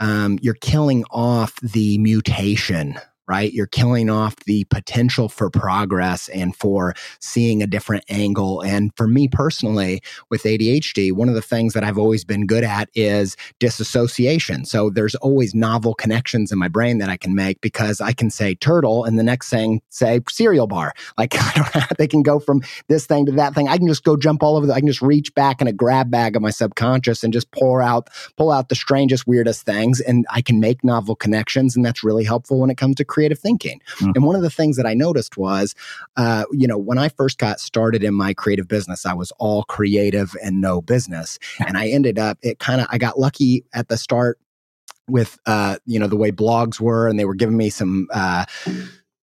um, 0.00 0.38
you're 0.42 0.54
killing 0.54 1.04
off 1.10 1.54
the 1.60 1.98
mutation 1.98 2.98
right? 3.28 3.52
You're 3.52 3.66
killing 3.66 4.10
off 4.10 4.36
the 4.46 4.64
potential 4.64 5.28
for 5.28 5.50
progress 5.50 6.28
and 6.30 6.56
for 6.56 6.94
seeing 7.20 7.62
a 7.62 7.66
different 7.66 8.04
angle. 8.08 8.62
And 8.62 8.90
for 8.96 9.06
me 9.06 9.28
personally 9.28 10.02
with 10.30 10.42
adhd 10.42 11.12
one 11.12 11.28
of 11.28 11.34
the 11.34 11.42
things 11.42 11.74
that 11.74 11.84
i've 11.84 11.98
always 11.98 12.24
been 12.24 12.46
good 12.46 12.64
at 12.64 12.88
is 12.94 13.36
disassociation. 13.58 14.64
So 14.64 14.90
there's 14.90 15.14
always 15.16 15.54
novel 15.54 15.94
connections 15.94 16.50
in 16.52 16.58
my 16.58 16.68
brain 16.68 16.98
that 16.98 17.08
i 17.08 17.16
can 17.16 17.34
make 17.34 17.60
because 17.60 18.00
i 18.00 18.12
can 18.12 18.30
say 18.30 18.54
turtle 18.54 19.04
and 19.04 19.18
the 19.18 19.22
next 19.22 19.50
thing 19.50 19.80
say 19.90 20.20
cereal 20.28 20.66
bar. 20.66 20.92
Like 21.18 21.34
I 21.34 21.52
don't 21.74 21.98
they 21.98 22.06
can 22.06 22.22
go 22.22 22.38
from 22.38 22.62
this 22.88 23.06
thing 23.06 23.26
to 23.26 23.32
that 23.32 23.54
thing. 23.54 23.68
I 23.68 23.76
can 23.76 23.88
just 23.88 24.04
go 24.04 24.16
jump 24.16 24.42
all 24.42 24.56
over 24.56 24.66
the, 24.66 24.72
i 24.72 24.78
can 24.78 24.86
just 24.86 25.02
reach 25.02 25.34
back 25.34 25.60
in 25.60 25.66
a 25.66 25.72
grab 25.72 26.10
bag 26.10 26.36
of 26.36 26.42
my 26.42 26.50
subconscious 26.50 27.24
and 27.24 27.32
just 27.32 27.50
pour 27.50 27.82
out 27.82 28.08
pull 28.36 28.50
out 28.50 28.68
the 28.68 28.74
strangest 28.74 29.26
weirdest 29.26 29.64
things 29.64 30.00
and 30.00 30.26
i 30.30 30.40
can 30.40 30.60
make 30.60 30.84
novel 30.84 31.16
connections 31.16 31.74
and 31.76 31.84
that's 31.84 32.04
really 32.04 32.24
helpful 32.24 32.60
when 32.60 32.70
it 32.70 32.76
comes 32.76 32.96
to 32.96 33.04
creative 33.18 33.38
thinking. 33.38 33.80
Mm. 33.98 34.12
and 34.14 34.24
one 34.24 34.36
of 34.36 34.42
the 34.42 34.50
things 34.50 34.76
that 34.76 34.86
i 34.86 34.94
noticed 34.94 35.36
was 35.36 35.74
uh, 36.16 36.44
you 36.52 36.68
know 36.68 36.78
when 36.78 36.98
i 36.98 37.08
first 37.08 37.38
got 37.38 37.58
started 37.58 38.04
in 38.04 38.14
my 38.14 38.32
creative 38.32 38.68
business 38.68 39.04
i 39.04 39.12
was 39.12 39.32
all 39.38 39.64
creative 39.64 40.36
and 40.42 40.60
no 40.60 40.80
business. 40.80 41.38
And 41.58 41.76
i 41.76 41.88
ended 41.88 42.18
up 42.18 42.38
it 42.42 42.60
kind 42.60 42.80
of 42.80 42.86
i 42.90 42.98
got 42.98 43.18
lucky 43.18 43.64
at 43.74 43.88
the 43.88 43.96
start 43.96 44.38
with 45.08 45.38
uh, 45.46 45.78
you 45.86 45.98
know 45.98 46.06
the 46.06 46.16
way 46.16 46.30
blogs 46.30 46.80
were 46.80 47.08
and 47.08 47.18
they 47.18 47.24
were 47.24 47.34
giving 47.34 47.56
me 47.56 47.70
some 47.70 48.06
uh, 48.12 48.44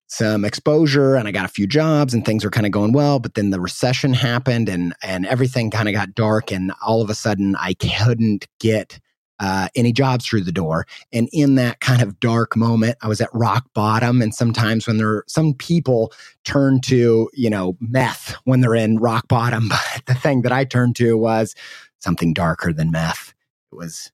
some 0.08 0.44
exposure 0.44 1.16
and 1.16 1.26
I 1.26 1.32
got 1.32 1.44
a 1.44 1.48
few 1.48 1.66
jobs 1.66 2.12
and 2.12 2.24
things 2.24 2.44
were 2.44 2.50
kind 2.50 2.66
of 2.66 2.72
going 2.72 2.92
well. 2.92 3.18
But 3.18 3.34
then 3.34 3.50
the 3.50 3.60
recession 3.60 4.12
happened 4.12 4.68
and 4.68 4.94
and 5.02 5.26
everything 5.26 5.70
kind 5.70 5.88
of 5.88 5.94
got 5.94 6.14
dark 6.14 6.52
and 6.52 6.72
all 6.84 7.02
of 7.02 7.10
a 7.10 7.14
sudden 7.14 7.56
I 7.56 7.74
couldn't 7.74 8.46
get 8.60 8.98
uh, 9.40 9.68
any 9.74 9.92
jobs 9.92 10.26
through 10.26 10.42
the 10.42 10.52
door 10.52 10.86
and 11.12 11.28
in 11.32 11.56
that 11.56 11.80
kind 11.80 12.02
of 12.02 12.18
dark 12.20 12.56
moment 12.56 12.96
I 13.02 13.08
was 13.08 13.20
at 13.20 13.28
rock 13.34 13.64
bottom 13.74 14.22
and 14.22 14.34
sometimes 14.34 14.86
when 14.86 14.96
there 14.96 15.08
are 15.08 15.24
some 15.28 15.54
people 15.54 16.12
turn 16.44 16.80
to 16.82 17.28
you 17.34 17.50
know 17.50 17.76
meth 17.80 18.34
when 18.44 18.60
they're 18.60 18.74
in 18.74 18.96
rock 18.98 19.28
bottom 19.28 19.68
but 19.70 20.02
the 20.06 20.14
thing 20.14 20.42
that 20.42 20.52
I 20.52 20.64
turned 20.64 20.96
to 20.96 21.16
was 21.18 21.54
something 22.00 22.32
darker 22.32 22.72
than 22.72 22.90
meth 22.90 23.34
it 23.72 23.76
was 23.76 24.10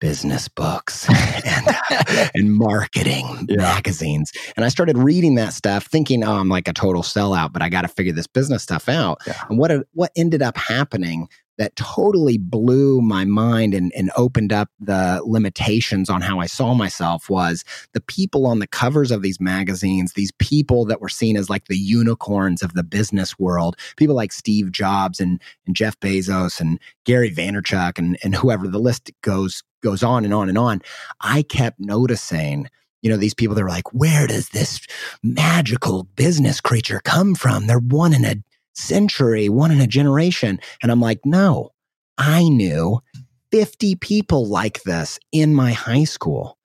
business 0.00 0.48
books 0.48 1.08
and, 1.46 1.68
uh, 1.68 2.26
and 2.34 2.52
marketing 2.52 3.46
Yeah. 3.48 3.58
magazines. 3.58 4.32
And 4.54 4.64
I 4.64 4.68
started 4.68 4.98
reading 4.98 5.36
that 5.36 5.54
stuff 5.54 5.86
thinking, 5.86 6.22
oh, 6.24 6.32
I'm 6.34 6.48
like 6.50 6.68
a 6.68 6.74
total 6.74 7.02
sellout, 7.02 7.52
but 7.54 7.62
I 7.62 7.70
got 7.70 7.82
to 7.82 7.88
figure 7.88 8.12
this 8.12 8.26
business 8.26 8.62
stuff 8.62 8.88
out. 8.88 9.18
Yeah. 9.26 9.42
And 9.48 9.58
what, 9.58 9.70
what 9.92 10.10
ended 10.14 10.42
up 10.42 10.58
happening 10.58 11.28
that 11.58 11.76
totally 11.76 12.38
blew 12.38 13.00
my 13.00 13.24
mind 13.24 13.74
and, 13.74 13.92
and 13.96 14.10
opened 14.16 14.52
up 14.52 14.68
the 14.80 15.20
limitations 15.24 16.10
on 16.10 16.20
how 16.20 16.40
I 16.40 16.46
saw 16.46 16.74
myself 16.74 17.30
was 17.30 17.64
the 17.92 18.00
people 18.00 18.46
on 18.46 18.58
the 18.58 18.66
covers 18.66 19.10
of 19.10 19.22
these 19.22 19.40
magazines, 19.40 20.12
these 20.12 20.32
people 20.38 20.84
that 20.86 21.00
were 21.00 21.08
seen 21.08 21.36
as 21.36 21.48
like 21.48 21.66
the 21.66 21.78
unicorns 21.78 22.62
of 22.62 22.74
the 22.74 22.82
business 22.82 23.38
world, 23.38 23.76
people 23.96 24.16
like 24.16 24.32
Steve 24.32 24.72
Jobs 24.72 25.20
and, 25.20 25.40
and 25.66 25.76
Jeff 25.76 25.98
Bezos 26.00 26.60
and 26.60 26.80
Gary 27.04 27.30
Vaynerchuk 27.30 27.98
and, 27.98 28.18
and 28.24 28.34
whoever 28.34 28.66
the 28.66 28.78
list 28.78 29.10
goes 29.22 29.62
goes 29.82 30.02
on 30.02 30.24
and 30.24 30.32
on 30.32 30.48
and 30.48 30.56
on. 30.58 30.80
I 31.20 31.42
kept 31.42 31.78
noticing, 31.78 32.68
you 33.02 33.10
know, 33.10 33.18
these 33.18 33.34
people 33.34 33.54
that 33.54 33.62
were 33.62 33.68
like, 33.68 33.92
where 33.92 34.26
does 34.26 34.48
this 34.48 34.80
magical 35.22 36.04
business 36.16 36.60
creature 36.60 37.00
come 37.04 37.34
from? 37.34 37.66
They're 37.66 37.78
one 37.78 38.14
in 38.14 38.24
a 38.24 38.36
century, 38.74 39.48
one 39.48 39.70
in 39.70 39.80
a 39.80 39.86
generation. 39.86 40.60
And 40.82 40.92
I'm 40.92 41.00
like, 41.00 41.20
no, 41.24 41.70
I 42.18 42.48
knew 42.48 43.00
50 43.50 43.96
people 43.96 44.46
like 44.46 44.82
this 44.82 45.18
in 45.32 45.54
my 45.54 45.72
high 45.72 46.04
school. 46.04 46.58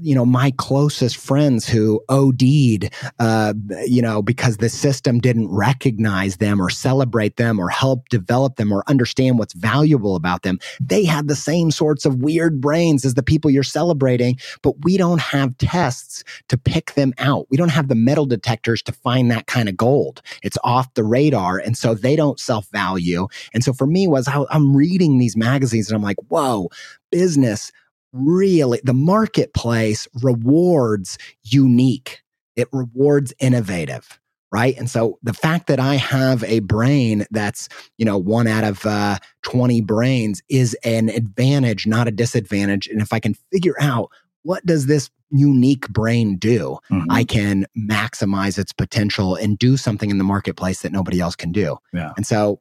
You 0.00 0.14
know, 0.14 0.24
my 0.24 0.52
closest 0.58 1.16
friends 1.16 1.68
who 1.68 2.02
OD'd, 2.08 2.90
uh, 3.18 3.54
you 3.84 4.02
know, 4.02 4.22
because 4.22 4.58
the 4.58 4.68
system 4.68 5.18
didn't 5.18 5.48
recognize 5.48 6.36
them 6.36 6.60
or 6.60 6.70
celebrate 6.70 7.36
them 7.36 7.58
or 7.58 7.68
help 7.68 8.08
develop 8.08 8.56
them 8.56 8.72
or 8.72 8.84
understand 8.86 9.38
what's 9.38 9.54
valuable 9.54 10.16
about 10.16 10.42
them. 10.42 10.58
They 10.80 11.04
had 11.04 11.28
the 11.28 11.36
same 11.36 11.70
sorts 11.70 12.04
of 12.04 12.22
weird 12.22 12.60
brains 12.60 13.04
as 13.04 13.14
the 13.14 13.22
people 13.22 13.50
you're 13.50 13.62
celebrating, 13.62 14.38
but 14.62 14.84
we 14.84 14.96
don't 14.96 15.20
have 15.20 15.56
tests 15.58 16.24
to 16.48 16.56
pick 16.56 16.94
them 16.94 17.12
out. 17.18 17.46
We 17.50 17.56
don't 17.56 17.70
have 17.70 17.88
the 17.88 17.94
metal 17.94 18.26
detectors 18.26 18.82
to 18.82 18.92
find 18.92 19.30
that 19.30 19.46
kind 19.46 19.68
of 19.68 19.76
gold. 19.76 20.22
It's 20.42 20.58
off 20.64 20.94
the 20.94 21.04
radar. 21.04 21.58
And 21.58 21.76
so 21.76 21.94
they 21.94 22.16
don't 22.16 22.38
self 22.38 22.68
value. 22.70 23.28
And 23.54 23.64
so 23.64 23.72
for 23.72 23.86
me 23.86 24.06
was 24.06 24.28
I, 24.28 24.44
I'm 24.50 24.76
reading 24.76 25.18
these 25.18 25.36
magazines 25.36 25.88
and 25.88 25.96
I'm 25.96 26.02
like, 26.02 26.18
whoa, 26.28 26.68
business 27.10 27.72
really, 28.12 28.80
the 28.84 28.94
marketplace 28.94 30.06
rewards 30.22 31.18
unique. 31.44 32.22
It 32.56 32.68
rewards 32.72 33.32
innovative. 33.40 34.18
Right. 34.50 34.76
And 34.76 34.90
so 34.90 35.18
the 35.22 35.32
fact 35.32 35.66
that 35.68 35.80
I 35.80 35.94
have 35.94 36.44
a 36.44 36.60
brain 36.60 37.24
that's, 37.30 37.70
you 37.96 38.04
know, 38.04 38.18
one 38.18 38.46
out 38.46 38.64
of 38.64 38.84
uh, 38.84 39.18
20 39.44 39.80
brains 39.80 40.42
is 40.50 40.76
an 40.84 41.08
advantage, 41.08 41.86
not 41.86 42.06
a 42.06 42.10
disadvantage. 42.10 42.86
And 42.86 43.00
if 43.00 43.14
I 43.14 43.18
can 43.18 43.34
figure 43.50 43.76
out 43.80 44.10
what 44.42 44.66
does 44.66 44.84
this 44.86 45.08
unique 45.30 45.88
brain 45.88 46.36
do, 46.36 46.76
Mhm. 46.90 47.06
I 47.08 47.24
can 47.24 47.64
maximize 47.78 48.58
its 48.58 48.74
potential 48.74 49.36
and 49.36 49.58
do 49.58 49.78
something 49.78 50.10
in 50.10 50.18
the 50.18 50.24
marketplace 50.24 50.82
that 50.82 50.92
nobody 50.92 51.18
else 51.18 51.34
can 51.34 51.50
do. 51.52 51.78
Yeah. 51.94 52.12
And 52.18 52.26
so 52.26 52.60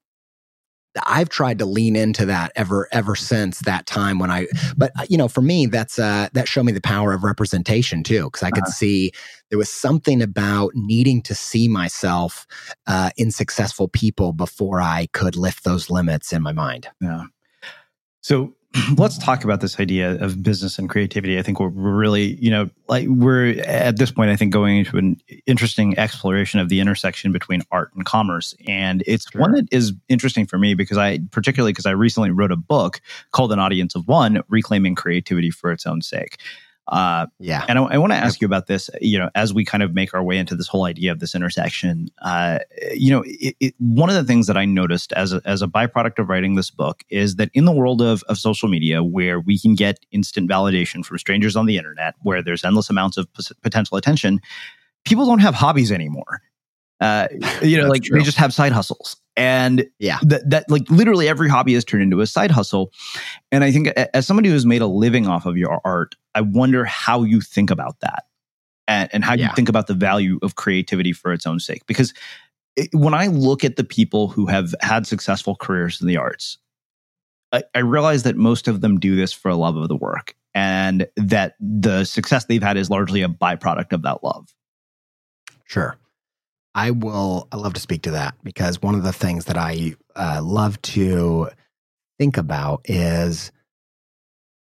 I've 1.05 1.29
tried 1.29 1.59
to 1.59 1.65
lean 1.65 1.95
into 1.95 2.25
that 2.25 2.51
ever 2.55 2.87
ever 2.91 3.15
since 3.15 3.59
that 3.59 3.85
time 3.85 4.19
when 4.19 4.29
I 4.29 4.47
but 4.75 4.91
uh, 4.99 5.05
you 5.09 5.17
know 5.17 5.27
for 5.27 5.41
me 5.41 5.65
that's 5.65 5.97
uh 5.97 6.27
that 6.33 6.47
showed 6.47 6.63
me 6.63 6.71
the 6.71 6.81
power 6.81 7.13
of 7.13 7.23
representation 7.23 8.03
too 8.03 8.25
because 8.25 8.43
I 8.43 8.51
could 8.51 8.63
uh-huh. 8.63 8.71
see 8.71 9.11
there 9.49 9.57
was 9.57 9.69
something 9.69 10.21
about 10.21 10.71
needing 10.75 11.21
to 11.23 11.35
see 11.35 11.67
myself 11.67 12.47
uh, 12.87 13.11
in 13.17 13.31
successful 13.31 13.89
people 13.89 14.31
before 14.31 14.81
I 14.81 15.07
could 15.11 15.35
lift 15.35 15.65
those 15.65 15.89
limits 15.89 16.31
in 16.31 16.41
my 16.41 16.53
mind. 16.53 16.87
Yeah. 17.01 17.25
So 18.21 18.53
let's 18.97 19.17
talk 19.17 19.43
about 19.43 19.59
this 19.59 19.79
idea 19.79 20.13
of 20.23 20.41
business 20.41 20.79
and 20.79 20.89
creativity. 20.89 21.37
I 21.37 21.41
think 21.41 21.59
we're 21.59 21.69
really, 21.69 22.35
you 22.35 22.49
know, 22.49 22.69
like 22.87 23.07
we're 23.07 23.59
at 23.61 23.97
this 23.97 24.11
point, 24.11 24.29
I 24.29 24.35
think 24.35 24.53
going 24.53 24.77
into 24.77 24.97
an 24.97 25.21
interesting 25.45 25.97
exploration 25.99 26.59
of 26.59 26.69
the 26.69 26.79
intersection 26.79 27.31
between 27.31 27.63
art 27.71 27.91
and 27.95 28.05
commerce. 28.05 28.55
And 28.67 29.03
it's 29.05 29.29
sure. 29.29 29.41
one 29.41 29.51
that 29.53 29.67
is 29.71 29.93
interesting 30.07 30.45
for 30.45 30.57
me 30.57 30.73
because 30.73 30.97
I, 30.97 31.19
particularly 31.31 31.73
because 31.73 31.85
I 31.85 31.91
recently 31.91 32.31
wrote 32.31 32.51
a 32.51 32.57
book 32.57 33.01
called 33.31 33.51
An 33.51 33.59
Audience 33.59 33.95
of 33.95 34.07
One 34.07 34.41
Reclaiming 34.47 34.95
Creativity 34.95 35.51
for 35.51 35.71
Its 35.71 35.85
Own 35.85 36.01
Sake. 36.01 36.37
Uh, 36.87 37.27
yeah. 37.39 37.63
And 37.67 37.79
I, 37.79 37.83
I 37.83 37.97
want 37.97 38.11
to 38.11 38.17
ask 38.17 38.41
you 38.41 38.45
about 38.45 38.67
this, 38.67 38.89
you 38.99 39.17
know, 39.17 39.29
as 39.35 39.53
we 39.53 39.63
kind 39.63 39.83
of 39.83 39.93
make 39.93 40.13
our 40.13 40.23
way 40.23 40.37
into 40.37 40.55
this 40.55 40.67
whole 40.67 40.85
idea 40.85 41.11
of 41.11 41.19
this 41.19 41.35
intersection. 41.35 42.09
Uh, 42.21 42.59
you 42.93 43.11
know, 43.11 43.23
it, 43.25 43.55
it, 43.59 43.75
one 43.77 44.09
of 44.09 44.15
the 44.15 44.23
things 44.23 44.47
that 44.47 44.57
I 44.57 44.65
noticed 44.65 45.13
as 45.13 45.31
a, 45.31 45.41
as 45.45 45.61
a 45.61 45.67
byproduct 45.67 46.19
of 46.19 46.27
writing 46.27 46.55
this 46.55 46.69
book 46.69 47.03
is 47.09 47.35
that 47.35 47.49
in 47.53 47.65
the 47.65 47.71
world 47.71 48.01
of, 48.01 48.23
of 48.23 48.37
social 48.37 48.67
media, 48.67 49.03
where 49.03 49.39
we 49.39 49.59
can 49.59 49.75
get 49.75 49.99
instant 50.11 50.49
validation 50.49 51.05
from 51.05 51.17
strangers 51.17 51.55
on 51.55 51.65
the 51.65 51.77
internet, 51.77 52.15
where 52.23 52.41
there's 52.41 52.65
endless 52.65 52.89
amounts 52.89 53.15
of 53.15 53.31
p- 53.33 53.43
potential 53.61 53.95
attention, 53.95 54.39
people 55.05 55.25
don't 55.25 55.39
have 55.39 55.55
hobbies 55.55 55.91
anymore. 55.91 56.41
Uh, 56.99 57.27
you 57.61 57.77
know, 57.77 57.87
like 57.87 58.03
true. 58.03 58.17
they 58.17 58.23
just 58.23 58.37
have 58.37 58.53
side 58.53 58.71
hustles. 58.71 59.20
And 59.37 59.85
yeah, 59.97 60.19
that, 60.23 60.49
that 60.49 60.69
like 60.69 60.89
literally 60.89 61.27
every 61.29 61.49
hobby 61.49 61.73
has 61.73 61.85
turned 61.85 62.03
into 62.03 62.19
a 62.21 62.27
side 62.27 62.51
hustle. 62.51 62.91
And 63.51 63.63
I 63.63 63.71
think 63.71 63.87
as 63.87 64.27
somebody 64.27 64.49
who's 64.49 64.65
made 64.65 64.81
a 64.81 64.87
living 64.87 65.27
off 65.27 65.45
of 65.45 65.57
your 65.57 65.79
art, 65.85 66.15
I 66.35 66.41
wonder 66.41 66.83
how 66.85 67.23
you 67.23 67.41
think 67.41 67.71
about 67.71 67.99
that 68.01 68.25
and, 68.87 69.09
and 69.13 69.23
how 69.23 69.33
yeah. 69.33 69.47
you 69.47 69.55
think 69.55 69.69
about 69.69 69.87
the 69.87 69.93
value 69.93 70.37
of 70.41 70.55
creativity 70.55 71.13
for 71.13 71.31
its 71.31 71.47
own 71.47 71.59
sake. 71.59 71.85
Because 71.87 72.13
it, 72.75 72.89
when 72.93 73.13
I 73.13 73.27
look 73.27 73.63
at 73.63 73.77
the 73.77 73.83
people 73.83 74.27
who 74.27 74.47
have 74.47 74.75
had 74.81 75.07
successful 75.07 75.55
careers 75.55 76.01
in 76.01 76.07
the 76.07 76.17
arts, 76.17 76.57
I, 77.51 77.63
I 77.73 77.79
realize 77.79 78.23
that 78.23 78.35
most 78.35 78.67
of 78.67 78.81
them 78.81 78.99
do 78.99 79.15
this 79.15 79.31
for 79.31 79.49
a 79.49 79.55
love 79.55 79.77
of 79.77 79.87
the 79.87 79.95
work 79.95 80.35
and 80.53 81.07
that 81.15 81.55
the 81.59 82.03
success 82.03 82.45
they've 82.45 82.63
had 82.63 82.77
is 82.77 82.89
largely 82.89 83.21
a 83.21 83.29
byproduct 83.29 83.93
of 83.93 84.01
that 84.01 84.23
love. 84.23 84.53
Sure. 85.65 85.97
I 86.73 86.91
will. 86.91 87.47
I 87.51 87.57
love 87.57 87.73
to 87.73 87.81
speak 87.81 88.03
to 88.03 88.11
that 88.11 88.35
because 88.43 88.81
one 88.81 88.95
of 88.95 89.03
the 89.03 89.13
things 89.13 89.45
that 89.45 89.57
I 89.57 89.95
uh, 90.15 90.41
love 90.43 90.81
to 90.83 91.49
think 92.17 92.37
about 92.37 92.81
is 92.85 93.51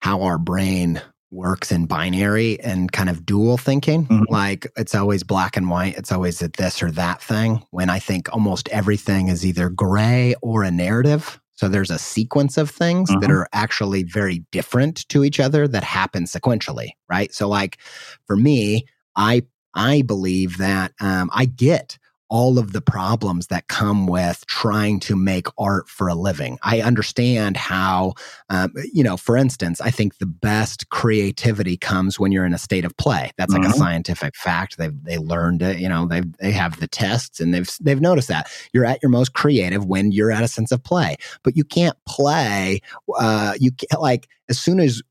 how 0.01 0.21
our 0.21 0.37
brain 0.37 1.01
works 1.31 1.71
in 1.71 1.85
binary 1.85 2.59
and 2.61 2.91
kind 2.91 3.09
of 3.09 3.25
dual 3.25 3.57
thinking. 3.57 4.05
Mm-hmm. 4.07 4.33
Like 4.33 4.67
it's 4.75 4.95
always 4.95 5.23
black 5.23 5.57
and 5.57 5.69
white. 5.69 5.97
It's 5.97 6.11
always 6.11 6.41
a 6.41 6.47
this 6.47 6.81
or 6.81 6.91
that 6.91 7.21
thing. 7.21 7.63
When 7.71 7.89
I 7.89 7.99
think 7.99 8.33
almost 8.33 8.67
everything 8.69 9.27
is 9.27 9.45
either 9.45 9.69
gray 9.69 10.35
or 10.41 10.63
a 10.63 10.71
narrative. 10.71 11.39
So 11.53 11.67
there's 11.67 11.91
a 11.91 11.99
sequence 11.99 12.57
of 12.57 12.69
things 12.69 13.09
mm-hmm. 13.09 13.19
that 13.19 13.31
are 13.31 13.47
actually 13.51 14.03
very 14.03 14.45
different 14.51 15.07
to 15.09 15.23
each 15.23 15.39
other 15.39 15.67
that 15.67 15.83
happen 15.83 16.23
sequentially, 16.23 16.91
right? 17.09 17.33
So 17.33 17.47
like 17.49 17.77
for 18.25 18.37
me, 18.37 18.85
I 19.15 19.43
I 19.73 20.01
believe 20.01 20.57
that 20.57 20.93
um, 20.99 21.29
I 21.33 21.45
get 21.45 21.97
all 22.29 22.59
of 22.59 22.73
the 22.73 22.81
problems 22.81 23.47
that 23.47 23.67
come 23.67 24.05
with 24.05 24.45
trying 24.45 24.99
to 24.99 25.15
make 25.15 25.47
art 25.57 25.89
for 25.89 26.07
a 26.07 26.13
living. 26.13 26.59
I 26.61 26.81
understand 26.81 27.57
how, 27.57 28.13
um, 28.49 28.71
you 28.93 29.03
know, 29.03 29.17
for 29.17 29.35
instance, 29.35 29.81
I 29.81 29.89
think 29.89 30.17
the 30.17 30.27
best 30.27 30.89
creativity 30.89 31.75
comes 31.75 32.19
when 32.19 32.31
you're 32.31 32.45
in 32.45 32.53
a 32.53 32.59
state 32.59 32.85
of 32.85 32.95
play. 32.97 33.31
That's 33.37 33.51
like 33.51 33.63
mm-hmm. 33.63 33.73
a 33.73 33.77
scientific 33.77 34.35
fact. 34.35 34.77
They 34.77 34.89
they 34.89 35.17
learned 35.17 35.63
it. 35.63 35.79
You 35.79 35.89
know, 35.89 36.05
they 36.05 36.21
they 36.39 36.51
have 36.51 36.79
the 36.79 36.87
tests 36.87 37.39
and 37.39 37.53
they've 37.53 37.69
they've 37.81 38.01
noticed 38.01 38.27
that 38.27 38.49
you're 38.73 38.85
at 38.85 39.01
your 39.01 39.09
most 39.09 39.33
creative 39.33 39.85
when 39.85 40.11
you're 40.11 40.31
at 40.31 40.43
a 40.43 40.47
sense 40.47 40.71
of 40.71 40.83
play. 40.83 41.15
But 41.43 41.57
you 41.57 41.63
can't 41.63 41.97
play. 42.07 42.81
Uh, 43.17 43.55
you 43.59 43.71
can't 43.71 44.01
like 44.01 44.27
as 44.49 44.59
soon 44.59 44.79
as 44.79 45.01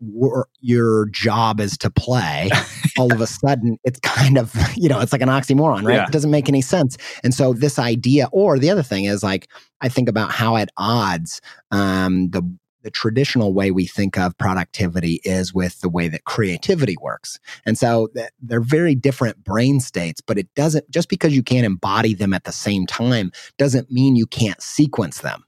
your 0.60 1.06
job 1.06 1.60
is 1.60 1.78
to 1.78 1.90
play, 1.90 2.50
all 2.98 3.12
of 3.12 3.20
a 3.20 3.26
sudden 3.26 3.78
it's 3.84 4.00
kind 4.00 4.36
of, 4.36 4.54
you 4.76 4.88
know, 4.88 5.00
it's 5.00 5.12
like 5.12 5.22
an 5.22 5.28
oxymoron, 5.28 5.84
right? 5.84 5.96
Yeah. 5.96 6.06
It 6.06 6.12
doesn't 6.12 6.30
make 6.30 6.48
any 6.48 6.60
sense. 6.60 6.96
And 7.22 7.32
so 7.32 7.52
this 7.52 7.78
idea, 7.78 8.28
or 8.32 8.58
the 8.58 8.70
other 8.70 8.82
thing 8.82 9.04
is 9.04 9.22
like, 9.22 9.48
I 9.80 9.88
think 9.88 10.08
about 10.08 10.32
how 10.32 10.56
at 10.56 10.70
odds 10.76 11.40
um, 11.70 12.30
the 12.30 12.42
the 12.82 12.90
traditional 12.92 13.52
way 13.52 13.72
we 13.72 13.86
think 13.86 14.16
of 14.16 14.38
productivity 14.38 15.20
is 15.24 15.52
with 15.52 15.80
the 15.80 15.88
way 15.88 16.06
that 16.08 16.24
creativity 16.24 16.96
works. 17.02 17.38
And 17.66 17.76
so 17.76 18.08
they're 18.40 18.60
very 18.60 18.94
different 18.94 19.42
brain 19.42 19.80
states, 19.80 20.20
but 20.20 20.38
it 20.38 20.48
doesn't, 20.54 20.88
just 20.88 21.08
because 21.08 21.34
you 21.34 21.42
can't 21.42 21.66
embody 21.66 22.14
them 22.14 22.32
at 22.32 22.44
the 22.44 22.52
same 22.52 22.86
time, 22.86 23.32
doesn't 23.58 23.90
mean 23.90 24.14
you 24.14 24.26
can't 24.26 24.62
sequence 24.62 25.20
them. 25.20 25.44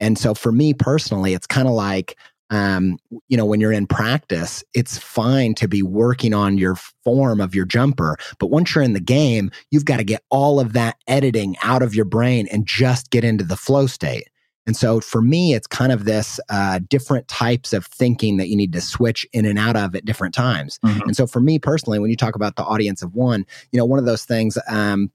And 0.00 0.18
so 0.18 0.34
for 0.34 0.52
me 0.52 0.74
personally, 0.74 1.32
it's 1.32 1.46
kind 1.46 1.68
of 1.68 1.74
like 1.74 2.18
um, 2.50 2.98
you 3.28 3.36
know, 3.36 3.46
when 3.46 3.60
you're 3.60 3.72
in 3.72 3.86
practice, 3.86 4.62
it's 4.74 4.98
fine 4.98 5.54
to 5.54 5.68
be 5.68 5.82
working 5.82 6.34
on 6.34 6.58
your 6.58 6.76
form 7.04 7.40
of 7.40 7.54
your 7.54 7.64
jumper. 7.64 8.16
But 8.38 8.48
once 8.48 8.74
you're 8.74 8.84
in 8.84 8.92
the 8.92 9.00
game, 9.00 9.50
you've 9.70 9.86
got 9.86 9.96
to 9.96 10.04
get 10.04 10.22
all 10.30 10.60
of 10.60 10.72
that 10.74 10.96
editing 11.08 11.56
out 11.62 11.82
of 11.82 11.94
your 11.94 12.04
brain 12.04 12.46
and 12.52 12.66
just 12.66 13.10
get 13.10 13.24
into 13.24 13.44
the 13.44 13.56
flow 13.56 13.86
state. 13.86 14.28
And 14.66 14.76
so 14.76 15.00
for 15.00 15.20
me, 15.20 15.52
it's 15.54 15.66
kind 15.66 15.92
of 15.92 16.04
this 16.04 16.40
uh, 16.48 16.80
different 16.88 17.28
types 17.28 17.72
of 17.72 17.86
thinking 17.86 18.38
that 18.38 18.48
you 18.48 18.56
need 18.56 18.72
to 18.72 18.80
switch 18.80 19.26
in 19.32 19.44
and 19.44 19.58
out 19.58 19.76
of 19.76 19.94
at 19.94 20.04
different 20.04 20.34
times. 20.34 20.78
Mm-hmm. 20.84 21.02
And 21.02 21.16
so 21.16 21.26
for 21.26 21.40
me 21.40 21.58
personally, 21.58 21.98
when 21.98 22.10
you 22.10 22.16
talk 22.16 22.34
about 22.34 22.56
the 22.56 22.64
audience 22.64 23.02
of 23.02 23.14
one, 23.14 23.44
you 23.72 23.78
know, 23.78 23.84
one 23.84 23.98
of 23.98 24.06
those 24.06 24.24
things 24.24 24.56
um, 24.68 25.10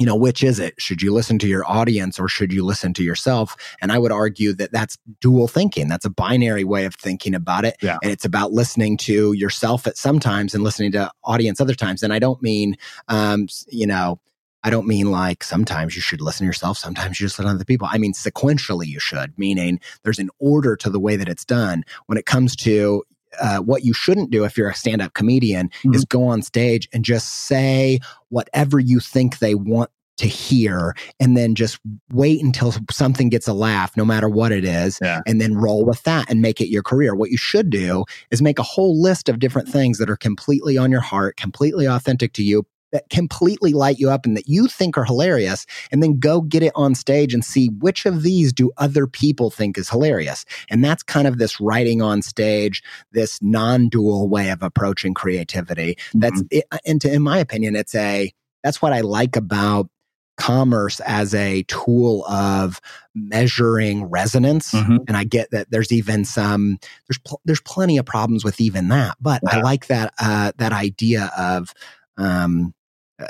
you 0.00 0.06
know, 0.06 0.16
which 0.16 0.42
is 0.42 0.58
it? 0.58 0.74
Should 0.78 1.02
you 1.02 1.12
listen 1.12 1.38
to 1.40 1.46
your 1.46 1.62
audience 1.70 2.18
or 2.18 2.26
should 2.26 2.54
you 2.54 2.64
listen 2.64 2.94
to 2.94 3.02
yourself? 3.04 3.54
And 3.82 3.92
I 3.92 3.98
would 3.98 4.10
argue 4.10 4.54
that 4.54 4.72
that's 4.72 4.96
dual 5.20 5.46
thinking. 5.46 5.88
That's 5.88 6.06
a 6.06 6.10
binary 6.10 6.64
way 6.64 6.86
of 6.86 6.94
thinking 6.94 7.34
about 7.34 7.66
it. 7.66 7.76
Yeah. 7.82 7.98
And 8.02 8.10
it's 8.10 8.24
about 8.24 8.50
listening 8.50 8.96
to 8.98 9.34
yourself 9.34 9.86
at 9.86 9.98
sometimes 9.98 10.54
and 10.54 10.64
listening 10.64 10.92
to 10.92 11.12
audience 11.22 11.60
other 11.60 11.74
times. 11.74 12.02
And 12.02 12.14
I 12.14 12.18
don't 12.18 12.40
mean, 12.40 12.78
um, 13.08 13.46
you 13.68 13.86
know, 13.86 14.18
I 14.64 14.70
don't 14.70 14.86
mean 14.86 15.10
like 15.10 15.44
sometimes 15.44 15.94
you 15.94 16.00
should 16.00 16.22
listen 16.22 16.44
to 16.44 16.48
yourself, 16.48 16.78
sometimes 16.78 17.20
you 17.20 17.26
just 17.26 17.38
listen 17.38 17.50
to 17.50 17.54
other 17.56 17.64
people. 17.66 17.86
I 17.90 17.98
mean 17.98 18.14
sequentially 18.14 18.86
you 18.86 19.00
should, 19.00 19.38
meaning 19.38 19.80
there's 20.02 20.18
an 20.18 20.30
order 20.38 20.76
to 20.76 20.88
the 20.88 21.00
way 21.00 21.16
that 21.16 21.28
it's 21.28 21.44
done. 21.44 21.84
When 22.06 22.16
it 22.16 22.24
comes 22.24 22.56
to 22.56 23.04
uh, 23.40 23.58
what 23.58 23.84
you 23.84 23.92
shouldn't 23.92 24.30
do 24.30 24.44
if 24.44 24.56
you're 24.56 24.70
a 24.70 24.74
stand 24.74 25.02
up 25.02 25.14
comedian 25.14 25.68
mm-hmm. 25.68 25.94
is 25.94 26.04
go 26.04 26.24
on 26.24 26.42
stage 26.42 26.88
and 26.92 27.04
just 27.04 27.28
say 27.28 27.98
whatever 28.28 28.78
you 28.78 29.00
think 29.00 29.38
they 29.38 29.54
want 29.54 29.90
to 30.20 30.26
hear 30.26 30.94
and 31.18 31.34
then 31.34 31.54
just 31.54 31.80
wait 32.12 32.42
until 32.42 32.74
something 32.90 33.30
gets 33.30 33.48
a 33.48 33.54
laugh, 33.54 33.96
no 33.96 34.04
matter 34.04 34.28
what 34.28 34.52
it 34.52 34.66
is, 34.66 34.98
yeah. 35.00 35.22
and 35.26 35.40
then 35.40 35.54
roll 35.54 35.84
with 35.84 36.02
that 36.02 36.28
and 36.30 36.42
make 36.42 36.60
it 36.60 36.68
your 36.68 36.82
career. 36.82 37.14
What 37.14 37.30
you 37.30 37.38
should 37.38 37.70
do 37.70 38.04
is 38.30 38.42
make 38.42 38.58
a 38.58 38.62
whole 38.62 39.00
list 39.00 39.30
of 39.30 39.38
different 39.38 39.66
things 39.66 39.96
that 39.96 40.10
are 40.10 40.18
completely 40.18 40.76
on 40.76 40.90
your 40.90 41.00
heart, 41.00 41.38
completely 41.38 41.86
authentic 41.86 42.34
to 42.34 42.42
you, 42.42 42.66
that 42.92 43.08
completely 43.10 43.72
light 43.72 43.98
you 43.98 44.10
up 44.10 44.26
and 44.26 44.36
that 44.36 44.48
you 44.48 44.66
think 44.66 44.96
are 44.98 45.04
hilarious 45.04 45.66
and 45.90 46.02
then 46.02 46.18
go 46.18 46.40
get 46.40 46.62
it 46.62 46.72
on 46.74 46.94
stage 46.94 47.32
and 47.32 47.44
see 47.44 47.68
which 47.78 48.06
of 48.06 48.22
these 48.22 48.52
do 48.52 48.70
other 48.78 49.06
people 49.06 49.50
think 49.50 49.78
is 49.78 49.88
hilarious 49.88 50.44
and 50.68 50.84
that's 50.84 51.02
kind 51.02 51.26
of 51.26 51.38
this 51.38 51.60
writing 51.60 52.02
on 52.02 52.22
stage 52.22 52.82
this 53.12 53.38
non-dual 53.42 54.28
way 54.28 54.50
of 54.50 54.62
approaching 54.62 55.14
creativity 55.14 55.96
that's 56.14 56.42
mm-hmm. 56.42 56.58
it, 56.58 56.80
and 56.84 57.00
to, 57.00 57.12
in 57.12 57.22
my 57.22 57.38
opinion 57.38 57.76
it's 57.76 57.94
a 57.94 58.32
that's 58.62 58.82
what 58.82 58.92
i 58.92 59.00
like 59.00 59.36
about 59.36 59.88
commerce 60.36 61.00
as 61.00 61.34
a 61.34 61.62
tool 61.64 62.24
of 62.24 62.80
measuring 63.14 64.04
resonance 64.04 64.72
mm-hmm. 64.72 64.96
and 65.06 65.14
i 65.14 65.22
get 65.22 65.50
that 65.50 65.70
there's 65.70 65.92
even 65.92 66.24
some 66.24 66.78
there's 67.06 67.18
pl- 67.18 67.42
there's 67.44 67.60
plenty 67.60 67.98
of 67.98 68.06
problems 68.06 68.42
with 68.42 68.58
even 68.58 68.88
that 68.88 69.16
but 69.20 69.42
yeah. 69.44 69.58
i 69.58 69.60
like 69.60 69.86
that 69.88 70.14
uh 70.18 70.50
that 70.56 70.72
idea 70.72 71.30
of 71.36 71.74
um 72.16 72.72
uh, 73.20 73.26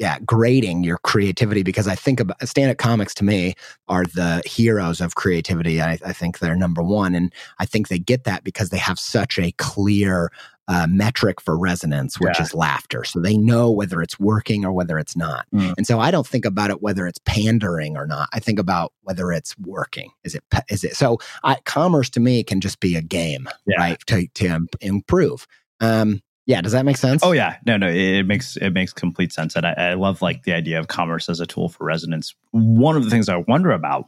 yeah, 0.00 0.18
grading 0.24 0.82
your 0.82 0.96
creativity 0.96 1.62
because 1.62 1.86
I 1.86 1.94
think 1.94 2.20
about 2.20 2.48
stand 2.48 2.70
up 2.70 2.78
comics 2.78 3.12
to 3.14 3.24
me 3.24 3.54
are 3.86 4.04
the 4.04 4.42
heroes 4.46 5.02
of 5.02 5.14
creativity. 5.14 5.82
I, 5.82 5.98
I, 6.04 6.14
think 6.14 6.38
they're 6.38 6.56
number 6.56 6.82
one. 6.82 7.14
And 7.14 7.34
I 7.58 7.66
think 7.66 7.88
they 7.88 7.98
get 7.98 8.24
that 8.24 8.42
because 8.42 8.70
they 8.70 8.78
have 8.78 8.98
such 8.98 9.38
a 9.38 9.52
clear 9.58 10.32
uh, 10.68 10.86
metric 10.88 11.38
for 11.38 11.58
resonance, 11.58 12.18
which 12.18 12.38
yeah. 12.38 12.44
is 12.44 12.54
laughter. 12.54 13.04
So 13.04 13.20
they 13.20 13.36
know 13.36 13.70
whether 13.70 14.00
it's 14.00 14.18
working 14.18 14.64
or 14.64 14.72
whether 14.72 14.98
it's 14.98 15.16
not. 15.16 15.44
Mm. 15.52 15.74
And 15.76 15.86
so 15.86 16.00
I 16.00 16.10
don't 16.10 16.26
think 16.26 16.46
about 16.46 16.70
it 16.70 16.80
whether 16.80 17.06
it's 17.06 17.20
pandering 17.26 17.98
or 17.98 18.06
not. 18.06 18.30
I 18.32 18.40
think 18.40 18.58
about 18.58 18.94
whether 19.02 19.30
it's 19.32 19.54
working. 19.58 20.12
Is 20.24 20.34
it, 20.34 20.44
is 20.70 20.82
it? 20.82 20.96
So 20.96 21.18
I, 21.44 21.56
commerce 21.66 22.08
to 22.10 22.20
me 22.20 22.42
can 22.42 22.62
just 22.62 22.80
be 22.80 22.96
a 22.96 23.02
game, 23.02 23.50
yeah. 23.66 23.76
right? 23.78 23.98
To, 24.06 24.26
to 24.28 24.66
improve. 24.80 25.46
Um, 25.80 26.22
yeah, 26.46 26.60
does 26.60 26.72
that 26.72 26.84
make 26.84 26.96
sense? 26.96 27.22
Oh 27.22 27.32
yeah, 27.32 27.56
no, 27.66 27.76
no, 27.76 27.88
it, 27.88 28.24
makes 28.24 28.56
it 28.56 28.70
makes 28.70 28.92
complete 28.92 29.32
sense, 29.32 29.56
and 29.56 29.66
I, 29.66 29.72
I 29.72 29.94
love 29.94 30.22
like 30.22 30.42
the 30.44 30.52
idea 30.52 30.78
of 30.78 30.88
commerce 30.88 31.28
as 31.28 31.40
a 31.40 31.46
tool 31.46 31.68
for 31.68 31.84
resonance. 31.84 32.34
One 32.50 32.96
of 32.96 33.04
the 33.04 33.10
things 33.10 33.28
I 33.28 33.36
wonder 33.36 33.70
about 33.70 34.06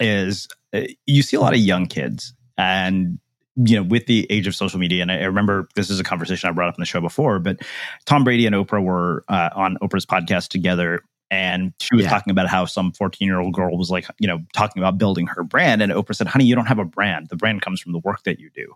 is 0.00 0.48
uh, 0.72 0.82
you 1.06 1.22
see 1.22 1.36
a 1.36 1.40
lot 1.40 1.54
of 1.54 1.60
young 1.60 1.86
kids 1.86 2.34
and 2.56 3.18
you 3.56 3.76
know, 3.76 3.82
with 3.82 4.06
the 4.06 4.26
age 4.28 4.46
of 4.46 4.54
social 4.54 4.78
media, 4.78 5.00
and 5.00 5.10
I, 5.10 5.22
remember 5.24 5.68
this 5.74 5.88
is 5.88 5.98
a 5.98 6.04
conversation 6.04 6.48
I 6.48 6.52
brought 6.52 6.68
up 6.68 6.76
in 6.76 6.82
the 6.82 6.86
show 6.86 7.00
before, 7.00 7.38
but 7.38 7.60
Tom 8.04 8.22
Brady 8.22 8.46
and 8.46 8.54
Oprah 8.54 8.84
were 8.84 9.24
uh, 9.28 9.48
on 9.54 9.78
Oprah's 9.82 10.04
podcast 10.04 10.48
together, 10.48 11.02
and 11.30 11.72
she 11.80 11.96
was 11.96 12.04
yeah. 12.04 12.10
talking 12.10 12.30
about 12.30 12.48
how 12.48 12.66
some 12.66 12.92
14 12.92 13.26
year 13.26 13.40
old 13.40 13.54
girl 13.54 13.76
was 13.78 13.90
like, 13.90 14.06
you 14.18 14.28
know, 14.28 14.40
talking 14.52 14.82
about 14.82 14.98
building 14.98 15.26
her 15.26 15.42
brand, 15.42 15.80
and 15.80 15.90
Oprah 15.90 16.14
said, 16.14 16.26
"Honey, 16.26 16.44
you 16.44 16.54
don't 16.54 16.66
have 16.66 16.78
a 16.78 16.84
brand. 16.84 17.28
The 17.30 17.36
brand 17.36 17.62
comes 17.62 17.80
from 17.80 17.92
the 17.92 17.98
work 17.98 18.24
that 18.24 18.38
you 18.38 18.50
do." 18.54 18.74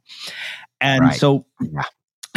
And 0.80 1.04
right. 1.04 1.14
so, 1.14 1.44
yeah 1.60 1.82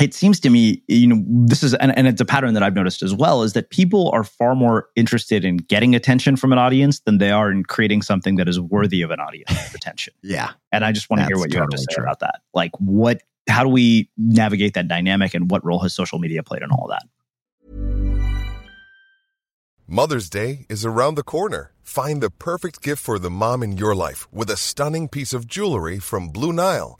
it 0.04 0.14
seems 0.14 0.38
to 0.42 0.50
me, 0.50 0.84
you 0.90 1.08
know, 1.08 1.24
this 1.48 1.64
is, 1.64 1.74
and, 1.76 1.98
and, 1.98 2.08
it's 2.08 2.20
a 2.20 2.26
pattern 2.26 2.54
that 2.56 2.62
I've 2.62 2.76
noticed 2.76 3.02
as 3.02 3.16
well, 3.16 3.42
is 3.42 3.54
that 3.54 3.70
people 3.70 4.12
are 4.12 4.26
far 4.26 4.54
more 4.54 4.90
interested 4.98 5.46
in 5.46 5.58
getting 5.58 5.96
attention 5.96 6.36
from 6.36 6.52
an 6.52 6.60
audience 6.60 7.00
than 7.00 7.20
they 7.20 7.32
are 7.32 7.50
in 7.50 7.64
creating 7.64 8.02
something 8.02 8.36
that 8.36 8.50
is 8.50 8.60
worthy 8.60 9.02
of 9.02 9.12
an 9.12 9.22
audience 9.22 9.50
attention. 9.74 10.14
yeah. 10.22 10.52
And 10.74 10.84
I 10.84 10.92
just 10.92 11.10
want 11.10 11.22
to 11.22 11.28
hear 11.28 11.38
what 11.38 11.52
totally 11.52 11.56
you 11.56 11.62
have 11.62 11.70
to 11.70 11.78
say 11.78 11.86
true. 11.96 12.04
about 12.04 12.20
that. 12.20 12.42
Like, 12.54 12.72
what, 12.80 13.22
how 13.48 13.64
do 13.64 13.70
we 13.70 14.10
navigate 14.18 14.74
that 14.74 14.90
dynamic 14.90 15.34
and 15.34 15.50
what 15.50 15.64
role 15.64 15.80
has 15.80 15.94
social 15.94 16.20
media 16.20 16.44
played 16.44 16.64
in 16.64 16.70
all 16.72 16.92
of 16.92 17.00
that? 17.00 17.08
Mother's 19.88 20.30
Day 20.30 20.66
is 20.68 20.86
around 20.86 21.16
the 21.16 21.24
corner. 21.24 21.72
Find 21.82 22.22
the 22.22 22.30
perfect 22.30 22.82
gift 22.82 23.02
for 23.02 23.20
the 23.20 23.30
mom 23.30 23.64
in 23.64 23.78
your 23.78 23.96
life 23.96 24.28
with 24.34 24.50
a 24.50 24.58
stunning 24.58 25.08
piece 25.08 25.34
of 25.34 25.48
jewelry 25.48 26.00
from 26.00 26.28
Blue 26.28 26.52
Nile. 26.52 27.00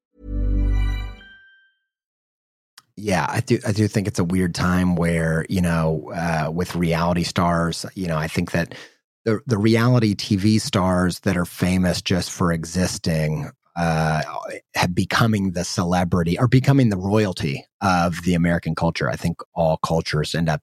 Yeah, 3.03 3.25
I 3.27 3.39
do. 3.39 3.57
I 3.65 3.71
do 3.71 3.87
think 3.87 4.07
it's 4.07 4.19
a 4.19 4.23
weird 4.23 4.53
time 4.53 4.95
where 4.95 5.43
you 5.49 5.59
know, 5.61 6.11
uh, 6.15 6.51
with 6.53 6.75
reality 6.75 7.23
stars, 7.23 7.83
you 7.95 8.07
know, 8.07 8.15
I 8.17 8.27
think 8.27 8.51
that 8.51 8.75
the 9.25 9.39
the 9.47 9.57
reality 9.57 10.13
TV 10.13 10.61
stars 10.61 11.19
that 11.21 11.35
are 11.35 11.45
famous 11.45 12.01
just 12.03 12.29
for 12.29 12.51
existing 12.51 13.49
uh, 13.75 14.21
have 14.75 14.93
becoming 14.93 15.53
the 15.53 15.63
celebrity 15.63 16.37
or 16.37 16.47
becoming 16.47 16.89
the 16.89 16.97
royalty 16.97 17.65
of 17.81 18.21
the 18.23 18.35
American 18.35 18.75
culture. 18.75 19.09
I 19.09 19.15
think 19.15 19.37
all 19.55 19.77
cultures 19.77 20.35
end 20.35 20.47
up, 20.49 20.61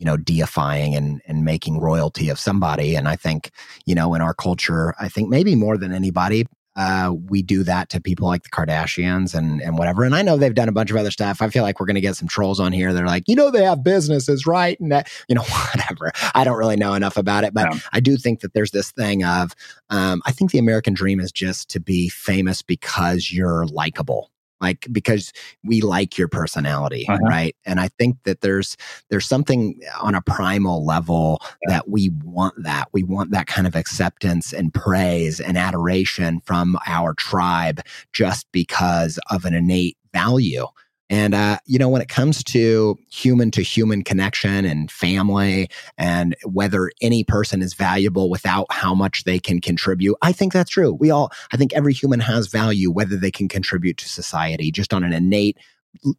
you 0.00 0.06
know, 0.06 0.16
deifying 0.16 0.96
and 0.96 1.22
and 1.28 1.44
making 1.44 1.78
royalty 1.78 2.30
of 2.30 2.38
somebody. 2.40 2.96
And 2.96 3.06
I 3.06 3.14
think, 3.14 3.50
you 3.86 3.94
know, 3.94 4.12
in 4.14 4.22
our 4.22 4.34
culture, 4.34 4.92
I 4.98 5.08
think 5.08 5.28
maybe 5.28 5.54
more 5.54 5.78
than 5.78 5.92
anybody, 5.92 6.46
uh, 6.76 7.12
we 7.28 7.42
do 7.42 7.62
that 7.64 7.88
to 7.90 8.00
people 8.00 8.28
like 8.28 8.42
the 8.42 8.50
Kardashians 8.50 9.34
and 9.34 9.60
and 9.62 9.78
whatever. 9.78 10.04
And 10.04 10.14
I 10.14 10.22
know 10.22 10.36
they've 10.36 10.54
done 10.54 10.68
a 10.68 10.72
bunch 10.72 10.90
of 10.90 10.96
other 10.96 11.10
stuff. 11.10 11.40
I 11.40 11.48
feel 11.48 11.62
like 11.62 11.80
we're 11.80 11.86
going 11.86 11.94
to 11.94 12.00
get 12.00 12.16
some 12.16 12.28
trolls 12.28 12.60
on 12.60 12.72
here. 12.72 12.92
They're 12.92 13.06
like, 13.06 13.24
you 13.26 13.34
know, 13.34 13.50
they 13.50 13.64
have 13.64 13.82
businesses, 13.82 14.46
right? 14.46 14.78
And 14.78 14.92
that, 14.92 15.10
you 15.28 15.34
know, 15.34 15.42
whatever. 15.74 16.12
I 16.34 16.44
don't 16.44 16.58
really 16.58 16.76
know 16.76 16.94
enough 16.94 17.16
about 17.16 17.44
it, 17.44 17.54
but 17.54 17.72
yeah. 17.72 17.80
I 17.92 18.00
do 18.00 18.16
think 18.16 18.40
that 18.40 18.52
there's 18.52 18.70
this 18.70 18.90
thing 18.92 19.24
of, 19.24 19.52
um, 19.90 20.22
I 20.26 20.32
think 20.32 20.50
the 20.50 20.58
American 20.58 20.94
dream 20.94 21.18
is 21.18 21.32
just 21.32 21.70
to 21.70 21.80
be 21.80 22.08
famous 22.08 22.62
because 22.62 23.32
you're 23.32 23.66
likable 23.66 24.30
like 24.60 24.86
because 24.90 25.32
we 25.64 25.80
like 25.80 26.16
your 26.16 26.28
personality 26.28 27.06
uh-huh. 27.08 27.18
right 27.22 27.56
and 27.64 27.80
i 27.80 27.88
think 27.88 28.16
that 28.24 28.40
there's 28.40 28.76
there's 29.10 29.26
something 29.26 29.78
on 30.00 30.14
a 30.14 30.22
primal 30.22 30.84
level 30.84 31.38
yeah. 31.40 31.74
that 31.74 31.88
we 31.88 32.10
want 32.24 32.54
that 32.62 32.88
we 32.92 33.02
want 33.02 33.30
that 33.30 33.46
kind 33.46 33.66
of 33.66 33.74
acceptance 33.74 34.52
and 34.52 34.72
praise 34.72 35.40
and 35.40 35.56
adoration 35.58 36.40
from 36.40 36.76
our 36.86 37.14
tribe 37.14 37.80
just 38.12 38.46
because 38.52 39.18
of 39.30 39.44
an 39.44 39.54
innate 39.54 39.96
value 40.12 40.66
And, 41.08 41.34
uh, 41.34 41.58
you 41.66 41.78
know, 41.78 41.88
when 41.88 42.02
it 42.02 42.08
comes 42.08 42.42
to 42.44 42.98
human 43.10 43.50
to 43.52 43.62
human 43.62 44.02
connection 44.02 44.64
and 44.64 44.90
family 44.90 45.68
and 45.96 46.34
whether 46.44 46.90
any 47.00 47.22
person 47.22 47.62
is 47.62 47.74
valuable 47.74 48.28
without 48.28 48.66
how 48.70 48.94
much 48.94 49.24
they 49.24 49.38
can 49.38 49.60
contribute, 49.60 50.16
I 50.22 50.32
think 50.32 50.52
that's 50.52 50.70
true. 50.70 50.92
We 50.92 51.10
all, 51.10 51.30
I 51.52 51.56
think 51.56 51.72
every 51.74 51.92
human 51.92 52.20
has 52.20 52.48
value, 52.48 52.90
whether 52.90 53.16
they 53.16 53.30
can 53.30 53.48
contribute 53.48 53.98
to 53.98 54.08
society 54.08 54.72
just 54.72 54.92
on 54.92 55.04
an 55.04 55.12
innate 55.12 55.58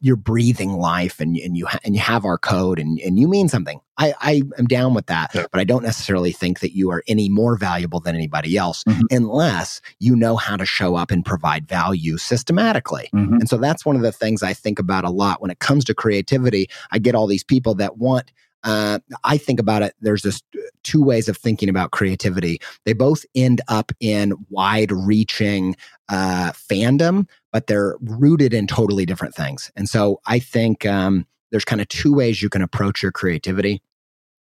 you're 0.00 0.16
breathing 0.16 0.72
life 0.72 1.20
and, 1.20 1.36
and 1.36 1.56
you 1.56 1.66
ha- 1.66 1.78
and 1.84 1.94
you 1.94 2.00
have 2.00 2.24
our 2.24 2.38
code 2.38 2.78
and, 2.78 2.98
and 3.00 3.18
you 3.18 3.28
mean 3.28 3.48
something. 3.48 3.80
I, 3.98 4.14
I 4.20 4.42
am 4.58 4.66
down 4.66 4.94
with 4.94 5.06
that, 5.06 5.34
yeah. 5.34 5.46
but 5.50 5.60
I 5.60 5.64
don't 5.64 5.82
necessarily 5.82 6.30
think 6.30 6.60
that 6.60 6.74
you 6.74 6.90
are 6.90 7.02
any 7.08 7.28
more 7.28 7.56
valuable 7.56 7.98
than 7.98 8.14
anybody 8.14 8.56
else 8.56 8.84
mm-hmm. 8.84 9.02
unless 9.10 9.80
you 9.98 10.14
know 10.14 10.36
how 10.36 10.56
to 10.56 10.64
show 10.64 10.94
up 10.94 11.10
and 11.10 11.24
provide 11.24 11.66
value 11.66 12.16
systematically. 12.16 13.10
Mm-hmm. 13.12 13.34
And 13.34 13.48
so 13.48 13.56
that's 13.56 13.84
one 13.84 13.96
of 13.96 14.02
the 14.02 14.12
things 14.12 14.42
I 14.42 14.52
think 14.52 14.78
about 14.78 15.04
a 15.04 15.10
lot 15.10 15.42
when 15.42 15.50
it 15.50 15.58
comes 15.58 15.84
to 15.86 15.94
creativity. 15.94 16.68
I 16.92 16.98
get 16.98 17.16
all 17.16 17.26
these 17.26 17.44
people 17.44 17.74
that 17.76 17.98
want 17.98 18.30
uh, 18.64 18.98
I 19.24 19.38
think 19.38 19.60
about 19.60 19.82
it. 19.82 19.94
There's 20.00 20.22
this 20.22 20.42
two 20.82 21.02
ways 21.02 21.28
of 21.28 21.36
thinking 21.36 21.68
about 21.68 21.92
creativity. 21.92 22.60
They 22.84 22.92
both 22.92 23.24
end 23.34 23.60
up 23.68 23.92
in 24.00 24.34
wide 24.50 24.90
reaching 24.90 25.76
uh, 26.08 26.52
fandom, 26.52 27.28
but 27.52 27.66
they're 27.66 27.96
rooted 28.00 28.52
in 28.52 28.66
totally 28.66 29.06
different 29.06 29.34
things. 29.34 29.70
And 29.76 29.88
so 29.88 30.20
I 30.26 30.38
think 30.38 30.86
um, 30.86 31.26
there's 31.50 31.64
kind 31.64 31.80
of 31.80 31.88
two 31.88 32.14
ways 32.14 32.42
you 32.42 32.48
can 32.48 32.62
approach 32.62 33.02
your 33.02 33.12
creativity. 33.12 33.82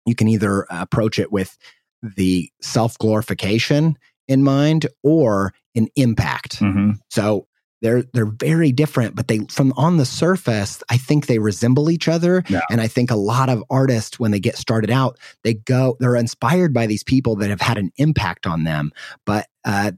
You 0.06 0.14
can 0.14 0.28
either 0.28 0.66
approach 0.70 1.18
it 1.18 1.30
with 1.30 1.56
the 2.02 2.50
self 2.60 2.98
glorification 2.98 3.96
in 4.28 4.42
mind 4.42 4.86
or 5.02 5.52
an 5.74 5.88
impact. 5.96 6.60
Mm-hmm. 6.60 6.92
So 7.10 7.46
they're 7.80 8.02
they're 8.12 8.26
very 8.26 8.72
different 8.72 9.14
but 9.14 9.28
they 9.28 9.40
from 9.50 9.72
on 9.76 9.96
the 9.96 10.06
surface 10.06 10.82
i 10.90 10.96
think 10.96 11.26
they 11.26 11.38
resemble 11.38 11.90
each 11.90 12.08
other 12.08 12.42
yeah. 12.48 12.60
and 12.70 12.80
i 12.80 12.86
think 12.86 13.10
a 13.10 13.16
lot 13.16 13.48
of 13.48 13.62
artists 13.70 14.18
when 14.18 14.30
they 14.30 14.40
get 14.40 14.56
started 14.56 14.90
out 14.90 15.18
they 15.44 15.54
go 15.54 15.96
they're 16.00 16.16
inspired 16.16 16.72
by 16.72 16.86
these 16.86 17.04
people 17.04 17.36
that 17.36 17.50
have 17.50 17.60
had 17.60 17.78
an 17.78 17.90
impact 17.96 18.46
on 18.46 18.64
them 18.64 18.90
but 19.24 19.46
uh, 19.66 19.92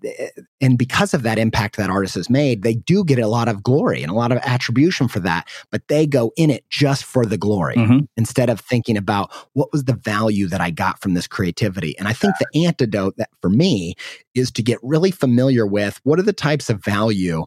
and 0.60 0.76
because 0.76 1.14
of 1.14 1.22
that 1.22 1.38
impact 1.38 1.76
that 1.76 1.88
artist 1.88 2.16
has 2.16 2.28
made 2.28 2.62
they 2.62 2.74
do 2.74 3.04
get 3.04 3.20
a 3.20 3.28
lot 3.28 3.46
of 3.46 3.62
glory 3.62 4.02
and 4.02 4.10
a 4.10 4.14
lot 4.14 4.32
of 4.32 4.38
attribution 4.38 5.06
for 5.06 5.20
that 5.20 5.46
but 5.70 5.86
they 5.86 6.04
go 6.04 6.32
in 6.36 6.50
it 6.50 6.64
just 6.68 7.04
for 7.04 7.24
the 7.24 7.38
glory 7.38 7.76
mm-hmm. 7.76 8.00
instead 8.16 8.50
of 8.50 8.58
thinking 8.58 8.96
about 8.96 9.30
what 9.52 9.70
was 9.72 9.84
the 9.84 9.94
value 9.94 10.48
that 10.48 10.60
i 10.60 10.68
got 10.68 11.00
from 11.00 11.14
this 11.14 11.28
creativity 11.28 11.96
and 11.96 12.08
i 12.08 12.12
think 12.12 12.34
yeah. 12.40 12.46
the 12.52 12.66
antidote 12.66 13.16
that 13.18 13.30
for 13.40 13.50
me 13.50 13.94
is 14.34 14.50
to 14.50 14.62
get 14.62 14.78
really 14.82 15.12
familiar 15.12 15.64
with 15.64 16.00
what 16.02 16.18
are 16.18 16.22
the 16.22 16.32
types 16.32 16.68
of 16.68 16.82
value 16.82 17.44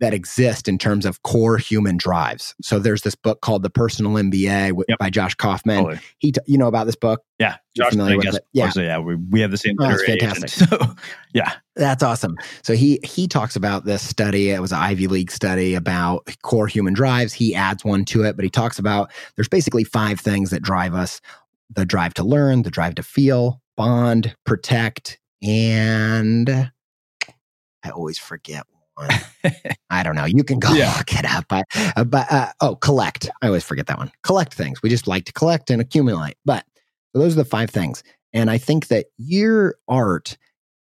that 0.00 0.12
exist 0.12 0.68
in 0.68 0.76
terms 0.78 1.06
of 1.06 1.22
core 1.22 1.56
human 1.56 1.96
drives. 1.96 2.54
So 2.60 2.78
there's 2.78 3.02
this 3.02 3.14
book 3.14 3.40
called 3.40 3.62
The 3.62 3.70
Personal 3.70 4.12
MBA 4.12 4.82
yep. 4.88 4.98
by 4.98 5.08
Josh 5.08 5.34
Kaufman. 5.34 5.84
Totally. 5.84 6.00
He, 6.18 6.32
t- 6.32 6.40
you 6.46 6.58
know 6.58 6.66
about 6.66 6.84
this 6.84 6.96
book? 6.96 7.22
Yeah, 7.38 7.56
Josh. 7.74 7.90
Familiar 7.90 8.18
with 8.18 8.34
it? 8.34 8.46
Yeah, 8.52 8.70
so, 8.70 8.82
yeah. 8.82 8.98
We, 8.98 9.14
we 9.16 9.40
have 9.40 9.50
the 9.50 9.56
same. 9.56 9.76
Oh, 9.78 9.88
that's 9.88 10.04
fantastic. 10.04 10.50
So 10.50 10.78
yeah, 11.34 11.52
that's 11.74 12.02
awesome. 12.02 12.36
So 12.62 12.74
he 12.74 13.00
he 13.04 13.26
talks 13.26 13.56
about 13.56 13.84
this 13.84 14.06
study. 14.06 14.50
It 14.50 14.60
was 14.60 14.72
an 14.72 14.78
Ivy 14.78 15.06
League 15.06 15.30
study 15.30 15.74
about 15.74 16.28
core 16.42 16.66
human 16.66 16.94
drives. 16.94 17.32
He 17.32 17.54
adds 17.54 17.84
one 17.84 18.04
to 18.06 18.24
it, 18.24 18.36
but 18.36 18.44
he 18.44 18.50
talks 18.50 18.78
about 18.78 19.10
there's 19.36 19.48
basically 19.48 19.84
five 19.84 20.20
things 20.20 20.50
that 20.50 20.62
drive 20.62 20.94
us: 20.94 21.20
the 21.74 21.84
drive 21.84 22.14
to 22.14 22.24
learn, 22.24 22.62
the 22.62 22.70
drive 22.70 22.94
to 22.96 23.02
feel, 23.02 23.60
bond, 23.76 24.34
protect, 24.44 25.18
and 25.42 26.48
I 26.48 27.90
always 27.90 28.18
forget 28.18 28.64
I 29.90 30.02
don't 30.02 30.14
know. 30.14 30.24
You 30.24 30.44
can 30.44 30.58
go 30.60 30.72
yeah. 30.72 30.94
look 30.96 31.12
it 31.12 31.24
up. 31.24 31.46
But, 31.48 31.66
uh, 31.96 32.04
but 32.04 32.30
uh, 32.30 32.52
oh, 32.60 32.76
collect. 32.76 33.30
I 33.42 33.46
always 33.46 33.64
forget 33.64 33.86
that 33.86 33.98
one. 33.98 34.10
Collect 34.22 34.54
things. 34.54 34.82
We 34.82 34.90
just 34.90 35.06
like 35.06 35.24
to 35.26 35.32
collect 35.32 35.70
and 35.70 35.80
accumulate. 35.80 36.36
But 36.44 36.64
so 37.12 37.20
those 37.20 37.34
are 37.34 37.42
the 37.42 37.44
five 37.44 37.70
things. 37.70 38.02
And 38.32 38.50
I 38.50 38.58
think 38.58 38.88
that 38.88 39.06
your 39.18 39.76
art 39.88 40.36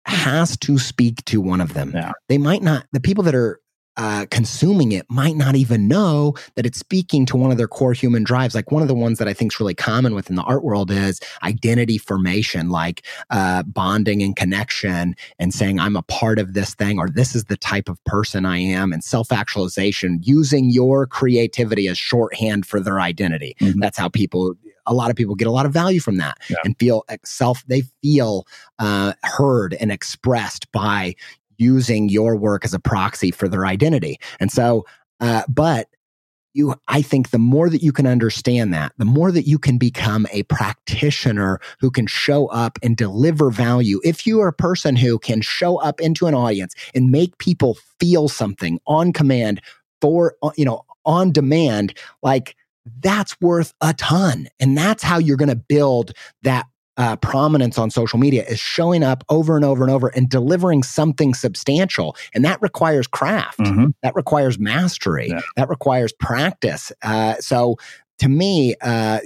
has 0.05 0.57
to 0.57 0.77
speak 0.77 1.23
to 1.25 1.41
one 1.41 1.61
of 1.61 1.73
them. 1.73 1.91
Yeah. 1.93 2.11
They 2.29 2.37
might 2.37 2.61
not, 2.61 2.85
the 2.91 2.99
people 2.99 3.23
that 3.23 3.35
are 3.35 3.59
uh, 3.97 4.25
consuming 4.29 4.91
it 4.91 5.05
might 5.09 5.35
not 5.35 5.55
even 5.55 5.87
know 5.87 6.33
that 6.55 6.65
it's 6.65 6.79
speaking 6.79 7.25
to 7.25 7.37
one 7.37 7.51
of 7.51 7.57
their 7.57 7.67
core 7.67 7.93
human 7.93 8.23
drives. 8.23 8.55
Like 8.55 8.71
one 8.71 8.81
of 8.81 8.87
the 8.87 8.95
ones 8.95 9.19
that 9.19 9.27
I 9.27 9.33
think 9.33 9.53
is 9.53 9.59
really 9.59 9.73
common 9.73 10.15
within 10.15 10.35
the 10.35 10.43
art 10.43 10.63
world 10.63 10.91
is 10.91 11.19
identity 11.43 11.97
formation, 11.97 12.69
like 12.69 13.05
uh, 13.29 13.63
bonding 13.63 14.21
and 14.21 14.35
connection 14.35 15.15
and 15.39 15.53
saying, 15.53 15.79
I'm 15.79 15.95
a 15.95 16.03
part 16.03 16.39
of 16.39 16.53
this 16.53 16.75
thing, 16.75 16.99
or 16.99 17.09
this 17.09 17.35
is 17.35 17.45
the 17.45 17.57
type 17.57 17.89
of 17.89 18.03
person 18.05 18.45
I 18.45 18.57
am, 18.57 18.91
and 18.91 19.03
self 19.03 19.31
actualization, 19.31 20.19
using 20.23 20.69
your 20.69 21.07
creativity 21.07 21.87
as 21.87 21.97
shorthand 21.97 22.65
for 22.65 22.79
their 22.79 22.99
identity. 22.99 23.55
Mm-hmm. 23.59 23.79
That's 23.79 23.97
how 23.97 24.09
people 24.09 24.55
a 24.87 24.93
lot 24.93 25.09
of 25.09 25.15
people 25.15 25.35
get 25.35 25.47
a 25.47 25.51
lot 25.51 25.65
of 25.65 25.73
value 25.73 25.99
from 25.99 26.17
that 26.17 26.37
yeah. 26.47 26.57
and 26.63 26.77
feel 26.77 27.03
self 27.23 27.63
they 27.67 27.81
feel 28.01 28.45
uh, 28.79 29.13
heard 29.23 29.73
and 29.75 29.91
expressed 29.91 30.71
by 30.71 31.15
using 31.57 32.09
your 32.09 32.35
work 32.35 32.65
as 32.65 32.73
a 32.73 32.79
proxy 32.79 33.31
for 33.31 33.47
their 33.47 33.65
identity. 33.65 34.19
And 34.39 34.51
so, 34.51 34.85
uh, 35.19 35.43
but 35.47 35.87
you, 36.55 36.73
I 36.87 37.01
think 37.01 37.31
the 37.31 37.37
more 37.37 37.69
that 37.69 37.83
you 37.83 37.91
can 37.91 38.07
understand 38.07 38.73
that, 38.73 38.93
the 38.97 39.05
more 39.05 39.29
that 39.31 39.45
you 39.45 39.59
can 39.59 39.77
become 39.77 40.25
a 40.31 40.43
practitioner 40.43 41.59
who 41.79 41.91
can 41.91 42.07
show 42.07 42.47
up 42.47 42.79
and 42.81 42.95
deliver 42.95 43.51
value. 43.51 43.99
If 44.05 44.25
you 44.25 44.39
are 44.39 44.47
a 44.47 44.53
person 44.53 44.95
who 44.95 45.19
can 45.19 45.41
show 45.41 45.77
up 45.77 45.99
into 45.99 46.27
an 46.27 46.33
audience 46.33 46.73
and 46.95 47.11
make 47.11 47.37
people 47.39 47.77
feel 47.99 48.29
something 48.29 48.79
on 48.87 49.11
command 49.11 49.61
for, 49.99 50.35
uh, 50.41 50.51
you 50.55 50.63
know, 50.63 50.85
on 51.05 51.33
demand, 51.33 51.97
like 52.23 52.55
that's 53.01 53.39
worth 53.41 53.73
a 53.81 53.93
ton. 53.93 54.47
And 54.59 54.77
that's 54.77 55.03
how 55.03 55.17
you're 55.17 55.37
going 55.37 55.49
to 55.49 55.55
build 55.55 56.13
that 56.43 56.67
uh, 56.97 57.15
prominence 57.17 57.77
on 57.77 57.89
social 57.89 58.19
media 58.19 58.45
is 58.45 58.59
showing 58.59 59.03
up 59.03 59.23
over 59.29 59.55
and 59.55 59.65
over 59.65 59.83
and 59.83 59.91
over 59.91 60.07
and 60.09 60.29
delivering 60.29 60.83
something 60.83 61.33
substantial. 61.33 62.15
And 62.33 62.43
that 62.45 62.61
requires 62.61 63.07
craft, 63.07 63.59
mm-hmm. 63.59 63.87
that 64.03 64.15
requires 64.15 64.57
mastery, 64.59 65.29
yeah. 65.29 65.41
that 65.57 65.69
requires 65.69 66.13
practice. 66.13 66.91
Uh, 67.01 67.35
so 67.39 67.77
to 68.19 68.29
me, 68.29 68.75
uh, 68.81 69.19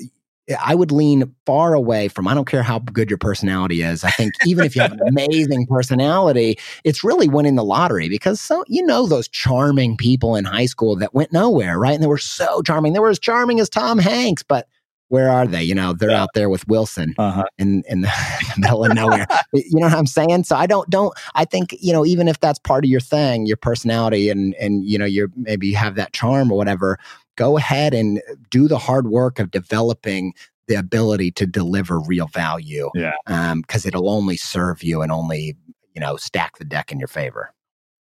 I 0.59 0.73
would 0.73 0.91
lean 0.91 1.35
far 1.45 1.73
away 1.73 2.07
from, 2.07 2.27
I 2.27 2.33
don't 2.33 2.47
care 2.47 2.63
how 2.63 2.79
good 2.79 3.09
your 3.09 3.19
personality 3.19 3.83
is. 3.83 4.03
I 4.03 4.09
think 4.09 4.33
even 4.45 4.65
if 4.65 4.75
you 4.75 4.81
have 4.81 4.93
an 4.93 5.01
amazing 5.07 5.67
personality, 5.67 6.57
it's 6.83 7.03
really 7.03 7.27
winning 7.27 7.55
the 7.55 7.63
lottery 7.63 8.09
because 8.09 8.41
so, 8.41 8.63
you 8.67 8.83
know, 8.83 9.05
those 9.05 9.27
charming 9.27 9.95
people 9.95 10.35
in 10.35 10.45
high 10.45 10.65
school 10.65 10.95
that 10.95 11.13
went 11.13 11.31
nowhere, 11.31 11.77
right? 11.77 11.93
And 11.93 12.01
they 12.01 12.07
were 12.07 12.17
so 12.17 12.61
charming. 12.63 12.93
They 12.93 12.99
were 12.99 13.09
as 13.09 13.19
charming 13.19 13.59
as 13.59 13.69
Tom 13.69 13.99
Hanks, 13.99 14.41
but 14.41 14.67
where 15.09 15.29
are 15.29 15.45
they? 15.45 15.61
You 15.61 15.75
know, 15.75 15.93
they're 15.93 16.11
yeah. 16.11 16.21
out 16.21 16.29
there 16.33 16.49
with 16.49 16.67
Wilson 16.67 17.13
uh-huh. 17.17 17.43
in, 17.57 17.83
in 17.87 18.01
the 18.01 18.11
middle 18.57 18.85
of 18.85 18.93
nowhere. 18.93 19.27
you 19.53 19.79
know 19.79 19.87
what 19.87 19.95
I'm 19.95 20.05
saying? 20.05 20.45
So 20.45 20.55
I 20.55 20.65
don't, 20.65 20.89
don't, 20.89 21.13
I 21.35 21.45
think, 21.45 21.75
you 21.79 21.91
know, 21.91 22.05
even 22.05 22.27
if 22.27 22.39
that's 22.39 22.59
part 22.59 22.85
of 22.85 22.89
your 22.89 22.99
thing, 23.01 23.45
your 23.45 23.57
personality 23.57 24.29
and, 24.29 24.55
and, 24.55 24.85
you 24.85 24.97
know, 24.97 25.05
you're 25.05 25.29
maybe 25.35 25.67
you 25.67 25.75
have 25.75 25.95
that 25.95 26.13
charm 26.13 26.51
or 26.51 26.57
whatever, 26.57 26.97
go 27.35 27.57
ahead 27.57 27.93
and 27.93 28.21
do 28.49 28.67
the 28.67 28.77
hard 28.77 29.07
work 29.07 29.39
of 29.39 29.51
developing 29.51 30.33
the 30.67 30.75
ability 30.75 31.31
to 31.31 31.47
deliver 31.47 31.99
real 31.99 32.27
value. 32.27 32.89
Yeah. 32.93 33.13
Um, 33.25 33.63
cause 33.63 33.85
it'll 33.85 34.09
only 34.09 34.37
serve 34.37 34.83
you 34.83 35.01
and 35.01 35.11
only, 35.11 35.57
you 35.95 36.01
know, 36.01 36.15
stack 36.17 36.59
the 36.59 36.65
deck 36.65 36.91
in 36.91 36.99
your 36.99 37.07
favor. 37.07 37.51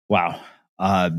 Wow. 0.08 0.40
Uh, 0.78 1.10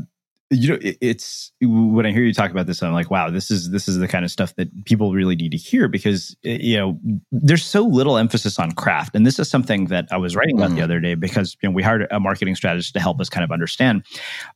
you 0.53 0.69
know 0.69 0.77
it's 0.81 1.51
when 1.61 2.05
i 2.05 2.11
hear 2.11 2.23
you 2.23 2.33
talk 2.33 2.51
about 2.51 2.67
this 2.67 2.81
i'm 2.83 2.93
like 2.93 3.09
wow 3.09 3.29
this 3.29 3.49
is 3.49 3.71
this 3.71 3.87
is 3.87 3.97
the 3.97 4.07
kind 4.07 4.23
of 4.23 4.31
stuff 4.31 4.55
that 4.55 4.85
people 4.85 5.13
really 5.13 5.35
need 5.35 5.51
to 5.51 5.57
hear 5.57 5.87
because 5.87 6.35
eh, 6.45 6.57
you 6.61 6.77
know 6.77 6.99
there's 7.31 7.65
so 7.65 7.83
little 7.83 8.17
emphasis 8.17 8.59
on 8.59 8.71
craft 8.71 9.15
and 9.15 9.25
this 9.25 9.39
is 9.39 9.49
something 9.49 9.85
that 9.85 10.07
i 10.11 10.17
was 10.17 10.35
writing 10.35 10.57
about 10.57 10.71
mm. 10.71 10.75
the 10.75 10.81
other 10.81 10.99
day 10.99 11.15
because 11.15 11.57
you 11.61 11.69
know 11.69 11.73
we 11.73 11.81
hired 11.81 12.07
a 12.11 12.19
marketing 12.19 12.55
strategist 12.55 12.93
to 12.93 12.99
help 12.99 13.19
us 13.19 13.29
kind 13.29 13.43
of 13.43 13.51
understand 13.51 14.05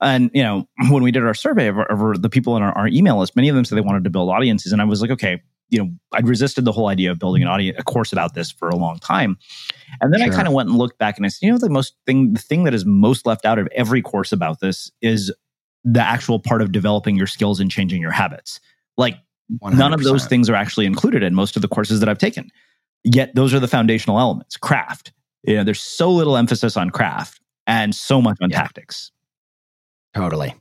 and 0.02 0.30
you 0.34 0.44
know 0.44 0.68
when 0.90 1.04
we 1.04 1.12
did 1.12 1.24
our 1.24 1.34
survey 1.34 1.68
of, 1.68 1.78
of 1.78 2.22
the 2.22 2.30
people 2.30 2.56
in 2.56 2.64
our, 2.64 2.72
our 2.78 2.88
email 2.88 3.20
list 3.20 3.36
many 3.36 3.50
of 3.50 3.56
them 3.56 3.66
said 3.66 3.78
they 3.78 3.82
wanted 3.82 4.04
to 4.04 4.10
build 4.10 4.30
audiences 4.30 4.72
and 4.72 4.82
i 4.82 4.86
was 4.86 5.02
like 5.02 5.12
okay 5.12 5.42
you 5.70 5.80
know 5.80 5.90
i'd 6.14 6.28
resisted 6.28 6.66
the 6.66 6.72
whole 6.72 6.88
idea 6.88 7.12
of 7.12 7.20
building 7.20 7.42
an 7.42 7.48
audience 7.48 7.78
a 7.80 7.84
course 7.84 8.14
about 8.14 8.34
this 8.34 8.52
for 8.52 8.70
a 8.70 8.76
long 8.76 9.00
time 9.00 9.38
and 10.02 10.14
then 10.14 10.22
sure. 10.22 10.32
i 10.32 10.36
kind 10.36 10.48
of 10.48 10.54
went 10.54 10.70
and 10.70 10.78
looked 10.78 10.98
back 10.98 11.18
and 11.18 11.26
i 11.26 11.30
said 11.30 11.46
you 11.46 11.52
know 11.52 11.58
the 11.58 11.70
most 11.70 11.96
thing 12.06 12.34
the 12.34 12.40
thing 12.40 12.64
that 12.64 12.74
is 12.74 12.86
most 12.86 13.26
left 13.26 13.46
out 13.46 13.60
of 13.60 13.68
every 13.74 14.02
course 14.02 14.32
about 14.32 14.60
this 14.60 14.92
is 15.02 15.34
the 15.88 16.02
actual 16.02 16.38
part 16.38 16.62
of 16.62 16.72
developing 16.74 17.16
your 17.16 17.28
skills 17.28 17.60
and 17.60 17.72
changing 17.72 18.02
your 18.02 18.12
habits. 18.12 18.60
Like 18.98 19.16
100%. 19.64 19.78
none 19.78 19.94
of 19.94 20.04
those 20.04 20.26
things 20.26 20.50
are 20.50 20.56
actually 20.56 20.86
included 20.86 21.24
in 21.24 21.34
most 21.34 21.56
of 21.56 21.62
the 21.62 21.68
courses 21.68 22.02
that 22.02 22.10
I've 22.10 22.18
taken. 22.18 22.52
Yet 23.06 23.34
those 23.36 23.54
are 23.54 23.60
the 23.60 23.70
foundational 23.70 24.20
elements. 24.20 24.58
Craft. 24.58 25.14
You 25.44 25.56
know, 25.56 25.64
there's 25.64 25.82
so 25.82 26.12
little 26.12 26.36
emphasis 26.36 26.76
on 26.76 26.90
craft 26.90 27.40
and 27.66 27.96
so 27.96 28.22
much 28.22 28.38
on 28.42 28.50
yeah. 28.50 28.58
tactics. 28.58 29.12
Totally. 30.14 30.56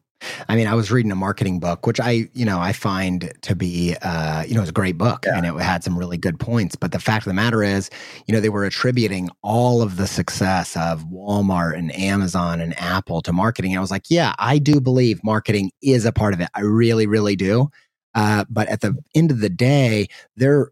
I 0.49 0.57
mean, 0.57 0.67
I 0.67 0.75
was 0.75 0.91
reading 0.91 1.13
a 1.13 1.17
marketing 1.17 1.61
book, 1.61 1.87
which 1.87 2.01
I, 2.01 2.29
you 2.33 2.45
know, 2.45 2.59
I 2.59 2.73
find 2.73 3.33
to 3.43 3.55
be, 3.55 3.95
uh, 4.03 4.45
you 4.45 4.55
know, 4.55 4.61
it's 4.61 4.71
a 4.71 4.73
great 4.75 4.97
book 4.97 5.25
yeah. 5.27 5.37
and 5.37 5.47
it 5.47 5.55
had 5.63 5.85
some 5.85 5.99
really 5.99 6.17
good 6.17 6.41
points. 6.41 6.75
But 6.75 6.93
the 6.93 6.99
fact 6.99 7.27
of 7.27 7.31
the 7.31 7.35
matter 7.35 7.63
is, 7.63 7.91
you 8.27 8.35
know, 8.35 8.41
they 8.41 8.49
were 8.49 8.65
attributing 8.65 9.29
all 9.43 9.83
of 9.83 9.97
the 9.97 10.07
success 10.07 10.77
of 10.77 11.05
Walmart 11.05 11.77
and 11.77 11.95
Amazon 11.95 12.61
and 12.61 12.79
Apple 12.81 13.21
to 13.23 13.33
marketing. 13.33 13.73
And 13.73 13.79
I 13.79 13.81
was 13.83 13.91
like, 13.91 14.05
yeah, 14.09 14.35
I 14.39 14.59
do 14.59 14.81
believe 14.81 15.23
marketing 15.23 15.71
is 15.83 16.05
a 16.05 16.13
part 16.13 16.33
of 16.35 16.41
it. 16.41 16.49
I 16.55 16.61
really, 16.61 17.07
really 17.07 17.37
do. 17.37 17.69
Uh, 18.15 18.45
but 18.49 18.69
at 18.69 18.81
the 18.81 18.97
end 19.15 19.31
of 19.31 19.41
the 19.41 19.51
day, 19.51 20.09
they're 20.37 20.71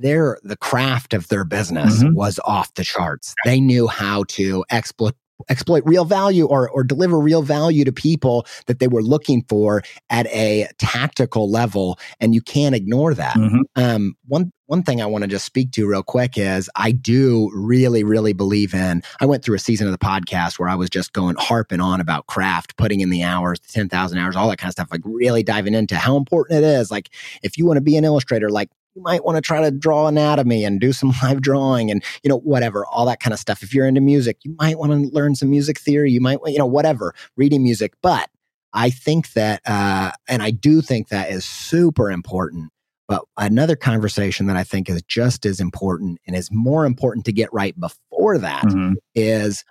their 0.00 0.38
the 0.42 0.56
craft 0.56 1.14
of 1.14 1.28
their 1.28 1.44
business 1.44 2.02
Mhm. 2.02 2.14
was 2.14 2.40
off 2.44 2.74
the 2.74 2.82
charts. 2.82 3.32
They 3.44 3.60
knew 3.60 3.86
how 3.86 4.24
to 4.30 4.64
exploit 4.70 5.14
exploit 5.48 5.82
real 5.84 6.04
value 6.04 6.46
or 6.46 6.68
or 6.70 6.84
deliver 6.84 7.18
real 7.18 7.42
value 7.42 7.84
to 7.84 7.92
people 7.92 8.46
that 8.66 8.78
they 8.78 8.88
were 8.88 9.02
looking 9.02 9.44
for 9.48 9.82
at 10.10 10.26
a 10.28 10.68
tactical 10.78 11.50
level 11.50 11.98
and 12.20 12.34
you 12.34 12.40
can't 12.40 12.74
ignore 12.74 13.14
that. 13.14 13.36
Mhm. 13.36 13.60
Um 13.76 14.14
one 14.26 14.52
one 14.66 14.82
thing 14.82 15.02
I 15.02 15.06
want 15.06 15.22
to 15.22 15.28
just 15.28 15.44
speak 15.44 15.72
to 15.72 15.86
real 15.86 16.02
quick 16.02 16.38
is 16.38 16.70
I 16.76 16.92
do 16.92 17.50
really 17.54 18.04
really 18.04 18.32
believe 18.32 18.74
in 18.74 19.02
I 19.20 19.26
went 19.26 19.44
through 19.44 19.56
a 19.56 19.60
season 19.60 19.86
of 19.86 19.92
the 19.92 19.98
podcast 19.98 20.58
where 20.58 20.68
I 20.68 20.74
was 20.74 20.88
just 20.88 21.12
going 21.12 21.36
harping 21.38 21.80
on 21.80 22.00
about 22.00 22.26
craft, 22.26 22.76
putting 22.76 23.00
in 23.00 23.10
the 23.10 23.22
hours, 23.22 23.58
10,000 23.60 24.18
hours, 24.18 24.36
all 24.36 24.48
that 24.48 24.58
kind 24.58 24.68
of 24.68 24.72
stuff 24.72 24.88
like 24.90 25.02
really 25.04 25.42
diving 25.42 25.74
into 25.74 25.96
how 25.96 26.16
important 26.16 26.58
it 26.58 26.64
is 26.64 26.90
like 26.90 27.10
if 27.42 27.58
you 27.58 27.66
want 27.66 27.76
to 27.76 27.82
be 27.82 27.96
an 27.96 28.04
illustrator 28.04 28.48
like 28.50 28.70
you 28.94 29.02
might 29.02 29.24
want 29.24 29.36
to 29.36 29.40
try 29.40 29.60
to 29.60 29.70
draw 29.70 30.06
anatomy 30.06 30.64
and 30.64 30.80
do 30.80 30.92
some 30.92 31.12
live 31.22 31.40
drawing 31.40 31.90
and 31.90 32.02
you 32.22 32.28
know 32.28 32.38
whatever 32.38 32.84
all 32.86 33.06
that 33.06 33.20
kind 33.20 33.32
of 33.32 33.40
stuff 33.40 33.62
if 33.62 33.74
you're 33.74 33.86
into 33.86 34.00
music 34.00 34.38
you 34.44 34.54
might 34.58 34.78
want 34.78 34.92
to 34.92 35.14
learn 35.14 35.34
some 35.34 35.50
music 35.50 35.78
theory 35.78 36.10
you 36.10 36.20
might 36.20 36.38
you 36.46 36.58
know 36.58 36.66
whatever 36.66 37.14
reading 37.36 37.62
music 37.62 37.92
but 38.02 38.30
i 38.72 38.90
think 38.90 39.32
that 39.32 39.60
uh 39.66 40.10
and 40.28 40.42
i 40.42 40.50
do 40.50 40.80
think 40.80 41.08
that 41.08 41.30
is 41.30 41.44
super 41.44 42.10
important 42.10 42.70
but 43.08 43.22
another 43.36 43.76
conversation 43.76 44.46
that 44.46 44.56
i 44.56 44.64
think 44.64 44.88
is 44.88 45.02
just 45.02 45.44
as 45.46 45.60
important 45.60 46.18
and 46.26 46.36
is 46.36 46.50
more 46.52 46.84
important 46.86 47.24
to 47.26 47.32
get 47.32 47.52
right 47.52 47.78
before 47.78 48.38
that 48.38 48.64
Mhm. 48.64 48.94
is 49.14 49.64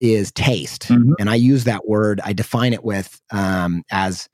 is 0.00 0.32
taste 0.32 0.88
Mhm. 0.88 1.12
and 1.18 1.30
i 1.30 1.34
use 1.34 1.64
that 1.64 1.88
word 1.88 2.20
i 2.24 2.32
define 2.32 2.72
it 2.72 2.84
with 2.84 3.20
um 3.30 3.82
as 3.90 4.28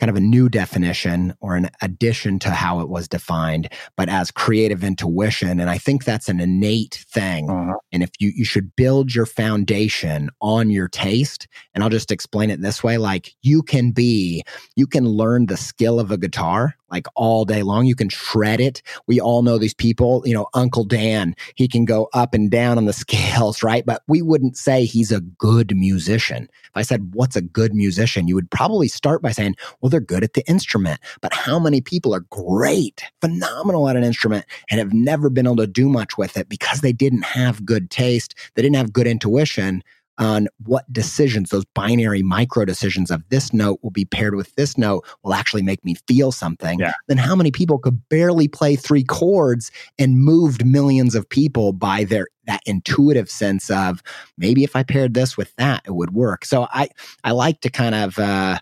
kind 0.00 0.10
of 0.10 0.16
a 0.16 0.20
new 0.20 0.48
definition 0.48 1.34
or 1.40 1.54
an 1.54 1.70
addition 1.82 2.38
to 2.40 2.50
how 2.50 2.80
it 2.80 2.88
was 2.88 3.06
defined, 3.06 3.68
but 3.96 4.08
as 4.08 4.30
creative 4.30 4.82
intuition. 4.82 5.60
And 5.60 5.68
I 5.68 5.78
think 5.78 6.04
that's 6.04 6.28
an 6.28 6.40
innate 6.40 7.04
thing. 7.08 7.50
Uh-huh. 7.50 7.76
And 7.92 8.02
if 8.02 8.10
you, 8.18 8.32
you 8.34 8.44
should 8.44 8.74
build 8.74 9.14
your 9.14 9.26
foundation 9.26 10.30
on 10.40 10.70
your 10.70 10.88
taste. 10.88 11.46
And 11.74 11.84
I'll 11.84 11.90
just 11.90 12.10
explain 12.10 12.50
it 12.50 12.62
this 12.62 12.82
way 12.82 12.96
like 12.98 13.34
you 13.42 13.62
can 13.62 13.92
be, 13.92 14.42
you 14.74 14.86
can 14.86 15.06
learn 15.06 15.46
the 15.46 15.56
skill 15.56 16.00
of 16.00 16.10
a 16.10 16.16
guitar 16.16 16.74
like 16.90 17.06
all 17.14 17.44
day 17.44 17.62
long. 17.62 17.86
You 17.86 17.94
can 17.94 18.08
shred 18.08 18.60
it. 18.60 18.82
We 19.06 19.20
all 19.20 19.42
know 19.42 19.58
these 19.58 19.74
people, 19.74 20.22
you 20.24 20.34
know, 20.34 20.48
Uncle 20.54 20.84
Dan, 20.84 21.34
he 21.54 21.68
can 21.68 21.84
go 21.84 22.08
up 22.12 22.34
and 22.34 22.50
down 22.50 22.78
on 22.78 22.86
the 22.86 22.92
scales, 23.00 23.62
right? 23.62 23.84
But 23.84 24.02
we 24.08 24.22
wouldn't 24.22 24.56
say 24.56 24.84
he's 24.84 25.12
a 25.12 25.20
good 25.20 25.76
musician. 25.76 26.44
If 26.44 26.70
I 26.76 26.82
said, 26.82 27.14
what's 27.14 27.36
a 27.36 27.42
good 27.42 27.74
musician? 27.74 28.28
You 28.28 28.34
would 28.34 28.50
probably 28.50 28.88
start 28.88 29.22
by 29.22 29.32
saying, 29.32 29.56
well, 29.80 29.90
they're 29.90 30.00
good 30.00 30.24
at 30.24 30.34
the 30.34 30.48
instrument. 30.48 31.00
But 31.20 31.34
how 31.34 31.58
many 31.58 31.80
people 31.80 32.14
are 32.14 32.26
great, 32.30 33.02
phenomenal 33.20 33.88
at 33.88 33.96
an 33.96 34.04
instrument 34.04 34.44
and 34.70 34.78
have 34.78 34.92
never 34.92 35.30
been 35.30 35.46
able 35.46 35.56
to 35.56 35.66
do 35.66 35.88
much 35.88 36.16
with 36.16 36.36
it 36.36 36.48
because 36.48 36.80
they 36.80 36.92
didn't 36.92 37.24
have 37.24 37.64
good 37.64 37.90
taste? 37.90 38.34
They 38.54 38.62
didn't 38.62 38.76
have 38.76 38.92
good 38.92 39.06
intuition 39.06 39.82
on 40.20 40.48
what 40.64 40.90
decisions, 40.92 41.48
those 41.48 41.64
binary 41.74 42.22
micro 42.22 42.66
decisions 42.66 43.10
of 43.10 43.26
this 43.30 43.52
note 43.52 43.80
will 43.82 43.90
be 43.90 44.04
paired 44.04 44.34
with 44.34 44.54
this 44.54 44.76
note 44.76 45.04
will 45.24 45.32
actually 45.32 45.62
make 45.62 45.82
me 45.84 45.94
feel 46.06 46.30
something. 46.30 46.78
Yeah. 46.78 46.92
Then 47.08 47.16
how 47.16 47.34
many 47.34 47.50
people 47.50 47.78
could 47.78 48.06
barely 48.10 48.46
play 48.46 48.76
three 48.76 49.02
chords 49.02 49.70
and 49.98 50.18
moved 50.18 50.64
millions 50.64 51.14
of 51.14 51.28
people 51.28 51.72
by 51.72 52.04
their 52.04 52.28
that 52.46 52.60
intuitive 52.66 53.30
sense 53.30 53.70
of 53.70 54.02
maybe 54.36 54.62
if 54.62 54.76
I 54.76 54.82
paired 54.82 55.14
this 55.14 55.36
with 55.36 55.54
that, 55.56 55.82
it 55.86 55.92
would 55.92 56.12
work. 56.12 56.44
So 56.44 56.68
I 56.70 56.88
I 57.24 57.30
like 57.30 57.62
to 57.62 57.70
kind 57.70 57.94
of 57.94 58.18
uh 58.18 58.58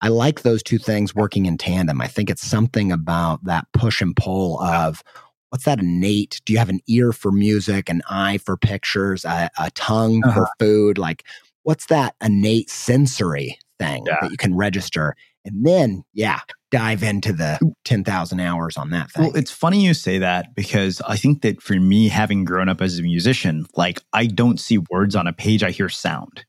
I 0.00 0.08
like 0.08 0.42
those 0.42 0.62
two 0.62 0.78
things 0.78 1.14
working 1.14 1.46
in 1.46 1.58
tandem. 1.58 2.00
I 2.00 2.06
think 2.06 2.30
it's 2.30 2.46
something 2.46 2.92
about 2.92 3.44
that 3.44 3.66
push 3.72 4.00
and 4.00 4.14
pull 4.16 4.60
of 4.60 5.02
what's 5.50 5.64
that 5.64 5.78
innate? 5.80 6.40
Do 6.44 6.52
you 6.52 6.58
have 6.58 6.68
an 6.68 6.80
ear 6.88 7.12
for 7.12 7.32
music, 7.32 7.88
an 7.88 8.02
eye 8.08 8.38
for 8.38 8.56
pictures, 8.56 9.24
a, 9.24 9.50
a 9.58 9.70
tongue 9.72 10.22
for 10.22 10.28
Uh-huh. 10.30 10.46
food? 10.58 10.98
Like, 10.98 11.24
what's 11.62 11.86
that 11.86 12.14
innate 12.22 12.70
sensory 12.70 13.58
thing 13.78 14.04
Yeah. 14.06 14.16
that 14.20 14.30
you 14.30 14.36
can 14.36 14.54
register? 14.56 15.14
And 15.44 15.64
then, 15.64 16.02
yeah, 16.12 16.40
dive 16.70 17.02
into 17.02 17.32
the 17.32 17.58
10,000 17.84 18.40
hours 18.40 18.76
on 18.76 18.90
that 18.90 19.10
thing. 19.10 19.24
Well, 19.28 19.36
it's 19.36 19.50
funny 19.50 19.82
you 19.84 19.94
say 19.94 20.18
that 20.18 20.54
because 20.54 21.00
I 21.08 21.16
think 21.16 21.40
that 21.42 21.62
for 21.62 21.74
me, 21.74 22.08
having 22.08 22.44
grown 22.44 22.68
up 22.68 22.82
as 22.82 22.98
a 22.98 23.02
musician, 23.02 23.64
like 23.74 24.00
I 24.12 24.26
don't 24.26 24.60
see 24.60 24.78
words 24.90 25.16
on 25.16 25.26
a 25.26 25.32
page, 25.32 25.62
I 25.62 25.70
hear 25.70 25.88
sound. 25.88 26.44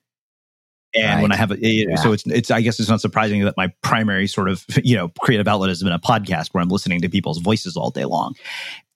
And 0.96 1.22
when 1.22 1.32
I 1.32 1.36
have 1.36 1.52
a, 1.52 1.58
Yeah. 1.60 1.96
so 1.96 2.12
it's, 2.14 2.26
it's, 2.26 2.50
I 2.50 2.62
guess 2.62 2.80
it's 2.80 2.90
not 2.90 3.00
surprising 3.02 3.44
that 3.46 3.56
my 3.58 3.72
primary 3.84 4.26
sort 4.28 4.50
of, 4.50 4.66
you 4.84 4.96
know, 4.96 5.10
creative 5.22 5.48
outlet 5.48 5.70
has 5.70 5.84
been 5.84 5.92
a 5.94 6.00
podcast 6.00 6.48
where 6.52 6.62
I'm 6.64 6.70
listening 6.70 7.02
to 7.02 7.10
people's 7.10 7.38
voices 7.40 7.78
all 7.78 7.92
day 7.92 8.06
long. 8.06 8.34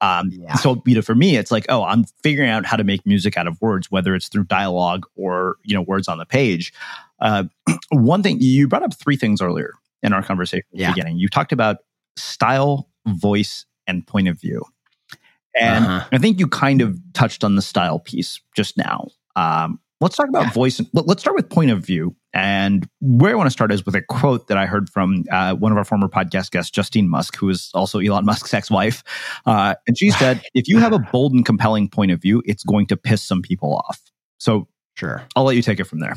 Um, 0.01 0.29
Yeah. 0.31 0.55
So, 0.55 0.81
you 0.85 0.95
know, 0.95 1.01
for 1.01 1.13
me, 1.15 1.37
it's 1.37 1.51
like, 1.51 1.65
oh, 1.69 1.83
I'm 1.83 2.05
figuring 2.23 2.49
out 2.49 2.65
how 2.65 2.77
to 2.77 2.83
make 2.83 3.05
music 3.05 3.37
out 3.37 3.47
of 3.47 3.61
words, 3.61 3.91
whether 3.91 4.15
it's 4.15 4.27
through 4.27 4.45
dialogue 4.45 5.05
or, 5.15 5.57
you 5.63 5.75
know, 5.75 5.81
words 5.83 6.07
on 6.07 6.17
the 6.17 6.25
page. 6.25 6.73
Uh, 7.19 7.43
one 7.91 8.23
thing, 8.23 8.37
you 8.41 8.67
brought 8.67 8.83
up 8.83 8.93
three 8.95 9.15
things 9.15 9.41
earlier 9.41 9.73
in 10.01 10.13
our 10.13 10.23
conversation 10.23 10.65
at 10.73 10.79
Yeah. 10.79 10.87
the 10.89 10.95
beginning. 10.95 11.17
You 11.17 11.27
talked 11.29 11.51
about 11.51 11.77
style, 12.17 12.89
voice, 13.07 13.65
and 13.87 14.05
point 14.07 14.27
of 14.27 14.39
view. 14.41 14.63
And 15.55 15.85
Uh-huh. 15.85 16.07
I 16.11 16.17
think 16.17 16.39
you 16.39 16.47
kind 16.47 16.81
of 16.81 16.99
touched 17.13 17.43
on 17.43 17.55
the 17.55 17.61
style 17.61 17.99
piece 17.99 18.41
just 18.55 18.77
now. 18.77 19.09
Um, 19.35 19.79
let's 20.03 20.15
talk 20.15 20.29
about 20.29 20.43
Yeah. 20.43 20.51
voice. 20.51 20.79
let- 20.93 21.07
Let's 21.07 21.21
start 21.21 21.35
with 21.35 21.49
point 21.49 21.71
of 21.71 21.83
view. 21.85 22.15
And 22.33 22.87
where 22.99 23.31
I 23.31 23.35
want 23.35 23.47
to 23.47 23.51
start 23.51 23.71
is 23.71 23.85
with 23.85 23.95
a 23.95 24.01
quote 24.01 24.47
that 24.47 24.57
I 24.57 24.65
heard 24.65 24.89
from 24.89 25.23
uh, 25.31 25.53
one 25.55 25.71
of 25.71 25.77
our 25.77 25.83
former 25.83 26.07
podcast 26.07 26.51
guests, 26.51 26.71
Justine 26.71 27.07
Musk, 27.09 27.35
who 27.37 27.49
is 27.49 27.69
also 27.73 27.99
Elon 27.99 28.25
Musk's 28.25 28.53
ex 28.53 28.69
wife. 28.71 29.03
Uh, 29.45 29.75
and 29.87 29.97
she 29.97 30.09
said, 30.21 30.41
if 30.53 30.67
you 30.67 30.79
have 30.79 30.93
a 30.93 30.99
bold 30.99 31.33
and 31.33 31.45
compelling 31.45 31.89
point 31.89 32.11
of 32.11 32.21
view, 32.21 32.41
it's 32.45 32.63
going 32.63 32.87
to 32.87 32.97
piss 32.97 33.21
some 33.23 33.41
people 33.41 33.75
off. 33.87 33.99
So 34.39 34.67
sure. 34.95 35.23
I'll 35.35 35.43
let 35.43 35.55
you 35.55 35.61
take 35.61 35.79
it 35.79 35.85
from 35.85 35.99
there. 35.99 36.15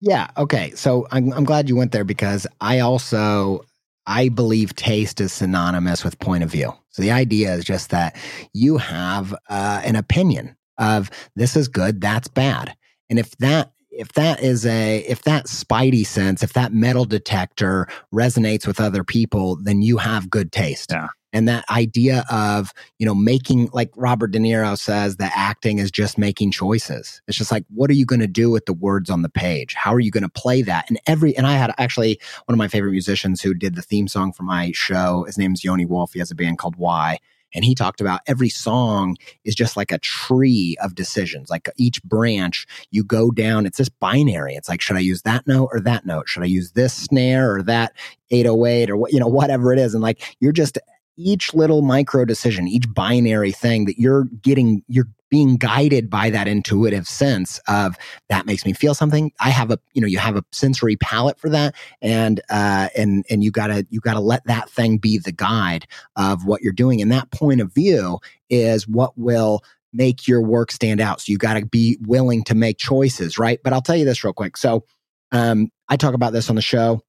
Yeah. 0.00 0.28
Okay. 0.36 0.72
So 0.74 1.06
I'm 1.10 1.32
I'm 1.32 1.44
glad 1.44 1.68
you 1.68 1.76
went 1.76 1.92
there 1.92 2.04
because 2.04 2.46
I 2.60 2.80
also 2.80 3.64
I 4.06 4.28
believe 4.28 4.74
taste 4.76 5.20
is 5.20 5.32
synonymous 5.32 6.04
with 6.04 6.18
point 6.18 6.44
of 6.44 6.50
view. 6.50 6.72
So 6.90 7.02
the 7.02 7.10
idea 7.10 7.54
is 7.54 7.64
just 7.64 7.90
that 7.90 8.14
you 8.52 8.76
have 8.78 9.34
uh, 9.48 9.80
an 9.84 9.96
opinion 9.96 10.56
of 10.78 11.10
this 11.34 11.56
is 11.56 11.66
good, 11.68 12.00
that's 12.00 12.28
bad, 12.28 12.74
and 13.10 13.18
if 13.18 13.36
that 13.38 13.72
if 13.90 14.12
that 14.12 14.42
is 14.42 14.66
a 14.66 14.98
if 15.00 15.22
that 15.22 15.46
spidey 15.46 16.06
sense, 16.06 16.42
if 16.42 16.52
that 16.52 16.72
metal 16.72 17.04
detector 17.04 17.88
resonates 18.12 18.66
with 18.66 18.80
other 18.80 19.04
people, 19.04 19.56
then 19.56 19.82
you 19.82 19.96
have 19.96 20.30
good 20.30 20.52
taste. 20.52 20.92
Yeah. 20.92 21.08
And 21.32 21.46
that 21.48 21.68
idea 21.68 22.24
of, 22.30 22.72
you 22.98 23.04
know, 23.04 23.14
making, 23.14 23.68
like 23.74 23.90
Robert 23.94 24.28
De 24.28 24.38
Niro 24.38 24.78
says, 24.78 25.16
that 25.16 25.32
acting 25.36 25.78
is 25.78 25.90
just 25.90 26.16
making 26.16 26.50
choices. 26.50 27.20
It's 27.28 27.36
just 27.36 27.52
like, 27.52 27.66
what 27.74 27.90
are 27.90 27.94
you 27.94 28.06
going 28.06 28.20
to 28.20 28.26
do 28.26 28.50
with 28.50 28.64
the 28.64 28.72
words 28.72 29.10
on 29.10 29.20
the 29.20 29.28
page? 29.28 29.74
How 29.74 29.92
are 29.92 30.00
you 30.00 30.10
going 30.10 30.22
to 30.22 30.30
play 30.30 30.62
that? 30.62 30.86
And 30.88 30.98
every, 31.06 31.36
and 31.36 31.46
I 31.46 31.52
had 31.52 31.74
actually 31.76 32.18
one 32.46 32.54
of 32.54 32.58
my 32.58 32.68
favorite 32.68 32.92
musicians 32.92 33.42
who 33.42 33.52
did 33.52 33.74
the 33.74 33.82
theme 33.82 34.08
song 34.08 34.32
for 34.32 34.44
my 34.44 34.72
show. 34.72 35.24
His 35.24 35.36
name's 35.36 35.62
Yoni 35.62 35.84
Wolf. 35.84 36.14
He 36.14 36.20
has 36.20 36.30
a 36.30 36.34
band 36.34 36.56
called 36.56 36.76
Why. 36.76 37.18
And 37.56 37.64
he 37.64 37.74
talked 37.74 38.00
about 38.00 38.20
every 38.26 38.50
song 38.50 39.16
is 39.44 39.54
just 39.54 39.76
like 39.76 39.90
a 39.90 39.98
tree 39.98 40.76
of 40.80 40.94
decisions. 40.94 41.50
Like 41.50 41.68
each 41.76 42.02
branch, 42.04 42.66
you 42.92 43.02
go 43.02 43.30
down, 43.30 43.66
it's 43.66 43.78
this 43.78 43.88
binary. 43.88 44.54
It's 44.54 44.68
like, 44.68 44.80
should 44.80 44.96
I 44.96 45.00
use 45.00 45.22
that 45.22 45.46
note 45.46 45.70
or 45.72 45.80
that 45.80 46.06
note? 46.06 46.28
Should 46.28 46.42
I 46.42 46.46
use 46.46 46.72
this 46.72 46.92
snare 46.92 47.56
or 47.56 47.62
that 47.62 47.94
808 48.30 48.90
or 48.90 48.96
what, 48.98 49.12
you 49.12 49.18
know, 49.18 49.26
whatever 49.26 49.72
it 49.72 49.78
is? 49.78 49.94
And 49.94 50.02
like, 50.02 50.36
you're 50.38 50.52
just, 50.52 50.78
each 51.16 51.54
little 51.54 51.82
micro 51.82 52.24
decision, 52.24 52.68
each 52.68 52.92
binary 52.92 53.52
thing 53.52 53.86
that 53.86 53.98
you're 53.98 54.24
getting, 54.42 54.82
you're 54.88 55.08
being 55.28 55.56
guided 55.56 56.08
by 56.08 56.30
that 56.30 56.46
intuitive 56.46 57.06
sense 57.06 57.60
of 57.68 57.96
that 58.28 58.46
makes 58.46 58.64
me 58.64 58.72
feel 58.72 58.94
something. 58.94 59.32
I 59.40 59.50
have 59.50 59.70
a, 59.70 59.78
you 59.92 60.00
know, 60.00 60.06
you 60.06 60.18
have 60.18 60.36
a 60.36 60.44
sensory 60.52 60.96
palette 60.96 61.38
for 61.38 61.48
that, 61.50 61.74
and 62.00 62.40
uh, 62.48 62.88
and 62.96 63.24
and 63.28 63.42
you 63.42 63.50
gotta 63.50 63.84
you 63.90 64.00
gotta 64.00 64.20
let 64.20 64.44
that 64.46 64.70
thing 64.70 64.98
be 64.98 65.18
the 65.18 65.32
guide 65.32 65.86
of 66.14 66.46
what 66.46 66.62
you're 66.62 66.72
doing, 66.72 67.02
and 67.02 67.10
that 67.10 67.30
point 67.32 67.60
of 67.60 67.74
view 67.74 68.18
is 68.50 68.86
what 68.86 69.18
will 69.18 69.62
make 69.92 70.28
your 70.28 70.42
work 70.42 70.70
stand 70.70 71.00
out. 71.00 71.20
So 71.20 71.32
you 71.32 71.38
got 71.38 71.54
to 71.54 71.64
be 71.64 71.98
willing 72.02 72.44
to 72.44 72.54
make 72.54 72.78
choices, 72.78 73.38
right? 73.38 73.58
But 73.64 73.72
I'll 73.72 73.80
tell 73.80 73.96
you 73.96 74.04
this 74.04 74.22
real 74.22 74.34
quick. 74.34 74.56
So 74.56 74.84
um, 75.32 75.70
I 75.88 75.96
talk 75.96 76.14
about 76.14 76.32
this 76.32 76.50
on 76.50 76.56
the 76.56 76.62
show. 76.62 77.02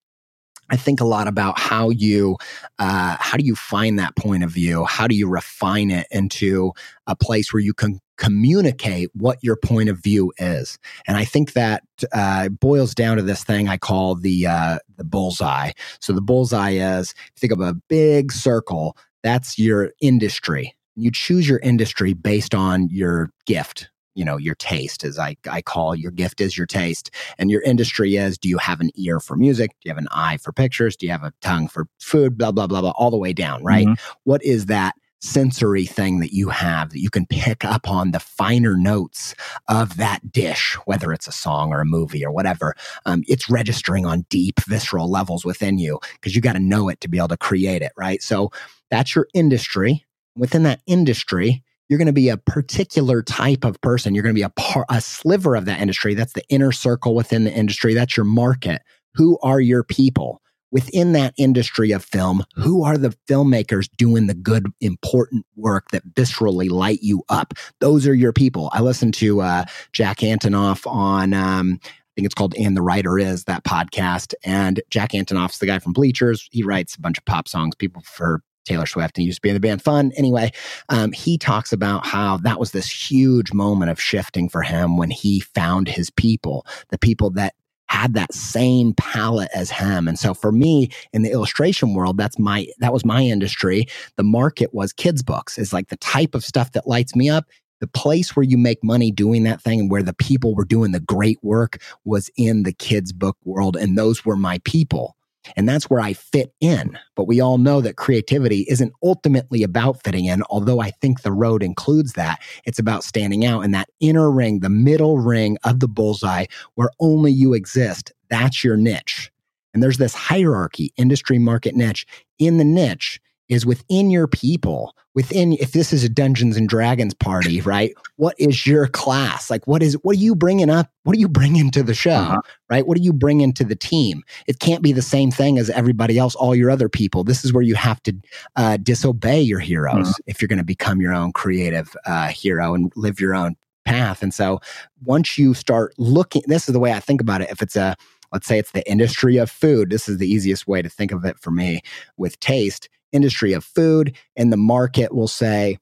I 0.69 0.75
think 0.75 0.99
a 0.99 1.05
lot 1.05 1.27
about 1.27 1.59
how 1.59 1.89
you 1.89 2.37
uh, 2.79 3.17
how 3.19 3.37
do 3.37 3.45
you 3.45 3.55
find 3.55 3.97
that 3.99 4.15
point 4.15 4.43
of 4.43 4.51
view? 4.51 4.85
How 4.85 5.07
do 5.07 5.15
you 5.15 5.27
refine 5.27 5.91
it 5.91 6.07
into 6.11 6.73
a 7.07 7.15
place 7.15 7.53
where 7.53 7.61
you 7.61 7.73
can 7.73 7.99
communicate 8.17 9.09
what 9.13 9.37
your 9.43 9.55
point 9.55 9.89
of 9.89 10.01
view 10.01 10.33
is? 10.37 10.77
And 11.07 11.17
I 11.17 11.25
think 11.25 11.53
that 11.53 11.83
uh, 12.11 12.49
boils 12.49 12.93
down 12.93 13.17
to 13.17 13.23
this 13.23 13.43
thing 13.43 13.69
I 13.69 13.77
call 13.77 14.15
the 14.15 14.47
uh, 14.47 14.79
the 14.97 15.03
bullseye. 15.03 15.71
So 16.01 16.13
the 16.13 16.21
bullseye 16.21 16.71
is 16.71 17.13
think 17.37 17.53
of 17.53 17.61
a 17.61 17.73
big 17.87 18.31
circle, 18.31 18.97
that's 19.23 19.57
your 19.57 19.91
industry. 20.01 20.75
You 20.95 21.11
choose 21.11 21.47
your 21.47 21.59
industry 21.59 22.13
based 22.13 22.55
on 22.55 22.89
your 22.89 23.29
gift 23.45 23.89
you 24.17 24.25
know, 24.25 24.37
your 24.37 24.55
taste 24.55 25.03
is 25.03 25.19
I, 25.19 25.37
I 25.49 25.61
call 25.61 25.95
your 25.95 26.11
gift 26.11 26.41
is 26.41 26.57
your 26.57 26.67
taste 26.67 27.11
and 27.37 27.51
your 27.51 27.61
industry 27.61 28.15
is, 28.15 28.37
do 28.37 28.49
you 28.49 28.57
have 28.57 28.81
an 28.81 28.89
ear 28.95 29.19
for 29.19 29.35
music? 29.35 29.71
Do 29.71 29.77
you 29.87 29.91
have 29.91 29.99
an 29.99 30.07
eye 30.11 30.37
for 30.37 30.51
pictures? 30.51 30.95
Do 30.95 31.05
you 31.05 31.11
have 31.11 31.23
a 31.23 31.33
tongue 31.41 31.67
for 31.67 31.87
food? 31.99 32.37
Blah, 32.37 32.51
blah, 32.51 32.65
blah, 32.65 32.81
blah, 32.81 32.93
all 32.97 33.11
the 33.11 33.17
way 33.17 33.31
down, 33.31 33.63
right? 33.63 33.85
Mm-hmm. 33.85 34.11
What 34.23 34.43
is 34.43 34.65
that? 34.65 34.95
sensory 35.19 35.87
thing 35.87 36.19
that 36.19 36.31
you 36.31 36.47
have 36.47 36.91
that 36.91 36.99
you 36.99 37.09
can 37.09 37.25
pick 37.25 37.65
up 37.65 37.89
on 37.89 38.11
the 38.11 38.19
finer 38.19 38.77
notes 38.77 39.33
of 39.67 39.97
that 39.97 40.31
dish, 40.31 40.77
whether 40.85 41.11
it's 41.11 41.27
a 41.27 41.31
song 41.31 41.73
or 41.73 41.81
a 41.81 41.85
movie 41.85 42.23
or 42.23 42.31
whatever. 42.31 42.75
Um, 43.07 43.23
it's 43.27 43.49
registering 43.49 44.05
on 44.05 44.27
deep 44.29 44.59
visceral 44.61 45.09
levels 45.09 45.43
within 45.43 45.79
you 45.79 45.99
because 46.13 46.35
you 46.35 46.41
got 46.41 46.53
to 46.53 46.59
know 46.59 46.87
it 46.87 47.01
to 47.01 47.07
be 47.07 47.17
able 47.17 47.29
to 47.29 47.37
create 47.37 47.81
it, 47.81 47.93
right? 47.97 48.21
So 48.21 48.51
that's 48.91 49.15
your 49.15 49.27
industry. 49.33 50.05
Within 50.35 50.61
that 50.63 50.81
industry, 50.85 51.63
you're 51.89 51.97
going 51.97 52.07
to 52.07 52.13
be 52.13 52.29
a 52.29 52.37
particular 52.37 53.21
type 53.21 53.63
of 53.63 53.79
person. 53.81 54.13
You're 54.13 54.23
going 54.23 54.35
to 54.35 54.39
be 54.39 54.43
a 54.43 54.49
par- 54.49 54.85
a 54.89 55.01
sliver 55.01 55.55
of 55.55 55.65
that 55.65 55.79
industry. 55.79 56.13
That's 56.13 56.33
the 56.33 56.47
inner 56.49 56.71
circle 56.71 57.15
within 57.15 57.43
the 57.43 57.53
industry. 57.53 57.93
That's 57.93 58.17
your 58.17 58.25
market. 58.25 58.81
Who 59.15 59.39
are 59.41 59.59
your 59.59 59.83
people? 59.83 60.41
within 60.71 61.13
that 61.13 61.33
industry 61.37 61.91
of 61.91 62.03
film, 62.03 62.43
who 62.55 62.83
are 62.83 62.97
the 62.97 63.15
filmmakers 63.29 63.89
doing 63.97 64.27
the 64.27 64.33
good, 64.33 64.67
important 64.81 65.45
work 65.55 65.89
that 65.91 66.07
viscerally 66.13 66.69
light 66.69 66.99
you 67.01 67.23
up? 67.29 67.53
Those 67.79 68.07
are 68.07 68.13
your 68.13 68.33
people. 68.33 68.69
I 68.73 68.81
listened 68.81 69.13
to 69.15 69.41
uh, 69.41 69.65
Jack 69.93 70.17
Antonoff 70.17 70.85
on, 70.85 71.33
um, 71.33 71.79
I 71.83 71.89
think 72.15 72.25
it's 72.25 72.35
called 72.35 72.55
And 72.57 72.75
the 72.75 72.81
Writer 72.81 73.17
Is, 73.17 73.45
that 73.45 73.63
podcast. 73.63 74.33
And 74.43 74.81
Jack 74.89 75.11
Antonoff's 75.11 75.59
the 75.59 75.67
guy 75.67 75.79
from 75.79 75.93
Bleachers. 75.93 76.47
He 76.51 76.63
writes 76.63 76.95
a 76.95 77.01
bunch 77.01 77.17
of 77.17 77.25
pop 77.25 77.47
songs. 77.47 77.75
People 77.75 78.01
for 78.01 78.41
Taylor 78.67 78.85
Swift 78.85 79.17
and 79.17 79.25
used 79.25 79.37
to 79.37 79.41
be 79.41 79.49
in 79.49 79.55
the 79.55 79.59
band 79.59 79.81
Fun. 79.81 80.11
Anyway, 80.17 80.51
um, 80.89 81.11
he 81.11 81.37
talks 81.37 81.71
about 81.71 82.05
how 82.05 82.37
that 82.37 82.59
was 82.59 82.71
this 82.71 82.89
huge 82.89 83.53
moment 83.53 83.91
of 83.91 84.01
shifting 84.01 84.49
for 84.49 84.61
him 84.61 84.97
when 84.97 85.09
he 85.09 85.39
found 85.39 85.87
his 85.87 86.09
people, 86.09 86.65
the 86.89 86.97
people 86.97 87.29
that 87.31 87.53
had 87.89 88.13
that 88.13 88.33
same 88.33 88.93
palette 88.93 89.49
as 89.55 89.71
him. 89.71 90.07
And 90.07 90.19
so 90.19 90.33
for 90.33 90.51
me 90.51 90.89
in 91.13 91.21
the 91.21 91.31
illustration 91.31 91.93
world, 91.93 92.17
that's 92.17 92.37
my 92.37 92.67
that 92.79 92.93
was 92.93 93.05
my 93.05 93.21
industry. 93.21 93.87
The 94.17 94.23
market 94.23 94.73
was 94.73 94.93
kids 94.93 95.23
books. 95.23 95.57
Is 95.57 95.73
like 95.73 95.89
the 95.89 95.97
type 95.97 96.35
of 96.35 96.43
stuff 96.43 96.73
that 96.73 96.87
lights 96.87 97.15
me 97.15 97.29
up. 97.29 97.45
The 97.79 97.87
place 97.87 98.35
where 98.35 98.43
you 98.43 98.57
make 98.57 98.83
money 98.83 99.11
doing 99.11 99.43
that 99.43 99.61
thing 99.61 99.81
and 99.81 99.91
where 99.91 100.03
the 100.03 100.13
people 100.13 100.55
were 100.55 100.65
doing 100.65 100.91
the 100.91 100.99
great 100.99 101.37
work 101.43 101.77
was 102.05 102.29
in 102.35 102.63
the 102.63 102.73
kids 102.73 103.13
book 103.13 103.37
world 103.43 103.77
and 103.77 103.97
those 103.97 104.25
were 104.25 104.35
my 104.35 104.59
people. 104.63 105.16
And 105.55 105.67
that's 105.67 105.89
where 105.89 105.99
I 105.99 106.13
fit 106.13 106.53
in. 106.59 106.97
But 107.15 107.27
we 107.27 107.39
all 107.39 107.57
know 107.57 107.81
that 107.81 107.95
creativity 107.95 108.65
isn't 108.69 108.93
ultimately 109.03 109.63
about 109.63 110.03
fitting 110.03 110.25
in, 110.25 110.43
although 110.49 110.81
I 110.81 110.91
think 110.91 111.21
the 111.21 111.31
road 111.31 111.63
includes 111.63 112.13
that. 112.13 112.39
It's 112.65 112.79
about 112.79 113.03
standing 113.03 113.45
out 113.45 113.61
in 113.61 113.71
that 113.71 113.89
inner 113.99 114.29
ring, 114.31 114.59
the 114.59 114.69
middle 114.69 115.17
ring 115.17 115.57
of 115.63 115.79
the 115.79 115.87
bullseye 115.87 116.45
where 116.75 116.89
only 116.99 117.31
you 117.31 117.53
exist. 117.53 118.11
That's 118.29 118.63
your 118.63 118.77
niche. 118.77 119.31
And 119.73 119.83
there's 119.83 119.97
this 119.97 120.13
hierarchy, 120.13 120.91
industry 120.97 121.37
market 121.37 121.75
niche. 121.75 122.05
In 122.39 122.57
the 122.57 122.63
niche, 122.63 123.19
is 123.49 123.65
within 123.65 124.09
your 124.09 124.27
people 124.27 124.95
within 125.17 125.53
if 125.53 125.71
this 125.71 125.91
is 125.91 126.03
a 126.03 126.09
dungeons 126.09 126.57
and 126.57 126.69
dragons 126.69 127.15
party 127.15 127.59
right? 127.61 127.91
What 128.17 128.35
is 128.37 128.67
your 128.67 128.87
class? 128.87 129.49
Like 129.49 129.65
what 129.65 129.81
is 129.81 129.95
what 130.03 130.15
are 130.15 130.19
you 130.19 130.35
bringing 130.35 130.69
up? 130.69 130.91
What 131.03 131.15
are 131.15 131.19
you 131.19 131.27
bringing 131.27 131.71
to 131.71 131.81
the 131.81 131.95
show 131.95 132.11
uh-huh. 132.11 132.41
right? 132.69 132.85
What 132.85 132.97
are 132.97 133.01
you 133.01 133.13
bringing 133.13 133.51
to 133.53 133.63
the 133.63 133.75
team? 133.75 134.23
It 134.45 134.59
can't 134.59 134.83
be 134.83 134.91
the 134.91 135.01
same 135.01 135.31
thing 135.31 135.57
as 135.57 135.71
everybody 135.71 136.19
else 136.19 136.35
all 136.35 136.55
your 136.55 136.69
other 136.69 136.87
people. 136.87 137.23
This 137.23 137.43
is 137.43 137.51
where 137.51 137.63
you 137.63 137.73
have 137.73 138.01
to 138.03 138.13
uh, 138.57 138.77
disobey 138.77 139.41
your 139.41 139.59
heroes 139.59 140.07
uh-huh. 140.07 140.13
if 140.27 140.39
you're 140.39 140.47
going 140.47 140.57
to 140.59 140.63
become 140.63 141.01
your 141.01 141.13
own 141.13 141.31
creative 141.31 141.95
uh, 142.05 142.27
hero 142.27 142.75
and 142.75 142.91
live 142.95 143.19
your 143.19 143.33
own 143.33 143.55
path. 143.85 144.21
And 144.21 144.33
so 144.33 144.59
once 145.03 145.37
you 145.37 145.55
start 145.55 145.93
looking 145.97 146.43
this 146.45 146.67
is 146.69 146.73
the 146.73 146.79
way 146.79 146.93
i 146.93 146.99
think 146.99 147.21
about 147.21 147.41
it. 147.41 147.49
If 147.49 147.63
it's 147.63 147.75
a 147.75 147.95
let's 148.31 148.45
say 148.45 148.59
it's 148.59 148.71
the 148.71 148.87
industry 148.87 149.37
of 149.37 149.49
food 149.49 149.89
this 149.89 150.07
is 150.07 150.17
the 150.17 150.27
easiest 150.27 150.67
way 150.67 150.81
to 150.81 150.89
think 150.89 151.11
of 151.11 151.25
it 151.25 151.39
for 151.39 151.49
me 151.49 151.81
with 152.17 152.39
taste 152.39 152.89
industry 153.11 153.53
of 153.53 153.63
food, 153.63 154.15
and 154.35 154.51
the 154.51 154.57
market 154.57 155.13
will 155.13 155.27
say, 155.27 155.77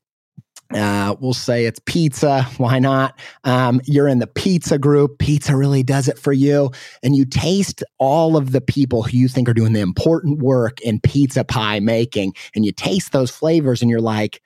uh, 0.74 1.16
we'll 1.20 1.34
say 1.34 1.66
it's 1.66 1.80
pizza. 1.86 2.44
Why 2.58 2.80
not? 2.80 3.20
Um, 3.44 3.82
you're 3.86 4.08
in 4.08 4.20
the 4.20 4.28
pizza 4.28 4.78
group. 4.78 5.20
Pizza 5.20 5.56
really 5.56 5.84
does 5.84 6.08
it 6.08 6.18
for 6.18 6.34
you. 6.34 6.72
And 7.04 7.16
you 7.16 7.26
taste 7.26 7.84
all 8.00 8.36
of 8.36 8.52
the 8.52 8.62
people 8.62 9.04
who 9.04 9.18
you 9.18 9.28
think 9.28 9.48
are 9.48 9.54
doing 9.54 9.74
the 9.74 9.82
important 9.82 10.40
work 10.40 10.82
in 10.82 11.00
pizza 11.00 11.44
pie 11.44 11.80
making. 11.80 12.34
And 12.56 12.66
you 12.66 12.72
taste 12.72 13.12
those 13.12 13.30
flavors 13.30 13.82
and 13.82 13.92
you're 13.92 14.02
like, 14.02 14.42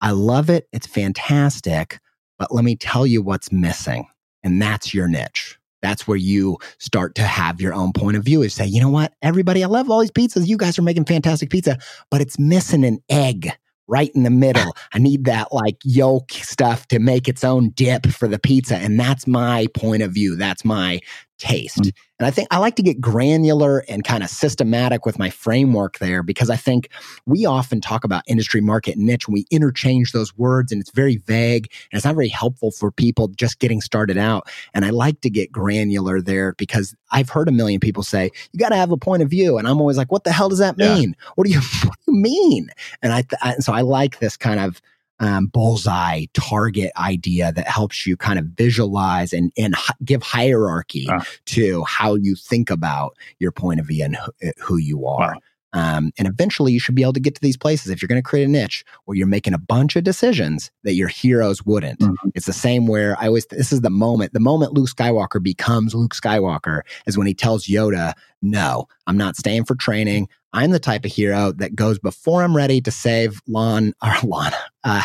I 0.00 0.12
love 0.12 0.48
it. 0.48 0.68
It's 0.72 0.86
fantastic. 0.86 2.00
But 2.38 2.54
let 2.54 2.64
me 2.64 2.76
tell 2.76 3.06
you 3.06 3.20
what's 3.20 3.52
missing. 3.52 4.06
And 4.42 4.62
that's 4.62 4.94
your 4.94 5.08
niche 5.08 5.57
that's 5.82 6.06
where 6.06 6.16
you 6.16 6.58
start 6.78 7.14
to 7.16 7.22
have 7.22 7.60
your 7.60 7.74
own 7.74 7.92
point 7.92 8.16
of 8.16 8.24
view 8.24 8.42
is 8.42 8.54
say, 8.54 8.66
you 8.66 8.80
know 8.80 8.90
what, 8.90 9.14
everybody, 9.22 9.62
I 9.62 9.66
love 9.66 9.90
all 9.90 10.00
these 10.00 10.10
pizzas. 10.10 10.46
You 10.46 10.56
guys 10.56 10.78
are 10.78 10.82
making 10.82 11.04
fantastic 11.04 11.50
pizza, 11.50 11.78
but 12.10 12.20
it's 12.20 12.38
missing 12.38 12.84
an 12.84 12.98
egg 13.08 13.50
right 13.88 14.10
in 14.14 14.22
the 14.22 14.30
middle. 14.30 14.76
I 14.92 14.98
need 14.98 15.24
that 15.24 15.52
like 15.52 15.76
yolk 15.82 16.32
stuff 16.32 16.86
to 16.88 16.98
make 16.98 17.28
its 17.28 17.42
own 17.42 17.70
dip 17.70 18.06
for 18.06 18.28
the 18.28 18.38
pizza. 18.38 18.76
And 18.76 18.98
that's 18.98 19.26
my 19.26 19.66
point 19.74 20.02
of 20.02 20.12
view. 20.12 20.36
That's 20.36 20.64
my 20.64 21.00
taste. 21.38 21.78
Mm-hmm. 21.78 22.04
And 22.18 22.26
I 22.26 22.30
think 22.30 22.48
I 22.50 22.58
like 22.58 22.74
to 22.76 22.82
get 22.82 23.00
granular 23.00 23.84
and 23.88 24.02
kind 24.02 24.24
of 24.24 24.28
systematic 24.28 25.06
with 25.06 25.18
my 25.18 25.30
framework 25.30 25.98
there 25.98 26.22
because 26.24 26.50
I 26.50 26.56
think 26.56 26.90
we 27.26 27.46
often 27.46 27.80
talk 27.80 28.02
about 28.02 28.24
industry, 28.26 28.60
market, 28.60 28.98
niche, 28.98 29.28
and 29.28 29.34
we 29.34 29.46
interchange 29.50 30.10
those 30.10 30.36
words 30.36 30.72
and 30.72 30.80
it's 30.80 30.90
very 30.90 31.18
vague 31.18 31.72
and 31.90 31.98
it's 31.98 32.04
not 32.04 32.16
very 32.16 32.28
helpful 32.28 32.72
for 32.72 32.90
people 32.90 33.28
just 33.28 33.60
getting 33.60 33.80
started 33.80 34.18
out. 34.18 34.48
And 34.74 34.84
I 34.84 34.90
like 34.90 35.20
to 35.20 35.30
get 35.30 35.52
granular 35.52 36.20
there 36.20 36.54
because 36.54 36.94
I've 37.12 37.30
heard 37.30 37.48
a 37.48 37.52
million 37.52 37.78
people 37.78 38.02
say, 38.02 38.30
you 38.52 38.58
got 38.58 38.70
to 38.70 38.76
have 38.76 38.90
a 38.90 38.96
point 38.96 39.22
of 39.22 39.30
view. 39.30 39.56
And 39.56 39.68
I'm 39.68 39.80
always 39.80 39.96
like, 39.96 40.10
what 40.10 40.24
the 40.24 40.32
hell 40.32 40.48
does 40.48 40.58
that 40.58 40.76
mean? 40.76 41.10
Yeah. 41.10 41.30
What 41.36 41.46
do 41.46 41.52
you, 41.52 41.60
what 41.84 41.96
do 42.04 42.12
you 42.12 42.20
mean? 42.20 42.70
And 43.00 43.12
I, 43.12 43.22
th- 43.22 43.40
I, 43.40 43.54
so 43.56 43.72
I 43.72 43.82
like 43.82 44.18
this 44.18 44.36
kind 44.36 44.58
of 44.58 44.82
um, 45.20 45.46
bullseye 45.46 46.26
target 46.34 46.92
idea 46.96 47.52
that 47.52 47.66
helps 47.66 48.06
you 48.06 48.16
kind 48.16 48.38
of 48.38 48.44
visualize 48.46 49.32
and, 49.32 49.52
and 49.56 49.74
h- 49.76 49.90
give 50.04 50.22
hierarchy 50.22 51.08
uh. 51.10 51.20
to 51.46 51.84
how 51.84 52.14
you 52.14 52.34
think 52.34 52.70
about 52.70 53.16
your 53.38 53.52
point 53.52 53.80
of 53.80 53.86
view 53.86 54.04
and 54.04 54.16
wh- 54.16 54.60
who 54.60 54.76
you 54.76 55.06
are. 55.06 55.34
Wow. 55.34 55.40
Um, 55.72 56.12
and 56.18 56.26
eventually 56.26 56.72
you 56.72 56.80
should 56.80 56.94
be 56.94 57.02
able 57.02 57.12
to 57.12 57.20
get 57.20 57.34
to 57.34 57.40
these 57.40 57.56
places 57.56 57.90
if 57.90 58.00
you're 58.00 58.08
going 58.08 58.22
to 58.22 58.28
create 58.28 58.44
a 58.44 58.50
niche 58.50 58.84
where 59.04 59.16
you're 59.16 59.26
making 59.26 59.54
a 59.54 59.58
bunch 59.58 59.96
of 59.96 60.04
decisions 60.04 60.70
that 60.84 60.94
your 60.94 61.08
heroes 61.08 61.64
wouldn't. 61.64 62.00
Mm-hmm. 62.00 62.30
It's 62.34 62.46
the 62.46 62.52
same 62.52 62.86
where 62.86 63.18
I 63.20 63.26
always, 63.26 63.46
this 63.46 63.72
is 63.72 63.82
the 63.82 63.90
moment, 63.90 64.32
the 64.32 64.40
moment 64.40 64.72
Luke 64.72 64.88
Skywalker 64.88 65.42
becomes 65.42 65.94
Luke 65.94 66.14
Skywalker 66.14 66.82
is 67.06 67.18
when 67.18 67.26
he 67.26 67.34
tells 67.34 67.66
Yoda, 67.66 68.14
no, 68.40 68.86
I'm 69.06 69.18
not 69.18 69.36
staying 69.36 69.64
for 69.64 69.74
training. 69.74 70.28
I'm 70.52 70.70
the 70.70 70.78
type 70.78 71.04
of 71.04 71.12
hero 71.12 71.52
that 71.52 71.74
goes 71.74 71.98
before 71.98 72.42
I'm 72.42 72.56
ready 72.56 72.80
to 72.80 72.90
save 72.90 73.40
Lon 73.46 73.92
or 74.02 74.14
Lon, 74.24 74.52
uh, 74.84 75.02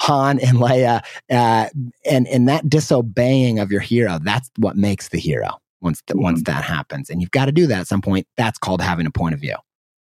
Han 0.00 0.40
and 0.40 0.58
Leia. 0.58 1.04
Uh, 1.30 1.68
and, 2.04 2.26
and 2.26 2.48
that 2.48 2.68
disobeying 2.68 3.60
of 3.60 3.70
your 3.70 3.80
hero, 3.80 4.18
that's 4.20 4.50
what 4.58 4.76
makes 4.76 5.10
the 5.10 5.18
hero 5.18 5.60
once, 5.80 6.02
the, 6.06 6.14
mm-hmm. 6.14 6.24
once 6.24 6.42
that 6.44 6.64
happens. 6.64 7.10
And 7.10 7.20
you've 7.20 7.30
got 7.30 7.44
to 7.44 7.52
do 7.52 7.68
that 7.68 7.80
at 7.80 7.86
some 7.86 8.02
point. 8.02 8.26
That's 8.36 8.58
called 8.58 8.82
having 8.82 9.06
a 9.06 9.10
point 9.12 9.34
of 9.34 9.40
view. 9.40 9.54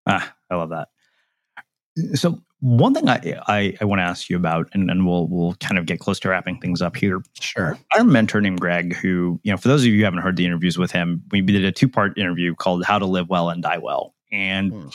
Ah, 0.06 0.34
I 0.50 0.56
love 0.56 0.70
that. 0.70 0.88
So 2.14 2.42
one 2.62 2.94
thing 2.94 3.08
I 3.08 3.40
I, 3.48 3.76
I 3.80 3.84
want 3.84 3.98
to 3.98 4.04
ask 4.04 4.30
you 4.30 4.36
about, 4.36 4.68
and, 4.72 4.88
and 4.88 5.04
we'll 5.04 5.26
we'll 5.26 5.54
kind 5.54 5.78
of 5.78 5.86
get 5.86 5.98
close 5.98 6.20
to 6.20 6.28
wrapping 6.28 6.60
things 6.60 6.80
up 6.80 6.96
here. 6.96 7.20
Sure. 7.40 7.76
Our 7.96 8.04
mentor 8.04 8.40
named 8.40 8.60
Greg, 8.60 8.94
who 8.94 9.40
you 9.42 9.50
know, 9.50 9.56
for 9.56 9.66
those 9.66 9.82
of 9.82 9.88
you 9.88 9.98
who 9.98 10.04
haven't 10.04 10.20
heard 10.20 10.36
the 10.36 10.46
interviews 10.46 10.78
with 10.78 10.92
him, 10.92 11.22
we 11.32 11.40
did 11.40 11.64
a 11.64 11.72
two 11.72 11.88
part 11.88 12.16
interview 12.16 12.54
called 12.54 12.84
"How 12.84 13.00
to 13.00 13.06
Live 13.06 13.28
Well 13.28 13.50
and 13.50 13.64
Die 13.64 13.78
Well," 13.78 14.14
and 14.30 14.72
hmm. 14.72 14.88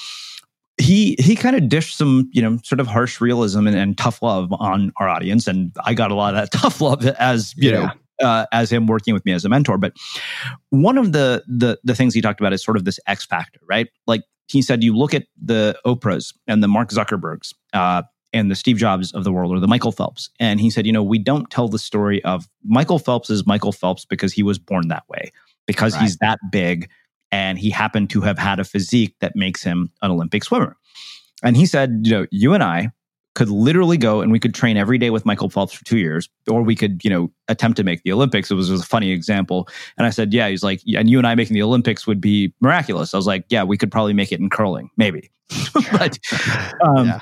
he 0.78 1.18
he 1.20 1.36
kind 1.36 1.58
of 1.58 1.68
dished 1.68 1.97
some 1.97 2.30
you 2.32 2.41
know 2.41 2.58
sort 2.64 2.80
of 2.80 2.88
harsh 2.88 3.20
realism 3.20 3.68
and, 3.68 3.76
and, 3.76 3.97
tough 3.97 4.22
love 4.22 4.49
on 4.53 4.93
our 4.95 5.10
audience, 5.10 5.45
and 5.45 5.76
I 5.84 5.93
got 5.93 6.10
a 6.10 6.16
lot 6.16 6.36
of 6.36 6.39
that 6.39 6.51
tough 6.58 6.80
love 6.80 7.05
as 7.05 7.53
you 7.58 7.72
yeah. 7.72 7.80
know. 7.80 7.91
Uh, 8.20 8.47
as 8.51 8.72
him 8.72 8.88
working 8.88 9.14
with 9.14 9.24
me 9.26 9.32
as 9.32 9.45
a 9.45 9.49
mentor, 9.49 9.78
but 9.78 9.93
one 10.72 10.97
of 10.97 11.12
the 11.12 11.43
the 11.45 11.78
the 11.84 11.93
things 11.93 12.16
he 12.16 12.22
talked 12.22 12.39
about 12.39 12.51
is 12.51 12.64
sort 12.64 12.76
of 12.76 12.84
this 12.84 12.99
X 13.05 13.24
factor, 13.28 13.60
right? 13.70 13.89
Like 14.08 14.24
he 14.47 14.61
said 14.61 14.83
you 14.83 14.95
look 14.95 15.13
at 15.13 15.25
the 15.41 15.77
Oprahs 15.85 16.33
and 16.47 16.63
the 16.63 16.67
Mark 16.67 16.89
Zuckerbergs 16.89 17.53
uh, 17.73 18.03
and 18.33 18.49
the 18.51 18.55
Steve 18.55 18.77
Jobs 18.77 19.13
of 19.13 19.23
the 19.23 19.31
world 19.31 19.55
or 19.55 19.59
the 19.59 19.67
Michael 19.67 19.91
Phelps. 19.91 20.29
And 20.39 20.59
he 20.59 20.69
said, 20.69 20.85
you 20.85 20.91
know, 20.91 21.03
we 21.03 21.19
don't 21.19 21.49
tell 21.49 21.67
the 21.67 21.79
story 21.79 22.23
of 22.23 22.47
Michael 22.63 22.99
Phelps 22.99 23.29
is 23.29 23.45
Michael 23.45 23.71
Phelps 23.71 24.05
because 24.05 24.33
he 24.33 24.43
was 24.43 24.57
born 24.57 24.87
that 24.87 25.03
way, 25.09 25.31
because 25.65 25.93
right. 25.93 26.03
he's 26.03 26.17
that 26.17 26.39
big 26.51 26.89
and 27.31 27.59
he 27.59 27.69
happened 27.69 28.09
to 28.11 28.21
have 28.21 28.37
had 28.37 28.59
a 28.59 28.63
physique 28.63 29.15
that 29.19 29.35
makes 29.35 29.63
him 29.63 29.91
an 30.01 30.11
Olympic 30.11 30.43
swimmer. 30.43 30.77
And 31.43 31.57
he 31.57 31.65
said, 31.65 32.01
you 32.03 32.11
know, 32.11 32.25
you 32.31 32.53
and 32.53 32.63
I 32.63 32.91
could 33.38 33.51
literally 33.51 33.97
go 33.97 34.19
and 34.19 34.31
we 34.31 34.39
could 34.39 34.55
train 34.55 34.77
every 34.77 34.97
day 34.97 35.11
with 35.11 35.23
Michael 35.23 35.47
Phelps 35.47 35.71
for 35.71 35.85
two 35.85 35.99
years, 35.99 36.27
or 36.49 36.63
we 36.63 36.75
could, 36.75 37.05
you 37.05 37.09
know, 37.11 37.31
attempt 37.49 37.77
to 37.77 37.83
make 37.83 38.01
the 38.01 38.11
Olympics. 38.11 38.49
It 38.49 38.55
was, 38.55 38.67
it 38.67 38.71
was 38.71 38.81
a 38.81 38.85
funny 38.85 39.11
example. 39.11 39.69
And 39.95 40.07
I 40.07 40.09
said, 40.09 40.33
yeah, 40.33 40.49
he's 40.49 40.63
like, 40.63 40.81
and 40.95 41.07
you 41.07 41.19
and 41.19 41.27
I 41.27 41.35
making 41.35 41.53
the 41.53 41.61
Olympics 41.61 42.07
would 42.07 42.19
be 42.19 42.51
miraculous. 42.61 43.13
I 43.13 43.17
was 43.17 43.27
like, 43.27 43.45
yeah, 43.49 43.61
we 43.61 43.77
could 43.77 43.91
probably 43.91 44.13
make 44.13 44.31
it 44.31 44.39
in 44.39 44.49
curling, 44.49 44.89
maybe. 44.97 45.29
but, 45.91 46.17
um, 46.81 47.05
yeah. 47.05 47.21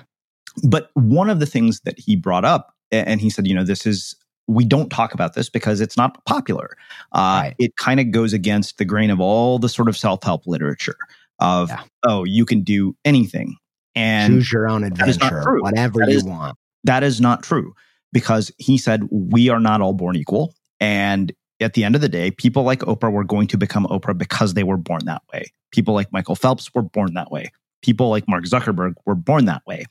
but 0.63 0.89
one 0.93 1.29
of 1.29 1.41
the 1.41 1.45
things 1.45 1.81
that 1.81 1.99
he 1.99 2.15
brought 2.15 2.45
up, 2.45 2.73
and 2.93 3.19
he 3.19 3.29
said, 3.29 3.45
you 3.45 3.53
know, 3.53 3.65
this 3.65 3.85
is 3.85 4.15
we 4.47 4.63
don't 4.63 4.89
talk 4.89 5.13
about 5.13 5.33
this 5.33 5.49
because 5.49 5.81
it's 5.81 5.97
not 5.97 6.23
popular. 6.23 6.77
Uh, 7.11 7.41
right. 7.43 7.55
It 7.59 7.75
kind 7.75 7.99
of 7.99 8.11
goes 8.11 8.31
against 8.31 8.77
the 8.77 8.85
grain 8.85 9.09
of 9.09 9.19
all 9.19 9.59
the 9.59 9.67
sort 9.67 9.89
of 9.89 9.97
self 9.97 10.23
help 10.23 10.47
literature 10.47 10.95
of, 11.39 11.67
yeah. 11.67 11.83
oh, 12.03 12.23
you 12.23 12.45
can 12.45 12.63
do 12.63 12.95
anything 13.03 13.57
and 13.95 14.33
choose 14.33 14.51
your 14.51 14.67
own 14.67 14.83
adventure, 14.83 15.59
whatever 15.59 15.99
that 15.99 16.09
you 16.09 16.17
is, 16.17 16.23
want. 16.23 16.57
That 16.83 17.03
is 17.03 17.21
not 17.21 17.43
true 17.43 17.73
because 18.13 18.51
he 18.57 18.77
said, 18.77 19.07
we 19.09 19.49
are 19.49 19.59
not 19.59 19.81
all 19.81 19.93
born 19.93 20.15
equal. 20.15 20.53
And 20.79 21.33
at 21.59 21.73
the 21.73 21.83
end 21.83 21.95
of 21.95 22.01
the 22.01 22.09
day, 22.09 22.31
people 22.31 22.63
like 22.63 22.79
Oprah 22.79 23.11
were 23.11 23.23
going 23.23 23.47
to 23.47 23.57
become 23.57 23.85
Oprah 23.87 24.17
because 24.17 24.53
they 24.53 24.63
were 24.63 24.77
born 24.77 25.05
that 25.05 25.21
way. 25.33 25.45
People 25.71 25.93
like 25.93 26.11
Michael 26.11 26.35
Phelps 26.35 26.73
were 26.73 26.81
born 26.81 27.13
that 27.13 27.31
way. 27.31 27.51
People 27.81 28.09
like 28.09 28.27
Mark 28.27 28.45
Zuckerberg 28.45 28.93
were 29.05 29.15
born 29.15 29.45
that 29.45 29.61
way. 29.65 29.85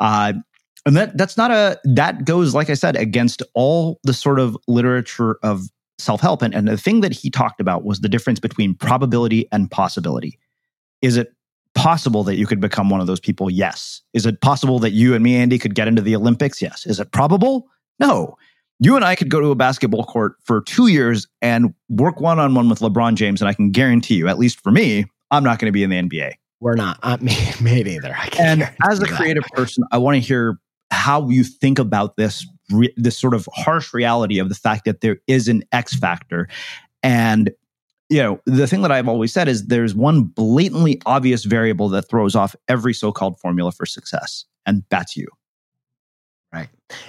Uh, 0.00 0.32
and 0.86 0.96
that 0.96 1.18
that's 1.18 1.36
not 1.36 1.50
a 1.50 1.78
that 1.84 2.24
goes, 2.24 2.54
like 2.54 2.70
I 2.70 2.74
said, 2.74 2.96
against 2.96 3.42
all 3.54 3.98
the 4.04 4.14
sort 4.14 4.40
of 4.40 4.56
literature 4.66 5.38
of 5.42 5.64
self-help. 5.98 6.42
And, 6.42 6.54
and 6.54 6.68
the 6.68 6.78
thing 6.78 7.00
that 7.00 7.12
he 7.12 7.28
talked 7.30 7.60
about 7.60 7.84
was 7.84 8.00
the 8.00 8.08
difference 8.08 8.40
between 8.40 8.74
probability 8.74 9.48
and 9.50 9.70
possibility. 9.70 10.38
Is 11.02 11.16
it 11.16 11.34
possible 11.74 12.24
that 12.24 12.36
you 12.36 12.46
could 12.46 12.60
become 12.60 12.90
one 12.90 13.00
of 13.00 13.06
those 13.06 13.20
people? 13.20 13.50
Yes. 13.50 14.02
Is 14.14 14.26
it 14.26 14.40
possible 14.40 14.78
that 14.80 14.90
you 14.90 15.14
and 15.14 15.22
me, 15.22 15.36
Andy, 15.36 15.58
could 15.58 15.74
get 15.74 15.88
into 15.88 16.02
the 16.02 16.16
Olympics? 16.16 16.60
Yes. 16.60 16.86
Is 16.86 17.00
it 17.00 17.12
probable? 17.12 17.68
No 17.98 18.36
you 18.80 18.96
and 18.96 19.04
I 19.04 19.14
could 19.14 19.28
go 19.28 19.40
to 19.40 19.50
a 19.50 19.54
basketball 19.54 20.04
court 20.04 20.36
for 20.44 20.62
two 20.62 20.86
years 20.86 21.26
and 21.42 21.74
work 21.88 22.20
one 22.20 22.38
on 22.38 22.54
one 22.54 22.68
with 22.68 22.78
LeBron 22.80 23.14
James, 23.14 23.40
and 23.40 23.48
I 23.48 23.54
can 23.54 23.70
guarantee 23.70 24.14
you, 24.14 24.28
at 24.28 24.38
least 24.38 24.60
for 24.62 24.70
me, 24.70 25.04
I'm 25.30 25.42
not 25.42 25.58
going 25.58 25.66
to 25.66 25.72
be 25.72 25.82
in 25.82 25.90
the 25.90 25.96
NBA. 25.96 26.32
We're 26.60 26.74
not. 26.74 26.98
Uh, 27.02 27.18
me, 27.20 27.36
me 27.60 27.82
neither. 27.82 28.16
and 28.38 28.70
as 28.88 29.00
a 29.00 29.06
creative 29.06 29.44
that. 29.44 29.52
person, 29.56 29.84
I 29.90 29.98
want 29.98 30.16
to 30.16 30.20
hear 30.20 30.58
how 30.90 31.28
you 31.28 31.44
think 31.44 31.78
about 31.78 32.16
this 32.16 32.46
re- 32.70 32.94
this 32.96 33.18
sort 33.18 33.34
of 33.34 33.48
harsh 33.52 33.92
reality 33.92 34.38
of 34.38 34.48
the 34.48 34.54
fact 34.54 34.84
that 34.84 35.00
there 35.00 35.18
is 35.26 35.48
an 35.48 35.62
X 35.72 35.94
factor, 35.94 36.48
and 37.02 37.50
you 38.08 38.22
know 38.22 38.40
the 38.46 38.66
thing 38.66 38.82
that 38.82 38.92
I've 38.92 39.08
always 39.08 39.32
said 39.32 39.48
is 39.48 39.66
there's 39.66 39.94
one 39.94 40.22
blatantly 40.24 41.00
obvious 41.06 41.44
variable 41.44 41.88
that 41.90 42.08
throws 42.08 42.34
off 42.34 42.56
every 42.68 42.94
so-called 42.94 43.38
formula 43.40 43.72
for 43.72 43.86
success, 43.86 44.44
and 44.66 44.84
that's 44.90 45.16
you. 45.16 45.28
Right. 46.52 46.68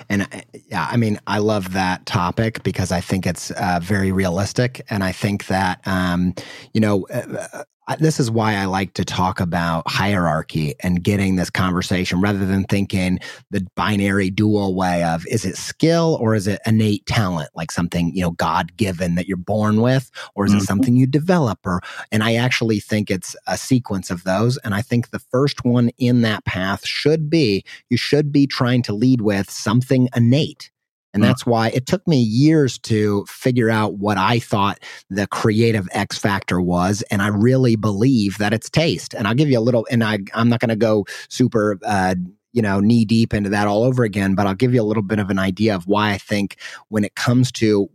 And 0.09 0.23
uh, 0.23 0.41
yeah, 0.67 0.87
I 0.89 0.97
mean, 0.97 1.17
I 1.25 1.37
love 1.37 1.71
that 1.73 2.05
topic 2.05 2.61
because 2.63 2.91
I 2.91 2.99
think 2.99 3.25
it's 3.25 3.51
uh, 3.51 3.79
very 3.81 4.11
realistic. 4.11 4.81
And 4.89 5.01
I 5.01 5.13
think 5.13 5.47
that, 5.47 5.79
um, 5.85 6.33
you 6.73 6.81
know, 6.81 7.07
uh, 7.09 7.47
uh 7.53 7.63
this 7.97 8.19
is 8.19 8.29
why 8.29 8.55
I 8.55 8.65
like 8.65 8.93
to 8.93 9.05
talk 9.05 9.39
about 9.39 9.87
hierarchy 9.87 10.75
and 10.81 11.03
getting 11.03 11.35
this 11.35 11.49
conversation 11.49 12.21
rather 12.21 12.45
than 12.45 12.63
thinking 12.65 13.19
the 13.49 13.65
binary 13.75 14.29
dual 14.29 14.75
way 14.75 15.03
of 15.03 15.25
is 15.27 15.45
it 15.45 15.57
skill 15.57 16.17
or 16.21 16.35
is 16.35 16.47
it 16.47 16.61
innate 16.65 17.05
talent, 17.05 17.49
like 17.55 17.71
something, 17.71 18.13
you 18.15 18.21
know, 18.21 18.31
God 18.31 18.75
given 18.77 19.15
that 19.15 19.27
you're 19.27 19.37
born 19.37 19.81
with, 19.81 20.11
or 20.35 20.45
is 20.45 20.51
mm-hmm. 20.51 20.59
it 20.59 20.65
something 20.65 20.95
you 20.95 21.07
develop? 21.07 21.59
Or, 21.65 21.81
and 22.11 22.23
I 22.23 22.35
actually 22.35 22.79
think 22.79 23.09
it's 23.09 23.35
a 23.47 23.57
sequence 23.57 24.11
of 24.11 24.23
those. 24.23 24.57
And 24.57 24.75
I 24.75 24.81
think 24.81 25.09
the 25.09 25.19
first 25.19 25.65
one 25.65 25.89
in 25.97 26.21
that 26.21 26.45
path 26.45 26.85
should 26.85 27.29
be 27.29 27.63
you 27.89 27.97
should 27.97 28.31
be 28.31 28.45
trying 28.45 28.83
to 28.83 28.93
lead 28.93 29.21
with 29.21 29.49
something 29.49 30.09
innate 30.15 30.71
and 31.14 31.24
that's 31.24 31.45
why 31.45 31.70
it 31.70 31.86
took 31.86 32.07
me 32.07 32.20
years 32.20 32.78
to 32.80 33.26
figure 33.26 33.70
out 33.70 33.95
what 33.95 34.18
I 34.18 34.39
thought 34.39 34.80
the 35.10 35.28
creative 35.28 35.88
X 35.91 36.18
factor 36.18 36.62
was. 36.62 37.01
And 37.10 37.22
I 37.22 37.28
really 37.28 37.76
believe 37.76 38.38
that 38.38 38.53
it's 38.53 38.70
taste. 38.70 39.16
And 39.16 39.28
I'll 39.28 39.34
give 39.34 39.49
you 39.49 39.57
a 39.57 39.62
little, 39.62 39.88
and 39.89 40.03
I, 40.03 40.20
I'm 40.34 40.49
not 40.49 40.60
going 40.60 40.70
to 40.70 40.76
go 40.76 41.05
super, 41.28 41.80
uh, 41.84 42.16
you 42.53 42.62
know, 42.62 42.80
knee 42.80 43.05
deep 43.05 43.34
into 43.34 43.49
that 43.49 43.68
all 43.68 43.84
over 43.84 44.03
again, 44.03 44.36
but 44.36 44.45
I'll 44.45 44.55
give 44.55 44.74
you 44.74 44.82
a 44.82 44.84
little 44.84 45.03
bit 45.03 45.20
of 45.20 45.30
an 45.30 45.39
idea 45.39 45.76
of 45.76 45.88
why 45.88 46.12
I 46.12 46.18
think 46.18 46.57
when 46.89 47.03
it 47.03 47.16
comes 47.16 47.51
to 47.53 47.89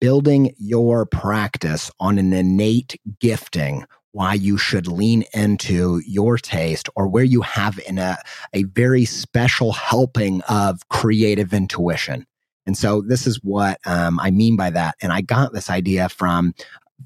building 0.00 0.54
your 0.58 1.06
practice 1.06 1.90
on 1.98 2.18
an 2.18 2.32
innate 2.32 3.00
gifting 3.20 3.84
why 4.18 4.34
you 4.34 4.58
should 4.58 4.88
lean 4.88 5.22
into 5.32 6.02
your 6.04 6.36
taste 6.38 6.88
or 6.96 7.06
where 7.06 7.22
you 7.22 7.40
have 7.40 7.78
in 7.86 7.98
a, 7.98 8.18
a 8.52 8.64
very 8.64 9.04
special 9.04 9.70
helping 9.70 10.42
of 10.48 10.80
creative 10.88 11.54
intuition. 11.54 12.26
And 12.66 12.76
so 12.76 13.00
this 13.00 13.28
is 13.28 13.36
what 13.44 13.78
um, 13.86 14.18
I 14.18 14.32
mean 14.32 14.56
by 14.56 14.70
that. 14.70 14.96
And 15.00 15.12
I 15.12 15.20
got 15.20 15.52
this 15.52 15.70
idea 15.70 16.08
from 16.08 16.52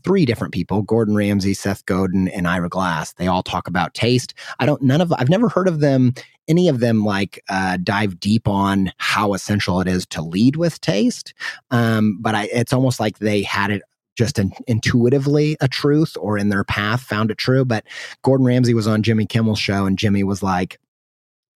three 0.05 0.25
different 0.25 0.55
people 0.55 0.81
Gordon 0.81 1.15
Ramsay, 1.15 1.53
Seth 1.53 1.85
Godin, 1.85 2.29
and 2.29 2.49
Ira 2.49 2.71
Glass. 2.71 3.13
They 3.13 3.27
all 3.27 3.43
talk 3.43 3.69
about 3.69 3.93
taste. 3.93 4.33
I 4.59 4.65
don't, 4.65 4.81
none 4.81 5.03
of, 5.03 5.13
I've 5.13 5.29
never 5.29 5.51
heard 5.51 5.69
of 5.69 5.81
them, 5.81 6.15
any 6.49 6.67
of 6.69 6.81
them 6.81 7.05
like 7.05 7.45
uh, 7.51 7.77
dive 7.83 8.21
deep 8.21 8.49
on 8.49 8.91
how 8.97 9.35
essential 9.35 9.83
it 9.83 9.87
is 9.87 10.07
to 10.07 10.23
lead 10.23 10.57
with 10.57 10.81
taste. 10.81 11.35
Um, 11.71 12.17
but 12.23 12.35
I, 12.35 12.45
it's 12.45 12.73
almost 12.73 13.01
like 13.01 13.19
they 13.19 13.43
had 13.43 13.71
it 13.71 13.83
just 14.17 14.39
in, 14.39 14.53
intuitively 14.67 15.57
a 15.61 15.69
truth 15.69 16.17
or 16.19 16.39
in 16.39 16.49
their 16.49 16.65
path 16.65 17.03
found 17.03 17.31
it 17.31 17.39
true. 17.39 17.65
But 17.65 17.85
Gordon 18.23 18.47
Ramsay 18.47 18.75
was 18.75 18.87
on 18.87 19.03
Jimmy 19.03 19.27
Kimmel's 19.27 19.59
show, 19.59 19.87
and 19.87 19.99
Jimmy 19.99 20.25
was 20.25 20.43
like, 20.43 20.79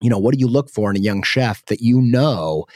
you 0.01 0.11
know, 0.11 0.19
what 0.19 0.35
do 0.35 0.41
you 0.41 0.49
look 0.49 0.71
for 0.71 0.91
in 0.91 0.97
a 0.97 1.01
young 1.01 1.23
chef 1.23 1.65
that 1.67 1.81
you 1.81 2.01
know 2.01 2.67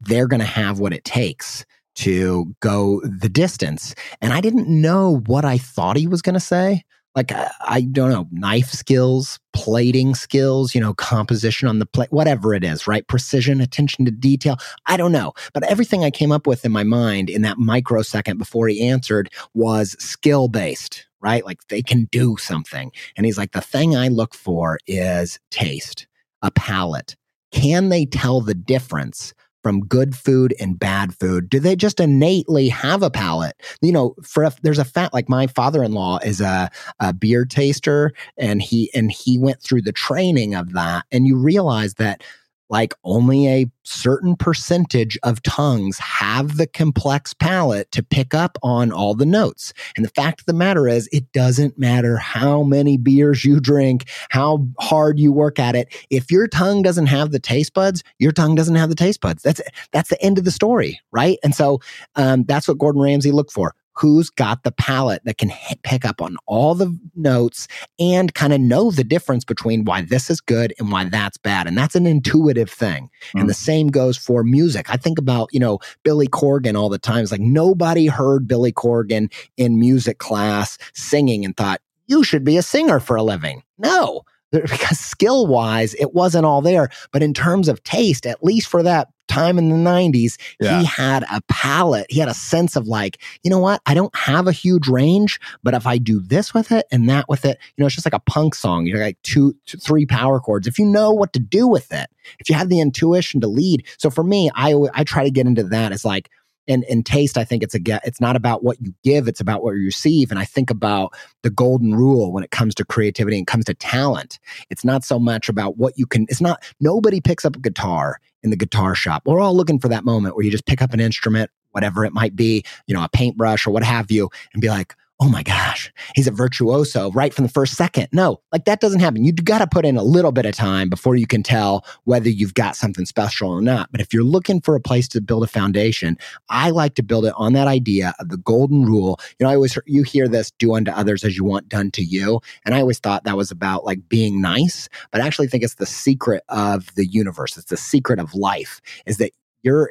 they're 0.00 0.28
going 0.28 0.40
to 0.40 0.46
have 0.46 0.78
what 0.78 0.92
it 0.92 1.04
takes 1.04 1.64
to 1.96 2.54
go 2.60 3.00
the 3.02 3.28
distance? 3.28 3.94
And 4.20 4.32
I 4.32 4.40
didn't 4.40 4.68
know 4.68 5.20
what 5.26 5.44
I 5.44 5.58
thought 5.58 5.96
he 5.96 6.06
was 6.06 6.22
going 6.22 6.34
to 6.34 6.40
say 6.40 6.84
like 7.20 7.32
I, 7.32 7.50
I, 7.66 7.80
don't 7.82 8.10
know 8.10 8.26
knife 8.30 8.70
skills 8.70 9.38
plating 9.52 10.14
skills 10.14 10.74
you 10.74 10.80
know 10.80 10.94
composition 10.94 11.68
on 11.68 11.78
the 11.78 11.84
plate 11.86 12.10
whatever 12.10 12.54
it 12.54 12.64
is 12.64 12.86
right? 12.86 13.06
Precision 13.06 13.60
attention 13.60 14.06
to 14.06 14.10
detail. 14.10 14.56
I 14.86 14.96
don't 14.96 15.12
know. 15.12 15.32
But 15.52 15.64
everything 15.64 16.02
i 16.02 16.10
came 16.10 16.32
up 16.32 16.46
with 16.46 16.64
in 16.64 16.72
my 16.72 16.84
mind 16.84 17.28
in 17.28 17.42
that 17.42 17.58
microsecond 17.58 18.38
before 18.38 18.68
he 18.68 18.86
answered 18.86 19.28
was 19.54 19.96
skill 19.98 20.48
based 20.48 21.06
right? 21.22 21.44
Like 21.44 21.58
they 21.68 21.82
can 21.82 22.04
do 22.10 22.38
something. 22.38 22.90
And 23.14 23.26
he's 23.26 23.36
like 23.36 23.52
the 23.52 23.60
thing 23.60 23.94
i 23.94 24.08
look 24.08 24.34
for 24.34 24.78
is 24.86 25.38
taste 25.50 26.06
a 26.40 26.50
palate. 26.50 27.16
Can 27.52 27.90
they 27.90 28.06
tell 28.06 28.40
the 28.40 28.54
difference 28.54 29.34
from 29.62 29.80
good 29.80 30.16
food 30.16 30.54
and 30.60 30.78
bad 30.78 31.14
food? 31.14 31.48
Do 31.48 31.60
they 31.60 31.76
just 31.76 32.00
innately 32.00 32.68
have 32.68 33.02
a 33.02 33.10
palate? 33.10 33.56
You 33.80 33.92
know, 33.92 34.14
for 34.22 34.44
a, 34.44 34.52
there's 34.62 34.78
a 34.78 34.84
fat 34.84 35.12
like 35.12 35.28
my 35.28 35.46
father-in-law 35.46 36.18
is 36.24 36.40
a, 36.40 36.70
a 36.98 37.12
beer 37.12 37.44
taster, 37.44 38.12
and 38.36 38.62
he 38.62 38.90
and 38.94 39.10
he 39.10 39.38
went 39.38 39.62
through 39.62 39.82
the 39.82 39.92
training 39.92 40.54
of 40.54 40.72
that, 40.72 41.04
and 41.12 41.26
you 41.26 41.36
realize 41.36 41.94
that 41.94 42.22
like 42.70 42.94
only 43.04 43.48
a 43.48 43.66
certain 43.82 44.36
percentage 44.36 45.18
of 45.22 45.42
tongues 45.42 45.98
have 45.98 46.56
the 46.56 46.66
complex 46.66 47.34
palate 47.34 47.90
to 47.90 48.02
pick 48.02 48.32
up 48.32 48.56
on 48.62 48.92
all 48.92 49.14
the 49.14 49.26
notes. 49.26 49.72
And 49.96 50.04
the 50.04 50.10
fact 50.10 50.40
of 50.40 50.46
the 50.46 50.52
matter 50.52 50.88
is, 50.88 51.08
it 51.12 51.30
doesn't 51.32 51.78
matter 51.78 52.16
how 52.16 52.62
many 52.62 52.96
beers 52.96 53.44
you 53.44 53.60
drink, 53.60 54.08
how 54.30 54.66
hard 54.78 55.18
you 55.18 55.32
work 55.32 55.58
at 55.58 55.74
it. 55.74 55.94
If 56.08 56.30
your 56.30 56.46
tongue 56.46 56.82
doesn't 56.82 57.06
have 57.06 57.32
the 57.32 57.40
taste 57.40 57.74
buds, 57.74 58.02
your 58.18 58.32
tongue 58.32 58.54
doesn't 58.54 58.76
have 58.76 58.88
the 58.88 58.94
taste 58.94 59.20
buds. 59.20 59.42
That's 59.42 59.60
that's 59.92 60.08
the 60.08 60.22
end 60.22 60.38
of 60.38 60.44
the 60.44 60.50
story, 60.50 61.00
right? 61.10 61.38
And 61.42 61.54
so 61.54 61.80
um, 62.16 62.44
that's 62.44 62.68
what 62.68 62.78
Gordon 62.78 63.02
Ramsay 63.02 63.32
looked 63.32 63.52
for 63.52 63.74
who's 63.94 64.30
got 64.30 64.62
the 64.62 64.72
palate 64.72 65.22
that 65.24 65.38
can 65.38 65.48
hit, 65.48 65.82
pick 65.82 66.04
up 66.04 66.22
on 66.22 66.36
all 66.46 66.74
the 66.74 66.96
notes 67.14 67.68
and 67.98 68.34
kind 68.34 68.52
of 68.52 68.60
know 68.60 68.90
the 68.90 69.04
difference 69.04 69.44
between 69.44 69.84
why 69.84 70.02
this 70.02 70.30
is 70.30 70.40
good 70.40 70.72
and 70.78 70.90
why 70.90 71.04
that's 71.04 71.36
bad. 71.36 71.66
And 71.66 71.76
that's 71.76 71.94
an 71.94 72.06
intuitive 72.06 72.70
thing. 72.70 73.10
Mm. 73.34 73.40
And 73.40 73.50
the 73.50 73.54
same 73.54 73.88
goes 73.88 74.16
for 74.16 74.42
music. 74.42 74.90
I 74.90 74.96
think 74.96 75.18
about, 75.18 75.48
you 75.52 75.60
know, 75.60 75.78
Billy 76.02 76.28
Corgan 76.28 76.78
all 76.78 76.88
the 76.88 76.98
time. 76.98 77.22
It's 77.22 77.32
like 77.32 77.40
nobody 77.40 78.06
heard 78.06 78.48
Billy 78.48 78.72
Corgan 78.72 79.32
in 79.56 79.78
music 79.78 80.18
class 80.18 80.78
singing 80.94 81.44
and 81.44 81.56
thought, 81.56 81.80
you 82.06 82.24
should 82.24 82.42
be 82.42 82.56
a 82.56 82.62
singer 82.62 83.00
for 83.00 83.16
a 83.16 83.22
living. 83.22 83.62
No, 83.78 84.22
because 84.62 84.98
skill 84.98 85.46
wise, 85.46 85.94
it 85.94 86.14
wasn't 86.14 86.44
all 86.44 86.60
there. 86.62 86.88
But 87.12 87.22
in 87.22 87.34
terms 87.34 87.68
of 87.68 87.82
taste, 87.84 88.26
at 88.26 88.42
least 88.42 88.68
for 88.68 88.82
that 88.82 89.08
time 89.28 89.58
in 89.58 89.68
the 89.68 89.76
90s, 89.76 90.36
yeah. 90.60 90.80
he 90.80 90.84
had 90.84 91.22
a 91.30 91.40
palette. 91.48 92.06
He 92.10 92.18
had 92.18 92.28
a 92.28 92.34
sense 92.34 92.74
of 92.74 92.88
like, 92.88 93.22
you 93.44 93.50
know 93.50 93.60
what? 93.60 93.80
I 93.86 93.94
don't 93.94 94.14
have 94.16 94.48
a 94.48 94.52
huge 94.52 94.88
range, 94.88 95.40
but 95.62 95.72
if 95.72 95.86
I 95.86 95.98
do 95.98 96.20
this 96.20 96.52
with 96.52 96.72
it 96.72 96.86
and 96.90 97.08
that 97.08 97.28
with 97.28 97.44
it, 97.44 97.58
you 97.76 97.82
know, 97.82 97.86
it's 97.86 97.94
just 97.94 98.06
like 98.06 98.12
a 98.12 98.20
punk 98.20 98.56
song. 98.56 98.86
You're 98.86 98.98
like 98.98 99.22
two, 99.22 99.54
two 99.66 99.78
three 99.78 100.04
power 100.04 100.40
chords. 100.40 100.66
If 100.66 100.78
you 100.78 100.84
know 100.84 101.12
what 101.12 101.32
to 101.34 101.40
do 101.40 101.68
with 101.68 101.92
it, 101.92 102.10
if 102.40 102.48
you 102.48 102.56
have 102.56 102.68
the 102.68 102.80
intuition 102.80 103.40
to 103.40 103.46
lead. 103.46 103.86
So 103.98 104.10
for 104.10 104.24
me, 104.24 104.50
I 104.54 104.74
I 104.94 105.04
try 105.04 105.22
to 105.22 105.30
get 105.30 105.46
into 105.46 105.62
that 105.64 105.92
as 105.92 106.04
like, 106.04 106.28
and 106.68 106.84
in 106.84 107.02
taste 107.02 107.36
i 107.38 107.44
think 107.44 107.62
it's 107.62 107.74
a 107.74 107.80
it's 108.04 108.20
not 108.20 108.36
about 108.36 108.62
what 108.62 108.80
you 108.80 108.94
give 109.02 109.28
it's 109.28 109.40
about 109.40 109.62
what 109.62 109.72
you 109.72 109.84
receive. 109.84 110.30
And 110.30 110.38
i 110.38 110.44
think 110.44 110.70
about 110.70 111.14
the 111.42 111.50
golden 111.50 111.94
rule 111.94 112.32
when 112.32 112.44
it 112.44 112.50
comes 112.50 112.74
to 112.76 112.84
creativity 112.84 113.38
and 113.38 113.46
comes 113.46 113.64
to 113.66 113.74
talent. 113.74 114.38
It's 114.68 114.84
not 114.84 115.04
so 115.04 115.18
much 115.18 115.48
about 115.48 115.76
what 115.76 115.98
you 115.98 116.06
can 116.06 116.26
it's 116.28 116.40
not 116.40 116.62
nobody 116.80 117.20
picks 117.20 117.44
up 117.44 117.56
a 117.56 117.60
guitar 117.60 118.20
in 118.42 118.50
the 118.50 118.56
guitar 118.56 118.94
shop. 118.94 119.22
We're 119.26 119.40
all 119.40 119.54
looking 119.54 119.78
for 119.78 119.88
that 119.88 120.04
moment 120.04 120.34
where 120.34 120.44
you 120.44 120.50
just 120.50 120.66
pick 120.66 120.82
up 120.82 120.92
an 120.92 121.00
instrument 121.00 121.50
whatever 121.72 122.04
it 122.04 122.12
might 122.12 122.34
be 122.34 122.64
you 122.86 122.94
know 122.94 123.04
a 123.04 123.08
paintbrush 123.08 123.66
or 123.66 123.70
what 123.70 123.82
have 123.84 124.10
you 124.10 124.28
and 124.52 124.60
be 124.60 124.68
like 124.68 124.94
oh 125.22 125.28
my 125.28 125.42
gosh, 125.42 125.92
he's 126.14 126.26
a 126.26 126.30
virtuoso 126.30 127.10
right 127.12 127.34
from 127.34 127.44
the 127.44 127.52
first 127.52 127.74
second. 127.74 128.08
No, 128.10 128.40
like 128.52 128.64
that 128.64 128.80
doesn't 128.80 129.00
happen. 129.00 129.22
You 129.22 129.32
got 129.32 129.58
to 129.58 129.66
put 129.66 129.84
in 129.84 129.98
a 129.98 130.02
little 130.02 130.32
bit 130.32 130.46
of 130.46 130.54
time 130.54 130.88
before 130.88 131.14
you 131.14 131.26
can 131.26 131.42
tell 131.42 131.84
whether 132.04 132.30
you've 132.30 132.54
got 132.54 132.74
something 132.74 133.04
special 133.04 133.50
or 133.50 133.60
not. 133.60 133.92
But 133.92 134.00
if 134.00 134.14
you're 134.14 134.24
looking 134.24 134.62
for 134.62 134.74
a 134.74 134.80
place 134.80 135.06
to 135.08 135.20
build 135.20 135.44
a 135.44 135.46
foundation, 135.46 136.16
I 136.48 136.70
like 136.70 136.94
to 136.94 137.02
build 137.02 137.26
it 137.26 137.34
on 137.36 137.52
that 137.52 137.68
idea 137.68 138.14
of 138.18 138.30
the 138.30 138.38
golden 138.38 138.86
rule. 138.86 139.20
You 139.38 139.44
know, 139.44 139.50
I 139.50 139.56
always, 139.56 139.76
you 139.86 140.02
hear 140.04 140.26
this 140.26 140.50
do 140.52 140.74
unto 140.74 140.90
others 140.90 141.22
as 141.22 141.36
you 141.36 141.44
want 141.44 141.68
done 141.68 141.90
to 141.92 142.02
you. 142.02 142.40
And 142.64 142.74
I 142.74 142.80
always 142.80 142.98
thought 142.98 143.24
that 143.24 143.36
was 143.36 143.50
about 143.50 143.84
like 143.84 144.08
being 144.08 144.40
nice, 144.40 144.88
but 145.12 145.20
I 145.20 145.26
actually 145.26 145.48
think 145.48 145.62
it's 145.62 145.74
the 145.74 145.86
secret 145.86 146.44
of 146.48 146.94
the 146.94 147.06
universe. 147.06 147.58
It's 147.58 147.68
the 147.68 147.76
secret 147.76 148.18
of 148.18 148.34
life 148.34 148.80
is 149.04 149.18
that 149.18 149.32
you're 149.62 149.90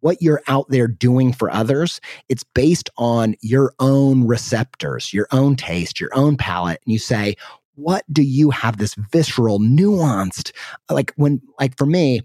what 0.00 0.20
you're 0.20 0.42
out 0.46 0.68
there 0.68 0.88
doing 0.88 1.32
for 1.32 1.50
others, 1.50 2.00
it's 2.28 2.44
based 2.44 2.90
on 2.96 3.34
your 3.40 3.74
own 3.78 4.26
receptors, 4.26 5.12
your 5.12 5.28
own 5.32 5.56
taste, 5.56 6.00
your 6.00 6.10
own 6.14 6.36
palate. 6.36 6.80
And 6.84 6.92
you 6.92 6.98
say, 6.98 7.36
what 7.74 8.04
do 8.12 8.22
you 8.22 8.50
have 8.50 8.76
this 8.76 8.94
visceral, 8.94 9.58
nuanced, 9.58 10.52
like 10.90 11.12
when, 11.16 11.40
like 11.58 11.76
for 11.78 11.86
me, 11.86 12.22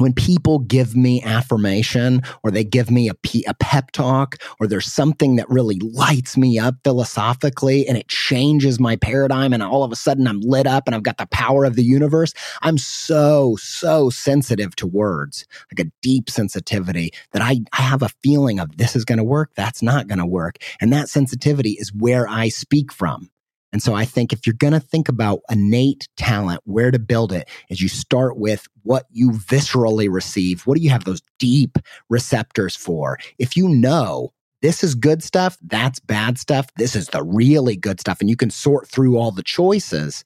when 0.00 0.12
people 0.12 0.60
give 0.60 0.96
me 0.96 1.22
affirmation 1.22 2.22
or 2.42 2.50
they 2.50 2.64
give 2.64 2.90
me 2.90 3.08
a, 3.08 3.14
a 3.46 3.54
pep 3.54 3.90
talk 3.92 4.36
or 4.60 4.66
there's 4.66 4.90
something 4.90 5.36
that 5.36 5.48
really 5.48 5.78
lights 5.80 6.36
me 6.36 6.58
up 6.58 6.74
philosophically 6.84 7.86
and 7.86 7.96
it 7.96 8.08
changes 8.08 8.80
my 8.80 8.96
paradigm 8.96 9.52
and 9.52 9.62
all 9.62 9.84
of 9.84 9.92
a 9.92 9.96
sudden 9.96 10.26
I'm 10.26 10.40
lit 10.40 10.66
up 10.66 10.84
and 10.86 10.94
I've 10.94 11.02
got 11.02 11.18
the 11.18 11.26
power 11.26 11.64
of 11.64 11.76
the 11.76 11.84
universe, 11.84 12.32
I'm 12.62 12.78
so, 12.78 13.56
so 13.60 14.10
sensitive 14.10 14.74
to 14.76 14.86
words, 14.86 15.46
like 15.72 15.86
a 15.86 15.90
deep 16.02 16.30
sensitivity 16.30 17.12
that 17.32 17.42
I, 17.42 17.60
I 17.72 17.82
have 17.82 18.02
a 18.02 18.10
feeling 18.22 18.58
of 18.60 18.76
this 18.76 18.96
is 18.96 19.04
going 19.04 19.18
to 19.18 19.24
work, 19.24 19.50
that's 19.56 19.82
not 19.82 20.06
going 20.06 20.18
to 20.18 20.26
work. 20.26 20.58
And 20.80 20.92
that 20.92 21.08
sensitivity 21.08 21.72
is 21.72 21.92
where 21.92 22.28
I 22.28 22.48
speak 22.48 22.92
from. 22.92 23.30
And 23.72 23.82
so 23.82 23.94
I 23.94 24.04
think 24.04 24.32
if 24.32 24.46
you're 24.46 24.54
going 24.54 24.72
to 24.72 24.80
think 24.80 25.08
about 25.08 25.40
innate 25.50 26.08
talent, 26.16 26.60
where 26.64 26.90
to 26.90 26.98
build 26.98 27.32
it 27.32 27.48
is 27.68 27.80
you 27.80 27.88
start 27.88 28.38
with 28.38 28.66
what 28.82 29.06
you 29.10 29.30
viscerally 29.30 30.10
receive. 30.10 30.66
What 30.66 30.76
do 30.76 30.82
you 30.82 30.90
have 30.90 31.04
those 31.04 31.22
deep 31.38 31.78
receptors 32.08 32.74
for? 32.74 33.18
If 33.38 33.56
you 33.56 33.68
know 33.68 34.32
this 34.62 34.82
is 34.82 34.94
good 34.94 35.22
stuff, 35.22 35.58
that's 35.62 36.00
bad 36.00 36.38
stuff, 36.38 36.68
this 36.76 36.96
is 36.96 37.08
the 37.08 37.22
really 37.22 37.76
good 37.76 38.00
stuff, 38.00 38.20
and 38.20 38.30
you 38.30 38.36
can 38.36 38.50
sort 38.50 38.88
through 38.88 39.16
all 39.16 39.30
the 39.30 39.42
choices, 39.42 40.24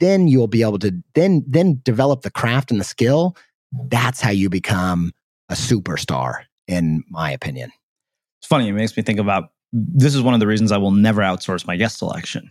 then 0.00 0.26
you'll 0.26 0.48
be 0.48 0.62
able 0.62 0.78
to 0.80 0.92
then 1.14 1.44
then 1.46 1.80
develop 1.84 2.22
the 2.22 2.30
craft 2.30 2.70
and 2.70 2.80
the 2.80 2.84
skill. 2.84 3.36
That's 3.88 4.20
how 4.20 4.30
you 4.30 4.48
become 4.48 5.12
a 5.50 5.54
superstar, 5.54 6.44
in 6.66 7.04
my 7.10 7.30
opinion. 7.30 7.70
It's 8.40 8.48
funny. 8.48 8.68
It 8.68 8.72
makes 8.72 8.96
me 8.96 9.02
think 9.02 9.20
about 9.20 9.52
this 9.72 10.14
is 10.14 10.22
one 10.22 10.34
of 10.34 10.40
the 10.40 10.46
reasons 10.46 10.72
I 10.72 10.78
will 10.78 10.90
never 10.90 11.20
outsource 11.20 11.66
my 11.66 11.76
guest 11.76 11.98
selection 11.98 12.50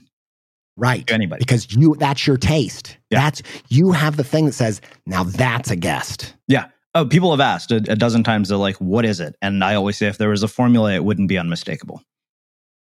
Right. 0.79 1.05
To 1.07 1.13
anybody. 1.13 1.39
Because 1.39 1.71
you 1.73 1.95
that's 1.99 2.25
your 2.25 2.37
taste. 2.37 2.97
Yeah. 3.09 3.19
That's 3.19 3.41
you 3.67 3.91
have 3.91 4.17
the 4.17 4.23
thing 4.23 4.45
that 4.45 4.53
says, 4.53 4.81
now 5.05 5.23
that's 5.23 5.69
a 5.69 5.75
guest. 5.75 6.35
Yeah. 6.47 6.67
Oh, 6.95 7.05
people 7.05 7.31
have 7.31 7.39
asked 7.39 7.71
a, 7.71 7.75
a 7.75 7.95
dozen 7.95 8.23
times, 8.23 8.49
they're 8.49 8.57
like, 8.57 8.77
what 8.77 9.05
is 9.05 9.19
it? 9.19 9.35
And 9.41 9.63
I 9.63 9.75
always 9.75 9.97
say 9.97 10.07
if 10.07 10.17
there 10.17 10.29
was 10.29 10.41
a 10.41 10.47
formula, 10.47 10.93
it 10.93 11.03
wouldn't 11.03 11.29
be 11.29 11.37
unmistakable. 11.37 12.01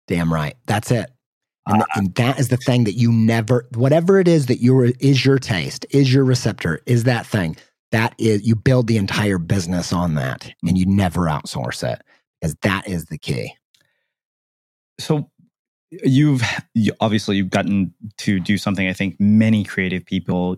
Damn 0.08 0.34
right. 0.34 0.56
That's 0.66 0.92
it. 0.92 1.10
And, 1.66 1.82
uh, 1.82 1.86
and, 1.96 2.16
that 2.16 2.40
is 2.40 2.50
the 2.50 2.58
thing 2.58 2.84
that 2.84 2.94
you 2.94 3.12
never, 3.12 3.66
whatever 3.74 4.20
it 4.20 4.28
is 4.28 4.48
that 4.48 4.58
you 4.58 4.94
is 5.00 5.24
your 5.24 5.40
taste, 5.40 5.86
is 5.92 6.14
your 6.14 6.26
receptor, 6.26 6.82
is 6.86 7.06
that 7.06 7.26
thing. 7.26 7.56
That 7.92 8.14
is, 8.18 8.46
you 8.46 8.56
build 8.56 8.88
the 8.88 8.98
entire 8.98 9.38
business 9.38 9.94
on 9.94 10.16
that 10.16 10.52
and 10.64 10.78
you 10.78 10.86
never 10.86 11.22
outsource 11.22 11.90
it 11.90 12.02
because 12.42 12.56
that 12.64 12.88
is 12.88 13.06
the 13.06 13.18
key. 13.18 13.54
So, 15.00 15.30
you've 16.04 16.44
you, 16.74 16.94
obviously 17.00 17.38
you've 17.38 17.50
gotten 17.50 17.94
to 18.18 18.40
do 18.40 18.58
something 18.58 18.88
I 18.88 18.94
think 18.94 19.20
many 19.20 19.64
creative 19.64 20.06
people 20.06 20.58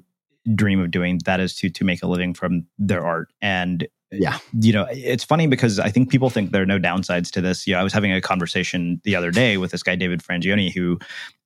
dream 0.54 0.80
of 0.80 0.92
doing. 0.92 1.20
That 1.26 1.40
is 1.40 1.56
to 1.58 1.70
to 1.70 1.84
make 1.84 2.04
a 2.04 2.08
living 2.08 2.34
from 2.34 2.66
their 2.78 3.06
art. 3.06 3.30
And 3.42 3.88
yeah, 4.12 4.38
you 4.60 4.72
know, 4.72 4.88
it's 4.90 5.24
funny 5.24 5.48
because 5.48 5.80
I 5.80 5.90
think 5.90 6.10
people 6.10 6.30
think 6.30 6.52
there 6.52 6.62
are 6.62 6.68
no 6.68 6.80
downsides 6.80 7.32
to 7.32 7.42
this. 7.42 7.68
Yeah, 7.68 7.80
I 7.80 7.84
was 7.84 7.94
having 7.94 8.14
a 8.14 8.22
conversation 8.22 9.02
the 9.04 9.16
other 9.16 9.32
day 9.32 9.58
with 9.58 9.72
this 9.72 9.84
guy 9.84 9.96
David 9.96 10.22
Frangioni, 10.22 10.74
who 10.74 11.00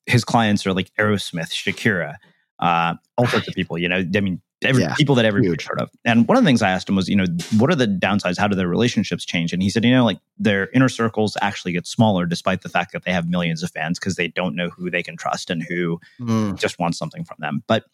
his 0.06 0.24
clients 0.24 0.66
are 0.68 0.74
like 0.74 0.94
Aerosmith, 0.96 1.52
Shakira, 1.52 2.16
uh, 2.60 2.96
all 3.18 3.28
sorts 3.28 3.48
of 3.48 3.54
people. 3.54 3.78
You 3.78 3.90
know, 3.90 4.06
I 4.16 4.20
mean, 4.20 4.42
every, 4.64 4.84
yeah, 4.84 4.94
people 4.96 5.16
that 5.16 5.26
everybody's 5.26 5.66
heard 5.66 5.80
of. 5.80 5.90
And 6.06 6.28
one 6.28 6.38
of 6.38 6.44
the 6.44 6.48
things 6.48 6.62
I 6.62 6.70
asked 6.70 6.90
him 6.90 6.96
was, 6.96 7.08
you 7.08 7.16
know, 7.16 7.26
what 7.58 7.72
are 7.72 7.76
the 7.76 7.88
downsides? 7.88 8.38
How 8.38 8.48
do 8.48 8.56
their 8.56 8.68
relationships 8.68 9.26
change? 9.26 9.54
And 9.54 9.62
he 9.62 9.70
said, 9.70 9.86
you 9.86 9.92
know, 9.92 10.06
like 10.06 10.20
their 10.38 10.70
inner 10.72 10.90
circles 10.90 11.38
actually 11.42 11.74
get 11.74 11.88
smaller 11.88 12.26
despite 12.26 12.62
the 12.62 12.70
fact 12.70 12.92
that 12.94 13.04
they 13.04 13.12
have 13.12 13.30
millions 13.30 13.64
of 13.64 13.72
fans 13.72 14.00
because 14.00 14.16
they 14.16 14.28
don't 14.28 14.56
know 14.56 14.70
who 14.70 14.90
they 14.90 15.04
can 15.04 15.18
trust 15.18 15.50
and 15.50 15.64
who 15.64 16.00
mm. 16.20 16.58
just 16.58 16.80
wants 16.80 16.98
something 16.98 17.24
from 17.24 17.38
them. 17.40 17.64
But 17.68 17.86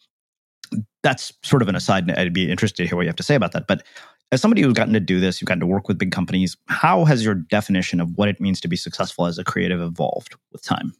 that's 1.02 1.32
sort 1.42 1.62
of 1.62 1.68
an 1.68 1.76
aside. 1.76 2.10
I'd 2.10 2.32
be 2.32 2.50
interested 2.50 2.82
to 2.82 2.88
hear 2.88 2.96
what 2.96 3.02
you 3.02 3.08
have 3.08 3.16
to 3.16 3.22
say 3.22 3.36
about 3.36 3.52
that. 3.52 3.66
But 3.66 3.84
as 4.32 4.40
somebody 4.40 4.62
who's 4.62 4.72
gotten 4.72 4.94
to 4.94 5.00
do 5.00 5.20
this, 5.20 5.40
you've 5.40 5.46
gotten 5.46 5.60
to 5.60 5.66
work 5.66 5.86
with 5.86 5.98
big 5.98 6.10
companies, 6.10 6.56
how 6.66 7.04
has 7.04 7.24
your 7.24 7.34
definition 7.34 8.00
of 8.00 8.16
what 8.16 8.28
it 8.28 8.40
means 8.40 8.60
to 8.62 8.68
be 8.68 8.76
successful 8.76 9.26
as 9.26 9.38
a 9.38 9.44
creative 9.44 9.80
evolved 9.80 10.34
with 10.52 10.62
time? 10.62 10.92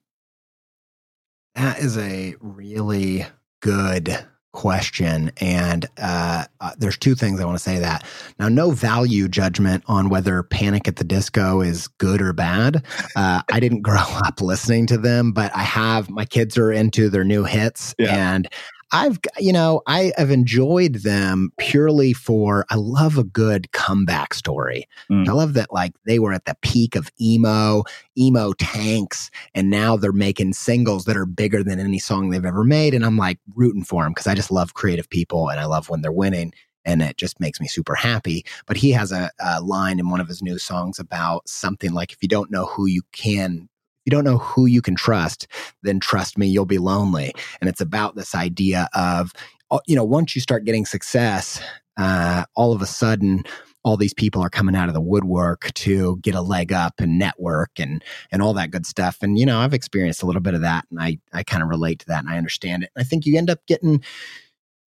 That 1.56 1.78
is 1.78 1.98
a 1.98 2.36
really 2.40 3.26
good 3.60 4.16
question. 4.56 5.30
And 5.36 5.86
uh, 5.98 6.46
uh, 6.60 6.72
there's 6.78 6.96
two 6.96 7.14
things 7.14 7.40
I 7.40 7.44
want 7.44 7.56
to 7.56 7.62
say 7.62 7.78
that. 7.78 8.04
Now, 8.40 8.48
no 8.48 8.72
value 8.72 9.28
judgment 9.28 9.84
on 9.86 10.08
whether 10.08 10.42
Panic 10.42 10.88
at 10.88 10.96
the 10.96 11.04
Disco 11.04 11.60
is 11.60 11.86
good 11.86 12.20
or 12.20 12.32
bad. 12.32 12.82
Uh, 13.14 13.42
I 13.52 13.60
didn't 13.60 13.82
grow 13.82 14.02
up 14.24 14.40
listening 14.40 14.86
to 14.88 14.98
them, 14.98 15.30
but 15.32 15.54
I 15.54 15.62
have, 15.62 16.10
my 16.10 16.24
kids 16.24 16.58
are 16.58 16.72
into 16.72 17.08
their 17.08 17.22
new 17.22 17.44
hits. 17.44 17.94
Yeah. 17.98 18.16
And 18.16 18.48
I've, 18.96 19.18
you 19.38 19.52
know, 19.52 19.82
I 19.86 20.14
have 20.16 20.30
enjoyed 20.30 20.94
them 20.94 21.50
purely 21.58 22.14
for, 22.14 22.64
I 22.70 22.76
love 22.76 23.18
a 23.18 23.24
good 23.24 23.70
comeback 23.72 24.32
story. 24.32 24.88
Mm. 25.10 25.28
I 25.28 25.32
love 25.32 25.52
that, 25.52 25.70
like, 25.70 25.92
they 26.06 26.18
were 26.18 26.32
at 26.32 26.46
the 26.46 26.56
peak 26.62 26.96
of 26.96 27.10
emo, 27.20 27.84
emo 28.16 28.54
tanks, 28.54 29.30
and 29.54 29.68
now 29.68 29.98
they're 29.98 30.12
making 30.12 30.54
singles 30.54 31.04
that 31.04 31.16
are 31.16 31.26
bigger 31.26 31.62
than 31.62 31.78
any 31.78 31.98
song 31.98 32.30
they've 32.30 32.42
ever 32.42 32.64
made. 32.64 32.94
And 32.94 33.04
I'm 33.04 33.18
like 33.18 33.38
rooting 33.54 33.84
for 33.84 34.02
them 34.02 34.12
because 34.12 34.26
I 34.26 34.34
just 34.34 34.50
love 34.50 34.72
creative 34.72 35.10
people 35.10 35.50
and 35.50 35.60
I 35.60 35.66
love 35.66 35.90
when 35.90 36.00
they're 36.00 36.10
winning 36.10 36.54
and 36.86 37.02
it 37.02 37.18
just 37.18 37.38
makes 37.38 37.60
me 37.60 37.66
super 37.68 37.94
happy. 37.94 38.46
But 38.64 38.78
he 38.78 38.92
has 38.92 39.12
a, 39.12 39.30
a, 39.40 39.60
line 39.60 39.98
in 39.98 40.08
one 40.08 40.20
of 40.20 40.28
his 40.28 40.40
new 40.40 40.56
songs 40.56 40.98
about 40.98 41.46
something 41.46 41.92
like 41.92 42.12
if 42.12 42.22
you 42.22 42.28
don't 42.28 42.50
know 42.50 42.64
who 42.64 42.86
you 42.86 43.02
can 43.12 43.68
you 44.06 44.10
don't 44.10 44.24
know 44.24 44.38
who 44.38 44.64
you 44.64 44.80
can 44.80 44.94
trust, 44.94 45.46
then 45.82 46.00
trust 46.00 46.38
me, 46.38 46.46
you'll 46.46 46.64
be 46.64 46.78
lonely. 46.78 47.34
And 47.60 47.68
it's 47.68 47.80
about 47.80 48.14
this 48.14 48.34
idea 48.34 48.88
of, 48.94 49.32
uh, 49.70 49.80
you 49.86 49.96
know, 49.96 50.04
once 50.04 50.34
you 50.34 50.40
start 50.40 50.64
getting 50.64 50.86
success, 50.86 51.60
uh, 51.98 52.44
all 52.54 52.72
of 52.72 52.80
a 52.80 52.86
sudden, 52.86 53.42
all 53.82 53.96
these 53.96 54.14
people 54.14 54.42
are 54.42 54.50
coming 54.50 54.74
out 54.74 54.88
of 54.88 54.94
the 54.94 55.00
woodwork 55.00 55.72
to 55.74 56.18
get 56.22 56.34
a 56.34 56.40
leg 56.40 56.72
up 56.72 56.94
and 56.98 57.18
network 57.18 57.70
and 57.78 58.02
and 58.32 58.42
all 58.42 58.52
that 58.52 58.70
good 58.70 58.84
stuff. 58.84 59.18
And 59.22 59.38
you 59.38 59.46
know, 59.46 59.60
I've 59.60 59.74
experienced 59.74 60.22
a 60.22 60.26
little 60.26 60.42
bit 60.42 60.54
of 60.54 60.62
that, 60.62 60.86
and 60.90 61.00
I 61.00 61.18
I 61.32 61.42
kind 61.44 61.62
of 61.62 61.68
relate 61.68 62.00
to 62.00 62.06
that, 62.06 62.24
and 62.24 62.28
I 62.28 62.36
understand 62.36 62.82
it. 62.82 62.90
I 62.96 63.04
think 63.04 63.26
you 63.26 63.38
end 63.38 63.50
up 63.50 63.60
getting 63.66 64.02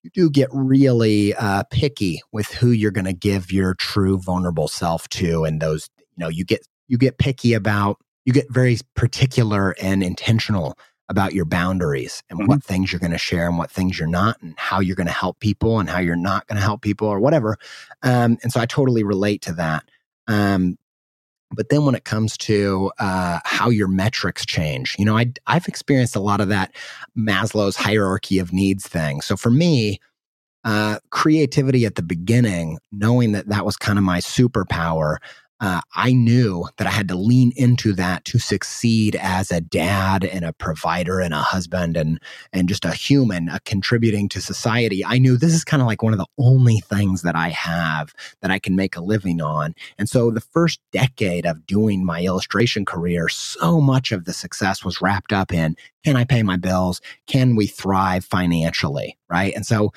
you 0.04 0.10
do 0.14 0.30
get 0.30 0.50
really 0.52 1.34
uh, 1.34 1.64
picky 1.72 2.22
with 2.32 2.48
who 2.48 2.72
you're 2.72 2.92
going 2.92 3.06
to 3.06 3.14
give 3.14 3.52
your 3.52 3.74
true 3.74 4.18
vulnerable 4.18 4.68
self 4.68 5.08
to, 5.10 5.46
and 5.46 5.62
those 5.62 5.90
you 5.98 6.24
know 6.24 6.30
you 6.30 6.44
get 6.44 6.68
you 6.88 6.98
get 6.98 7.18
picky 7.18 7.54
about 7.54 7.98
you 8.30 8.34
get 8.34 8.52
very 8.52 8.78
particular 8.94 9.76
and 9.82 10.04
intentional 10.04 10.78
about 11.10 11.34
your 11.34 11.46
boundaries 11.46 12.22
and 12.30 12.38
mm-hmm. 12.38 12.48
what 12.48 12.64
things 12.64 12.94
you're 12.94 13.00
going 13.00 13.12
to 13.12 13.18
share 13.18 13.48
and 13.48 13.58
what 13.58 13.72
things 13.72 13.98
you're 13.98 14.08
not 14.08 14.40
and 14.44 14.54
how 14.56 14.80
you're 14.80 14.96
going 14.96 15.08
to 15.08 15.12
help 15.12 15.40
people 15.40 15.80
and 15.80 15.90
how 15.90 15.98
you're 15.98 16.16
not 16.16 16.46
going 16.46 16.58
to 16.58 16.62
help 16.62 16.84
people 16.84 17.08
or 17.08 17.20
whatever. 17.20 17.58
Um, 18.04 18.38
and 18.44 18.52
so 18.52 18.60
i 18.60 18.68
totally 18.68 19.04
relate 19.04 19.42
to 19.42 19.54
that. 19.54 19.84
Um, 20.28 20.78
but 21.50 21.70
then 21.70 21.86
when 21.86 21.96
it 21.96 22.06
comes 22.06 22.38
to 22.38 22.92
uh, 23.00 23.40
how 23.46 23.72
your 23.72 23.88
metrics 23.88 24.46
change 24.46 24.96
you 25.00 25.06
know 25.06 25.18
I, 25.18 25.34
i've 25.48 25.68
experienced 25.68 26.16
a 26.16 26.20
lot 26.20 26.42
of 26.42 26.50
that 26.50 26.76
maslow's 27.18 27.76
hierarchy 27.76 28.38
of 28.38 28.54
needs 28.54 28.88
thing. 28.88 29.22
So 29.22 29.36
for 29.36 29.50
me 29.50 30.00
uh, 30.64 31.00
creativity 31.10 31.88
at 31.88 31.96
the 31.96 32.04
beginning 32.04 32.78
knowing 32.92 33.32
that 33.32 33.48
that 33.48 33.66
was 33.66 33.78
kind 33.78 33.98
of 33.98 34.06
my 34.06 34.20
superpower 34.20 35.18
uh, 35.62 35.82
I 35.96 36.14
knew 36.14 36.68
that 36.78 36.88
I 36.88 36.92
had 36.92 37.08
to 37.10 37.16
lean 37.16 37.52
into 37.56 37.94
that 37.94 38.24
to 38.26 38.40
succeed 38.40 39.18
as 39.18 39.52
a 39.52 39.60
dad 39.60 40.24
and 40.24 40.46
a 40.46 40.54
provider 40.54 41.20
and 41.20 41.34
a 41.34 41.38
husband 41.38 41.98
and 41.98 42.20
and 42.54 42.70
just 42.70 42.86
a 42.86 42.92
human, 42.92 43.50
uh, 43.50 43.60
contributing 43.66 44.30
to 44.30 44.42
society. 44.42 45.04
I 45.06 45.18
knew 45.18 45.36
this 45.36 45.54
is 45.54 45.66
kind 45.66 45.82
of 45.82 45.88
like 45.88 46.02
one 46.02 46.14
of 46.14 46.20
the 46.20 46.28
only 46.38 46.80
things 46.80 47.24
that 47.24 47.36
I 47.36 47.50
have 47.50 48.14
that 48.42 48.52
I 48.52 48.60
can 48.60 48.76
make 48.76 48.96
a 48.96 49.02
living 49.02 49.42
on. 49.42 49.76
And 49.98 50.08
so 50.08 50.32
the 50.32 50.42
first 50.42 50.80
decade 50.92 51.46
of 51.46 51.66
doing 51.66 52.06
my 52.06 52.22
illustration 52.22 52.86
career, 52.86 53.28
so 53.28 53.82
much 53.82 54.12
of 54.12 54.26
the 54.26 54.34
success 54.34 54.86
was 54.86 55.02
wrapped 55.02 55.34
up 55.34 55.54
in 55.54 55.76
can 56.06 56.16
I 56.16 56.24
pay 56.24 56.44
my 56.44 56.56
bills? 56.56 57.02
Can 57.28 57.58
we 57.58 57.68
thrive 57.68 58.24
financially? 58.24 59.18
Right. 59.30 59.54
And 59.54 59.66
so 59.66 59.92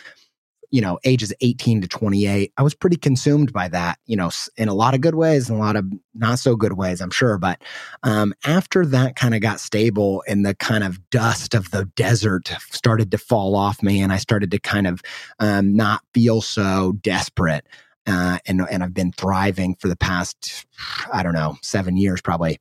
you 0.72 0.80
know, 0.80 0.98
ages 1.04 1.34
18 1.42 1.82
to 1.82 1.86
28, 1.86 2.50
I 2.56 2.62
was 2.62 2.74
pretty 2.74 2.96
consumed 2.96 3.52
by 3.52 3.68
that, 3.68 3.98
you 4.06 4.16
know, 4.16 4.30
in 4.56 4.68
a 4.68 4.74
lot 4.74 4.94
of 4.94 5.02
good 5.02 5.14
ways 5.14 5.50
and 5.50 5.58
a 5.58 5.62
lot 5.62 5.76
of 5.76 5.84
not 6.14 6.38
so 6.38 6.56
good 6.56 6.72
ways, 6.72 7.02
I'm 7.02 7.10
sure. 7.10 7.36
But 7.36 7.62
um, 8.02 8.32
after 8.46 8.86
that 8.86 9.14
kind 9.14 9.34
of 9.34 9.42
got 9.42 9.60
stable 9.60 10.24
and 10.26 10.46
the 10.46 10.54
kind 10.54 10.82
of 10.82 11.10
dust 11.10 11.54
of 11.54 11.70
the 11.72 11.84
desert 11.94 12.50
started 12.70 13.10
to 13.10 13.18
fall 13.18 13.54
off 13.54 13.82
me, 13.82 14.00
and 14.00 14.14
I 14.14 14.16
started 14.16 14.50
to 14.50 14.58
kind 14.58 14.86
of 14.86 15.02
um, 15.38 15.76
not 15.76 16.00
feel 16.14 16.40
so 16.40 16.94
desperate. 17.02 17.66
Uh, 18.06 18.38
and 18.46 18.62
and 18.68 18.82
I've 18.82 18.94
been 18.94 19.12
thriving 19.12 19.76
for 19.76 19.88
the 19.88 19.96
past, 19.96 20.66
I 21.12 21.22
don't 21.22 21.34
know, 21.34 21.58
seven 21.62 21.98
years 21.98 22.22
probably. 22.22 22.58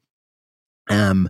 Um, 0.89 1.29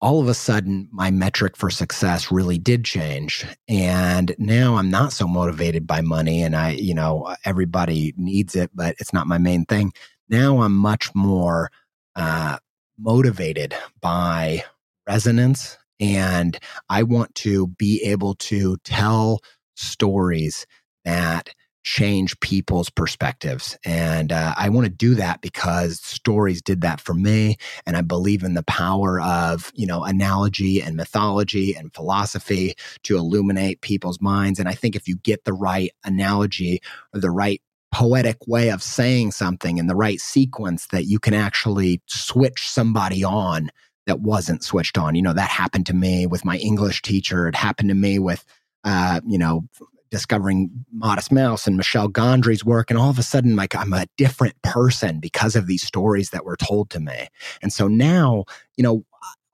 all 0.00 0.20
of 0.20 0.28
a 0.28 0.34
sudden 0.34 0.88
my 0.92 1.10
metric 1.10 1.56
for 1.56 1.70
success 1.70 2.30
really 2.32 2.58
did 2.58 2.84
change. 2.84 3.44
And 3.68 4.34
now 4.38 4.76
i'm 4.76 4.90
not 4.90 5.12
so 5.12 5.26
motivated 5.28 5.86
by 5.86 6.00
money 6.00 6.42
and 6.42 6.56
i 6.56 6.70
you 6.70 6.94
know 6.94 7.34
everybody 7.44 8.14
needs 8.16 8.56
it 8.56 8.70
but 8.74 8.96
it's 8.98 9.12
not 9.12 9.26
my 9.26 9.38
main 9.38 9.64
thing. 9.64 9.92
Now 10.28 10.62
i'm 10.62 10.74
much 10.76 11.14
more 11.14 11.70
uh, 12.16 12.58
motivated 12.98 13.74
by 14.00 14.64
resonance 15.08 15.78
and 16.00 16.58
i 16.88 17.02
want 17.02 17.34
to 17.34 17.66
be 17.68 18.02
able 18.04 18.34
to 18.34 18.76
tell 18.84 19.40
stories 19.76 20.66
that 21.04 21.50
change 21.82 22.38
people's 22.40 22.90
perspectives. 22.90 23.78
And 23.84 24.32
uh, 24.32 24.54
I 24.56 24.68
want 24.68 24.86
to 24.86 24.92
do 24.92 25.14
that 25.14 25.40
because 25.40 26.00
stories 26.00 26.60
did 26.60 26.82
that 26.82 27.00
for 27.00 27.14
me. 27.14 27.56
And 27.86 27.96
I 27.96 28.02
believe 28.02 28.42
in 28.42 28.54
the 28.54 28.62
power 28.62 29.20
of, 29.20 29.72
you 29.74 29.86
know, 29.86 30.04
analogy 30.04 30.82
and 30.82 30.96
mythology 30.96 31.74
and 31.74 31.94
philosophy 31.94 32.74
to 33.04 33.16
illuminate 33.16 33.80
people's 33.80 34.20
minds. 34.20 34.58
And 34.58 34.68
I 34.68 34.74
think 34.74 34.94
if 34.94 35.08
you 35.08 35.16
get 35.16 35.44
the 35.44 35.52
right 35.52 35.90
analogy 36.04 36.80
or 37.14 37.20
the 37.20 37.30
right 37.30 37.62
poetic 37.92 38.36
way 38.46 38.70
of 38.70 38.82
saying 38.82 39.32
something 39.32 39.78
in 39.78 39.86
the 39.86 39.96
right 39.96 40.20
sequence, 40.20 40.86
that 40.88 41.06
you 41.06 41.18
can 41.18 41.34
actually 41.34 42.00
switch 42.06 42.68
somebody 42.68 43.24
on 43.24 43.70
that 44.06 44.20
wasn't 44.20 44.62
switched 44.62 44.98
on. 44.98 45.14
You 45.14 45.22
know, 45.22 45.32
that 45.32 45.50
happened 45.50 45.86
to 45.86 45.94
me 45.94 46.26
with 46.26 46.44
my 46.44 46.56
English 46.58 47.02
teacher. 47.02 47.48
It 47.48 47.54
happened 47.54 47.88
to 47.88 47.94
me 47.94 48.18
with, 48.18 48.44
uh, 48.84 49.20
you 49.26 49.38
know, 49.38 49.64
discovering 50.10 50.70
Modest 50.92 51.32
Mouse 51.32 51.66
and 51.66 51.76
Michel 51.76 52.08
Gondry's 52.08 52.64
work. 52.64 52.90
And 52.90 52.98
all 52.98 53.10
of 53.10 53.18
a 53.18 53.22
sudden, 53.22 53.56
like 53.56 53.74
I'm 53.74 53.92
a 53.92 54.06
different 54.16 54.60
person 54.62 55.20
because 55.20 55.56
of 55.56 55.66
these 55.66 55.82
stories 55.82 56.30
that 56.30 56.44
were 56.44 56.56
told 56.56 56.90
to 56.90 57.00
me. 57.00 57.28
And 57.62 57.72
so 57.72 57.88
now, 57.88 58.44
you 58.76 58.82
know, 58.82 59.04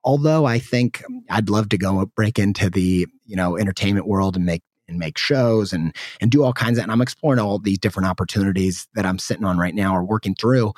although 0.04 0.44
I 0.44 0.59
think 0.59 1.02
I'd 1.30 1.50
love 1.50 1.68
to 1.70 1.78
go 1.78 2.07
break 2.07 2.38
into 2.38 2.70
the, 2.70 3.07
you 3.26 3.36
know, 3.36 3.57
entertainment 3.57 4.07
world 4.07 4.36
and 4.36 4.46
make 4.46 4.62
and 4.88 4.98
make 4.98 5.18
shows 5.18 5.72
and 5.72 5.94
and 6.20 6.30
do 6.30 6.44
all 6.44 6.52
kinds 6.52 6.78
of 6.78 6.84
and 6.84 6.92
I'm 6.92 7.02
exploring 7.02 7.40
all 7.40 7.59
these 7.59 7.78
different 7.78 8.09
opportunities 8.09 8.86
that 8.94 9.04
I'm 9.04 9.18
sitting 9.18 9.44
on 9.44 9.59
right 9.59 9.74
now 9.74 9.96
or 9.96 10.04
working 10.04 10.34
through. 10.34 10.72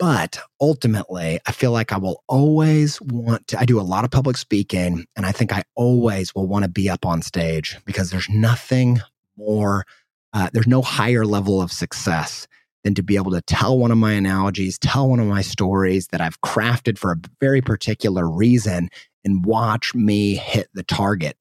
But 0.00 0.40
ultimately, 0.62 1.40
I 1.44 1.52
feel 1.52 1.72
like 1.72 1.92
I 1.92 1.98
will 1.98 2.24
always 2.26 2.98
want 3.02 3.46
to. 3.48 3.60
I 3.60 3.66
do 3.66 3.78
a 3.78 3.82
lot 3.82 4.02
of 4.02 4.10
public 4.10 4.38
speaking, 4.38 5.04
and 5.14 5.26
I 5.26 5.30
think 5.30 5.52
I 5.52 5.62
always 5.74 6.34
will 6.34 6.46
want 6.46 6.64
to 6.64 6.70
be 6.70 6.88
up 6.88 7.04
on 7.04 7.20
stage 7.20 7.76
because 7.84 8.10
there's 8.10 8.28
nothing 8.30 9.00
more, 9.36 9.84
uh, 10.32 10.48
there's 10.54 10.66
no 10.66 10.80
higher 10.80 11.26
level 11.26 11.60
of 11.60 11.70
success 11.70 12.48
than 12.82 12.94
to 12.94 13.02
be 13.02 13.16
able 13.16 13.30
to 13.32 13.42
tell 13.42 13.78
one 13.78 13.90
of 13.90 13.98
my 13.98 14.12
analogies, 14.12 14.78
tell 14.78 15.06
one 15.06 15.20
of 15.20 15.26
my 15.26 15.42
stories 15.42 16.06
that 16.08 16.22
I've 16.22 16.40
crafted 16.40 16.96
for 16.96 17.12
a 17.12 17.20
very 17.38 17.60
particular 17.60 18.26
reason 18.26 18.88
and 19.22 19.44
watch 19.44 19.94
me 19.94 20.34
hit 20.34 20.70
the 20.72 20.82
target. 20.82 21.36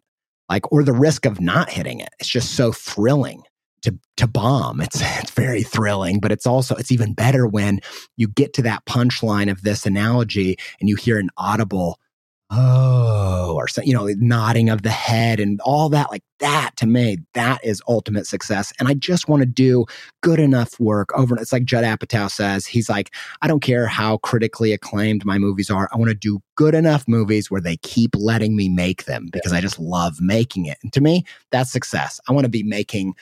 Like, 0.50 0.70
or 0.70 0.84
the 0.84 0.92
risk 0.92 1.26
of 1.26 1.40
not 1.40 1.70
hitting 1.70 2.02
it. 2.02 2.10
It's 2.20 2.28
just 2.28 2.56
so 2.56 2.74
thrilling 2.74 3.44
to 3.84 3.98
to 4.18 4.28
bomb. 4.28 4.82
It's 4.82 5.02
it's 5.02 5.32
very 5.32 5.64
thrilling, 5.64 6.20
but 6.20 6.32
it's 6.32 6.48
also 6.48 6.76
it's 6.76 6.92
even 6.92 7.14
better 7.14 7.48
when 7.48 7.80
you 8.18 8.28
get 8.28 8.54
to 8.54 8.62
that 8.64 8.86
punchline 8.86 9.50
of 9.52 9.62
this 9.64 9.86
analogy 9.86 10.58
and 10.80 10.90
you 10.90 10.96
hear 10.96 11.20
an 11.20 11.30
audible 11.38 12.00
oh 12.52 13.54
or 13.56 13.68
so, 13.68 13.82
you 13.84 13.94
know 13.94 14.08
nodding 14.18 14.70
of 14.70 14.82
the 14.82 14.90
head 14.90 15.40
and 15.40 15.62
all 15.62 15.90
that 15.90 16.10
like 16.10 16.24
that 16.40 16.72
to 16.78 16.88
me 16.88 17.18
that 17.34 17.64
is 17.64 17.82
ultimate 17.88 18.26
success. 18.26 18.74
And 18.80 18.88
i 18.88 18.94
just 18.94 19.28
want 19.28 19.42
to 19.42 19.46
do 19.46 19.86
good 20.22 20.40
enough 20.40 20.80
work 20.80 21.10
over 21.16 21.38
it's 21.38 21.52
like 21.54 21.64
judd 21.64 21.84
apatow 21.84 22.30
says 22.30 22.66
he's 22.66 22.90
like 22.90 23.14
i 23.42 23.48
don't 23.48 23.60
care 23.62 23.86
how 23.88 24.18
critically 24.18 24.74
acclaimed 24.74 25.26
my 25.26 25.38
movies 25.38 25.70
are 25.70 25.90
i 25.92 25.98
want 25.98 26.10
to 26.10 26.16
do 26.16 26.40
good 26.56 26.74
enough 26.74 27.08
movies 27.08 27.52
where 27.52 27.62
they 27.62 27.78
keep 27.78 28.16
letting 28.16 28.56
me 28.56 28.68
make 28.68 29.06
them 29.06 29.28
because 29.32 29.54
i 29.54 29.62
just 29.62 29.80
love 29.80 30.20
making 30.20 30.66
it. 30.66 30.78
And 30.82 30.92
to 30.94 31.02
me 31.02 31.26
that's 31.52 31.72
success. 31.72 32.20
I 32.28 32.32
want 32.32 32.46
to 32.46 32.50
be 32.50 32.64
making 32.64 33.14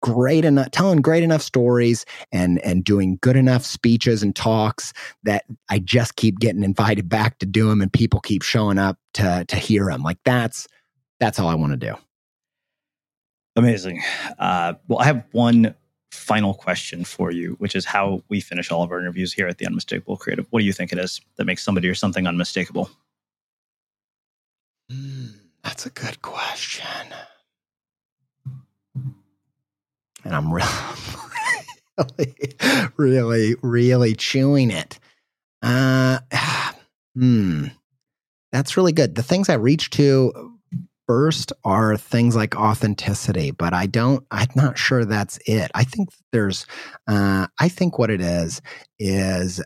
great 0.00 0.44
enough 0.44 0.70
telling 0.70 1.00
great 1.00 1.22
enough 1.22 1.42
stories 1.42 2.04
and 2.32 2.58
and 2.60 2.84
doing 2.84 3.18
good 3.20 3.36
enough 3.36 3.64
speeches 3.64 4.22
and 4.22 4.34
talks 4.34 4.92
that 5.22 5.44
I 5.68 5.78
just 5.78 6.16
keep 6.16 6.38
getting 6.38 6.62
invited 6.62 7.08
back 7.08 7.38
to 7.38 7.46
do 7.46 7.68
them 7.68 7.80
and 7.80 7.92
people 7.92 8.20
keep 8.20 8.42
showing 8.42 8.78
up 8.78 8.98
to 9.14 9.44
to 9.46 9.56
hear 9.56 9.86
them 9.86 10.02
like 10.02 10.18
that's 10.24 10.66
that's 11.18 11.38
all 11.38 11.48
I 11.48 11.54
want 11.54 11.72
to 11.72 11.76
do. 11.76 11.94
Amazing. 13.56 14.02
Uh, 14.38 14.74
well 14.88 15.00
I 15.00 15.04
have 15.04 15.24
one 15.32 15.74
final 16.10 16.54
question 16.54 17.04
for 17.04 17.30
you 17.30 17.54
which 17.58 17.76
is 17.76 17.84
how 17.84 18.22
we 18.28 18.40
finish 18.40 18.70
all 18.70 18.82
of 18.82 18.90
our 18.90 18.98
interviews 18.98 19.32
here 19.32 19.46
at 19.46 19.58
the 19.58 19.66
unmistakable 19.66 20.16
creative. 20.16 20.46
What 20.50 20.60
do 20.60 20.66
you 20.66 20.72
think 20.72 20.92
it 20.92 20.98
is 20.98 21.20
that 21.36 21.44
makes 21.44 21.62
somebody 21.62 21.88
or 21.88 21.94
something 21.94 22.26
unmistakable? 22.26 22.90
Mm, 24.90 25.34
that's 25.62 25.86
a 25.86 25.90
good 25.90 26.20
question 26.20 26.86
and 30.24 30.34
I'm 30.34 30.52
really, 30.52 30.68
really, 32.96 33.56
really 33.62 34.14
chewing 34.14 34.70
it. 34.70 34.98
Uh, 35.62 36.18
hmm, 37.14 37.66
that's 38.52 38.76
really 38.76 38.92
good. 38.92 39.14
The 39.14 39.22
things 39.22 39.48
I 39.48 39.54
reach 39.54 39.90
to 39.90 40.58
first 41.10 41.52
are 41.64 41.96
things 41.96 42.36
like 42.36 42.54
authenticity, 42.54 43.50
but 43.50 43.74
I 43.74 43.86
don't. 43.86 44.24
I'm 44.30 44.46
not 44.54 44.78
sure 44.78 45.04
that's 45.04 45.38
it. 45.44 45.70
I 45.74 45.82
think 45.82 46.10
there's. 46.32 46.66
Uh, 47.08 47.48
I 47.58 47.68
think 47.68 47.98
what 47.98 48.10
it 48.10 48.20
is 48.20 48.62
is 49.00 49.60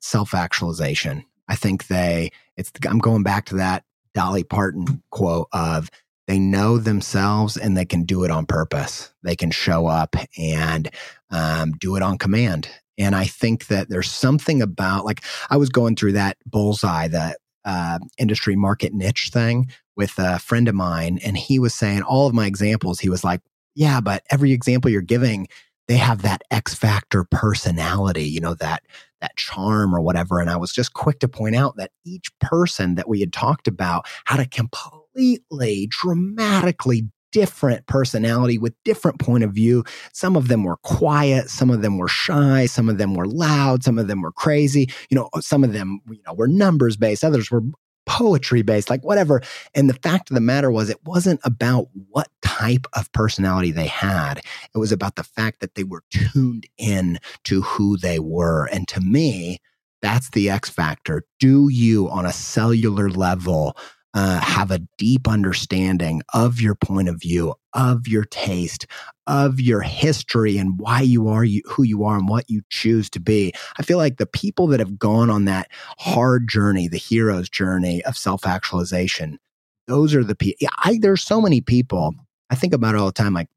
self 0.00 0.34
actualization. 0.34 1.24
I 1.48 1.54
think 1.54 1.86
they. 1.86 2.30
It's. 2.56 2.70
I'm 2.86 2.98
going 2.98 3.22
back 3.22 3.46
to 3.46 3.56
that 3.56 3.84
Dolly 4.14 4.44
Parton 4.44 5.02
quote 5.10 5.48
of 5.52 5.90
they 6.30 6.38
know 6.38 6.78
themselves 6.78 7.56
and 7.56 7.76
they 7.76 7.84
can 7.84 8.04
do 8.04 8.22
it 8.22 8.30
on 8.30 8.46
purpose. 8.46 9.12
They 9.24 9.34
can 9.34 9.50
show 9.50 9.88
up 9.88 10.14
and 10.38 10.88
um, 11.32 11.72
do 11.72 11.96
it 11.96 12.02
on 12.02 12.18
command. 12.18 12.68
And 12.96 13.16
I 13.16 13.24
think 13.24 13.66
that 13.66 13.88
there's 13.88 14.08
something 14.08 14.62
about, 14.62 15.04
like, 15.04 15.24
I 15.50 15.56
was 15.56 15.70
going 15.70 15.96
through 15.96 16.12
that 16.12 16.36
bullseye, 16.46 17.08
that 17.08 17.38
uh, 17.64 17.98
industry 18.16 18.54
market 18.54 18.94
niche 18.94 19.30
thing 19.32 19.72
with 19.96 20.14
a 20.18 20.38
friend 20.38 20.68
of 20.68 20.76
mine. 20.76 21.18
And 21.24 21.36
he 21.36 21.58
was 21.58 21.74
saying, 21.74 22.02
all 22.02 22.28
of 22.28 22.34
my 22.34 22.46
examples, 22.46 23.00
he 23.00 23.08
was 23.08 23.24
like, 23.24 23.40
yeah, 23.74 24.00
but 24.00 24.22
every 24.30 24.52
example 24.52 24.88
you're 24.88 25.02
giving, 25.02 25.48
they 25.88 25.96
have 25.96 26.22
that 26.22 26.42
X 26.52 26.76
factor 26.76 27.24
personality, 27.24 28.22
you 28.22 28.40
know, 28.40 28.54
that 28.54 28.84
that 29.20 29.36
charm 29.36 29.92
or 29.92 30.00
whatever. 30.00 30.38
And 30.38 30.48
I 30.48 30.56
was 30.56 30.72
just 30.72 30.92
quick 30.92 31.18
to 31.18 31.28
point 31.28 31.56
out 31.56 31.76
that 31.76 31.90
each 32.04 32.30
person 32.38 32.94
that 32.94 33.08
we 33.08 33.18
had 33.18 33.32
talked 33.32 33.66
about 33.66 34.06
had 34.26 34.38
a 34.38 34.46
complete 34.46 34.99
completely, 35.12 35.88
dramatically 35.90 37.08
different 37.32 37.86
personality 37.86 38.58
with 38.58 38.74
different 38.84 39.20
point 39.20 39.44
of 39.44 39.52
view. 39.52 39.84
Some 40.12 40.36
of 40.36 40.48
them 40.48 40.64
were 40.64 40.78
quiet, 40.78 41.48
some 41.48 41.70
of 41.70 41.82
them 41.82 41.98
were 41.98 42.08
shy, 42.08 42.66
some 42.66 42.88
of 42.88 42.98
them 42.98 43.14
were 43.14 43.26
loud, 43.26 43.84
some 43.84 43.98
of 43.98 44.08
them 44.08 44.22
were 44.22 44.32
crazy. 44.32 44.90
You 45.10 45.16
know, 45.16 45.28
some 45.40 45.62
of 45.62 45.72
them, 45.72 46.00
you 46.08 46.20
know, 46.26 46.34
were 46.34 46.48
numbers 46.48 46.96
based, 46.96 47.22
others 47.22 47.50
were 47.50 47.62
poetry 48.06 48.62
based, 48.62 48.90
like 48.90 49.04
whatever. 49.04 49.40
And 49.74 49.88
the 49.88 49.94
fact 49.94 50.30
of 50.30 50.34
the 50.34 50.40
matter 50.40 50.70
was, 50.70 50.90
it 50.90 50.98
wasn't 51.04 51.40
about 51.44 51.88
what 52.08 52.28
type 52.42 52.86
of 52.94 53.12
personality 53.12 53.70
they 53.70 53.86
had. 53.86 54.40
It 54.74 54.78
was 54.78 54.90
about 54.90 55.14
the 55.14 55.22
fact 55.22 55.60
that 55.60 55.76
they 55.76 55.84
were 55.84 56.02
tuned 56.10 56.66
in 56.76 57.20
to 57.44 57.62
who 57.62 57.96
they 57.96 58.18
were. 58.18 58.66
And 58.72 58.88
to 58.88 59.00
me, 59.00 59.58
that's 60.02 60.30
the 60.30 60.50
X 60.50 60.68
factor. 60.68 61.22
Do 61.38 61.68
you, 61.68 62.08
on 62.08 62.26
a 62.26 62.32
cellular 62.32 63.10
level, 63.10 63.76
uh, 64.14 64.40
have 64.40 64.70
a 64.70 64.80
deep 64.98 65.28
understanding 65.28 66.22
of 66.34 66.60
your 66.60 66.74
point 66.74 67.08
of 67.08 67.20
view, 67.20 67.54
of 67.74 68.08
your 68.08 68.24
taste, 68.24 68.86
of 69.26 69.60
your 69.60 69.80
history, 69.80 70.58
and 70.58 70.78
why 70.78 71.00
you 71.00 71.28
are 71.28 71.44
you, 71.44 71.62
who 71.66 71.82
you 71.82 72.04
are 72.04 72.18
and 72.18 72.28
what 72.28 72.50
you 72.50 72.62
choose 72.70 73.08
to 73.10 73.20
be. 73.20 73.52
I 73.78 73.82
feel 73.82 73.98
like 73.98 74.16
the 74.16 74.26
people 74.26 74.66
that 74.68 74.80
have 74.80 74.98
gone 74.98 75.30
on 75.30 75.44
that 75.44 75.68
hard 75.98 76.48
journey, 76.48 76.88
the 76.88 76.98
hero's 76.98 77.48
journey 77.48 78.02
of 78.04 78.16
self 78.16 78.46
actualization, 78.46 79.38
those 79.86 80.14
are 80.14 80.24
the 80.24 80.34
people. 80.34 80.68
I, 80.78 80.98
there's 81.00 81.22
so 81.22 81.40
many 81.40 81.60
people. 81.60 82.14
I 82.50 82.56
think 82.56 82.74
about 82.74 82.94
it 82.94 82.98
all 82.98 83.06
the 83.06 83.12
time. 83.12 83.34
Like 83.34 83.48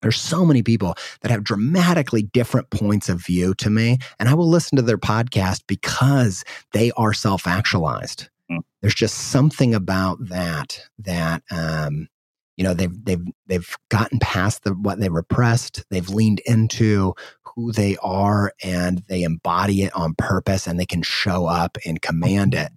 there's 0.00 0.20
so 0.20 0.44
many 0.44 0.62
people 0.62 0.94
that 1.20 1.30
have 1.30 1.44
dramatically 1.44 2.22
different 2.22 2.70
points 2.70 3.08
of 3.08 3.24
view 3.24 3.54
to 3.54 3.70
me, 3.70 3.98
and 4.18 4.28
I 4.28 4.34
will 4.34 4.48
listen 4.48 4.76
to 4.76 4.82
their 4.82 4.98
podcast 4.98 5.62
because 5.66 6.44
they 6.72 6.90
are 6.92 7.12
self 7.12 7.46
actualized. 7.46 8.28
Mm. 8.52 8.60
There's 8.80 8.94
just 8.94 9.16
something 9.16 9.74
about 9.74 10.18
that 10.28 10.80
that 10.98 11.42
um, 11.50 12.08
You 12.56 12.64
know, 12.64 12.74
they've 12.74 13.04
they've 13.04 13.24
they've 13.46 13.76
gotten 13.88 14.18
past 14.18 14.64
the 14.64 14.74
what 14.74 15.00
they 15.00 15.08
repressed. 15.08 15.84
They've 15.90 16.08
leaned 16.08 16.40
into 16.44 17.14
who 17.54 17.72
they 17.72 17.96
are 18.02 18.52
and 18.62 18.98
they 19.08 19.22
embody 19.22 19.82
it 19.82 19.94
on 19.94 20.14
purpose 20.16 20.66
and 20.66 20.78
they 20.78 20.86
can 20.86 21.02
show 21.02 21.46
up 21.46 21.78
and 21.86 22.00
command 22.00 22.54
it. 22.54 22.70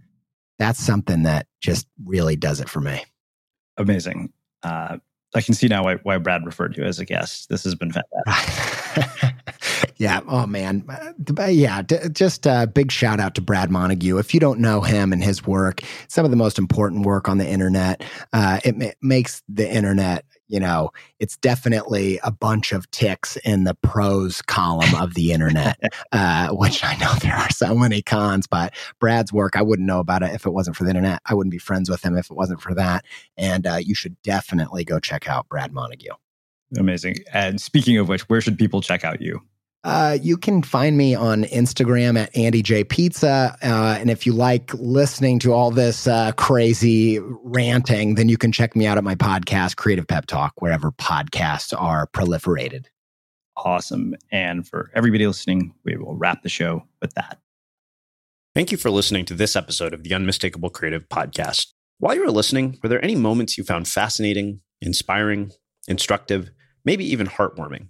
That's 0.60 0.80
something 0.80 1.24
that 1.24 1.48
just 1.62 1.88
really 2.06 2.36
does 2.38 2.62
it 2.62 2.70
for 2.70 2.80
me. 2.82 3.04
Amazing. 3.78 4.32
Uh, 4.64 4.98
I 5.36 5.42
can 5.42 5.54
see 5.54 5.68
now 5.68 5.84
why, 5.84 5.96
why 6.04 6.18
Brad 6.18 6.46
referred 6.46 6.78
you 6.78 6.84
as 6.86 7.00
a 7.00 7.06
guest. 7.06 7.50
This 7.50 7.66
has 7.66 7.76
been 7.76 7.92
fantastic. 8.26 9.36
yeah. 9.98 10.22
Oh 10.28 10.46
man. 10.46 10.86
Yeah. 11.48 11.82
just 11.84 12.46
a 12.46 12.68
big 12.68 12.92
shout 12.92 13.20
out 13.20 13.36
to 13.36 13.42
Brad 13.42 13.72
Montague. 13.72 14.18
If 14.18 14.34
you 14.34 14.40
don't 14.40 14.60
know 14.60 14.82
him 14.82 15.14
and 15.14 15.24
his 15.24 15.46
work, 15.46 15.82
some 16.08 16.26
of 16.26 16.32
the 16.32 16.38
most 16.38 16.58
important 16.58 17.06
work 17.06 17.30
on 17.30 17.38
the 17.38 17.48
internet. 17.48 18.04
Uh, 18.34 18.60
it 18.64 18.78
ma- 18.78 18.92
makes 19.02 19.42
the 19.48 19.70
internet 19.70 20.26
you 20.48 20.60
know, 20.60 20.92
it's 21.20 21.38
definitely 21.38 22.20
a 22.24 22.32
bunch 22.32 22.72
of 22.72 22.90
ticks 22.92 23.38
in 23.38 23.64
the 23.64 23.74
pros 23.74 24.42
column 24.44 24.94
of 24.96 25.16
the 25.16 25.32
internet, 25.32 25.80
uh, 26.12 26.50
which 26.50 26.84
I 26.84 26.96
know 26.98 27.14
there 27.16 27.36
are 27.36 27.50
so 27.50 27.76
many 27.76 28.02
cons, 28.02 28.48
but 28.48 28.74
Brad's 29.00 29.34
work, 29.34 29.56
I 29.56 29.62
wouldn't 29.62 29.88
know 29.88 30.00
about 30.00 30.24
it 30.24 30.34
if 30.34 30.46
it 30.46 30.52
wasn't 30.52 30.76
for 30.76 30.84
the 30.84 30.92
internet. 30.92 31.22
I 31.26 31.34
wouldn't 31.34 31.52
be 31.52 31.58
friends 31.58 31.90
with 31.90 32.04
him 32.04 32.16
if 32.16 32.30
it 32.30 32.36
wasn't 32.38 32.62
for 32.62 32.76
that. 32.76 33.06
And 33.38 33.66
uh, 33.66 33.78
you 33.82 33.96
should 33.96 34.22
definitely 34.22 34.84
go 34.84 35.00
check 35.00 35.28
out 35.28 35.50
Brad 35.50 35.74
Montague. 35.74 36.14
Amazing. 36.78 37.18
And 37.34 37.60
speaking 37.60 37.98
of 37.98 38.08
which, 38.08 38.28
where 38.30 38.42
should 38.42 38.58
people 38.58 38.82
check 38.82 39.04
out 39.04 39.22
you? 39.22 39.42
Uh, 39.86 40.18
you 40.20 40.36
can 40.36 40.64
find 40.64 40.98
me 40.98 41.14
on 41.14 41.44
Instagram 41.44 42.18
at 42.20 42.36
Andy 42.36 42.64
J 42.64 42.84
Pizza. 42.84 43.56
Uh, 43.62 43.98
and 44.00 44.10
if 44.10 44.26
you 44.26 44.34
like 44.34 44.74
listening 44.74 45.38
to 45.40 45.54
all 45.54 45.70
this 45.70 46.08
uh, 46.08 46.32
crazy 46.32 47.20
ranting, 47.20 48.16
then 48.16 48.28
you 48.28 48.36
can 48.36 48.52
check 48.52 48.76
me 48.76 48.88
out 48.88 48.98
at 48.98 49.04
my 49.04 49.14
podcast, 49.14 49.76
Creative 49.76 50.08
Pep 50.08 50.26
Talk, 50.26 50.54
wherever 50.60 50.92
podcasts 50.92 51.72
are 51.80 52.08
proliferated. 52.08 52.86
Awesome. 53.58 54.16
And 54.32 54.68
for 54.68 54.90
everybody 54.96 55.28
listening, 55.28 55.72
we 55.84 55.96
will 55.98 56.16
wrap 56.16 56.42
the 56.42 56.50
show 56.50 56.84
with 57.00 57.14
that. 57.14 57.38
Thank 58.56 58.72
you 58.72 58.80
for 58.80 58.90
listening 58.90 59.26
to 59.26 59.36
this 59.36 59.56
episode 59.56 59.94
of 59.94 60.02
the 60.02 60.16
Unmistakable 60.16 60.72
Creative 60.72 61.08
Podcast. 61.10 61.74
While 62.00 62.16
you 62.16 62.26
were 62.26 62.32
listening, 62.32 62.80
were 62.82 62.90
there 62.90 63.04
any 63.04 63.16
moments 63.16 63.56
you 63.56 63.64
found 63.64 63.88
fascinating, 63.88 64.62
inspiring, 64.82 65.52
instructive, 65.88 66.50
maybe 66.84 67.06
even 67.06 67.28
heartwarming? 67.28 67.90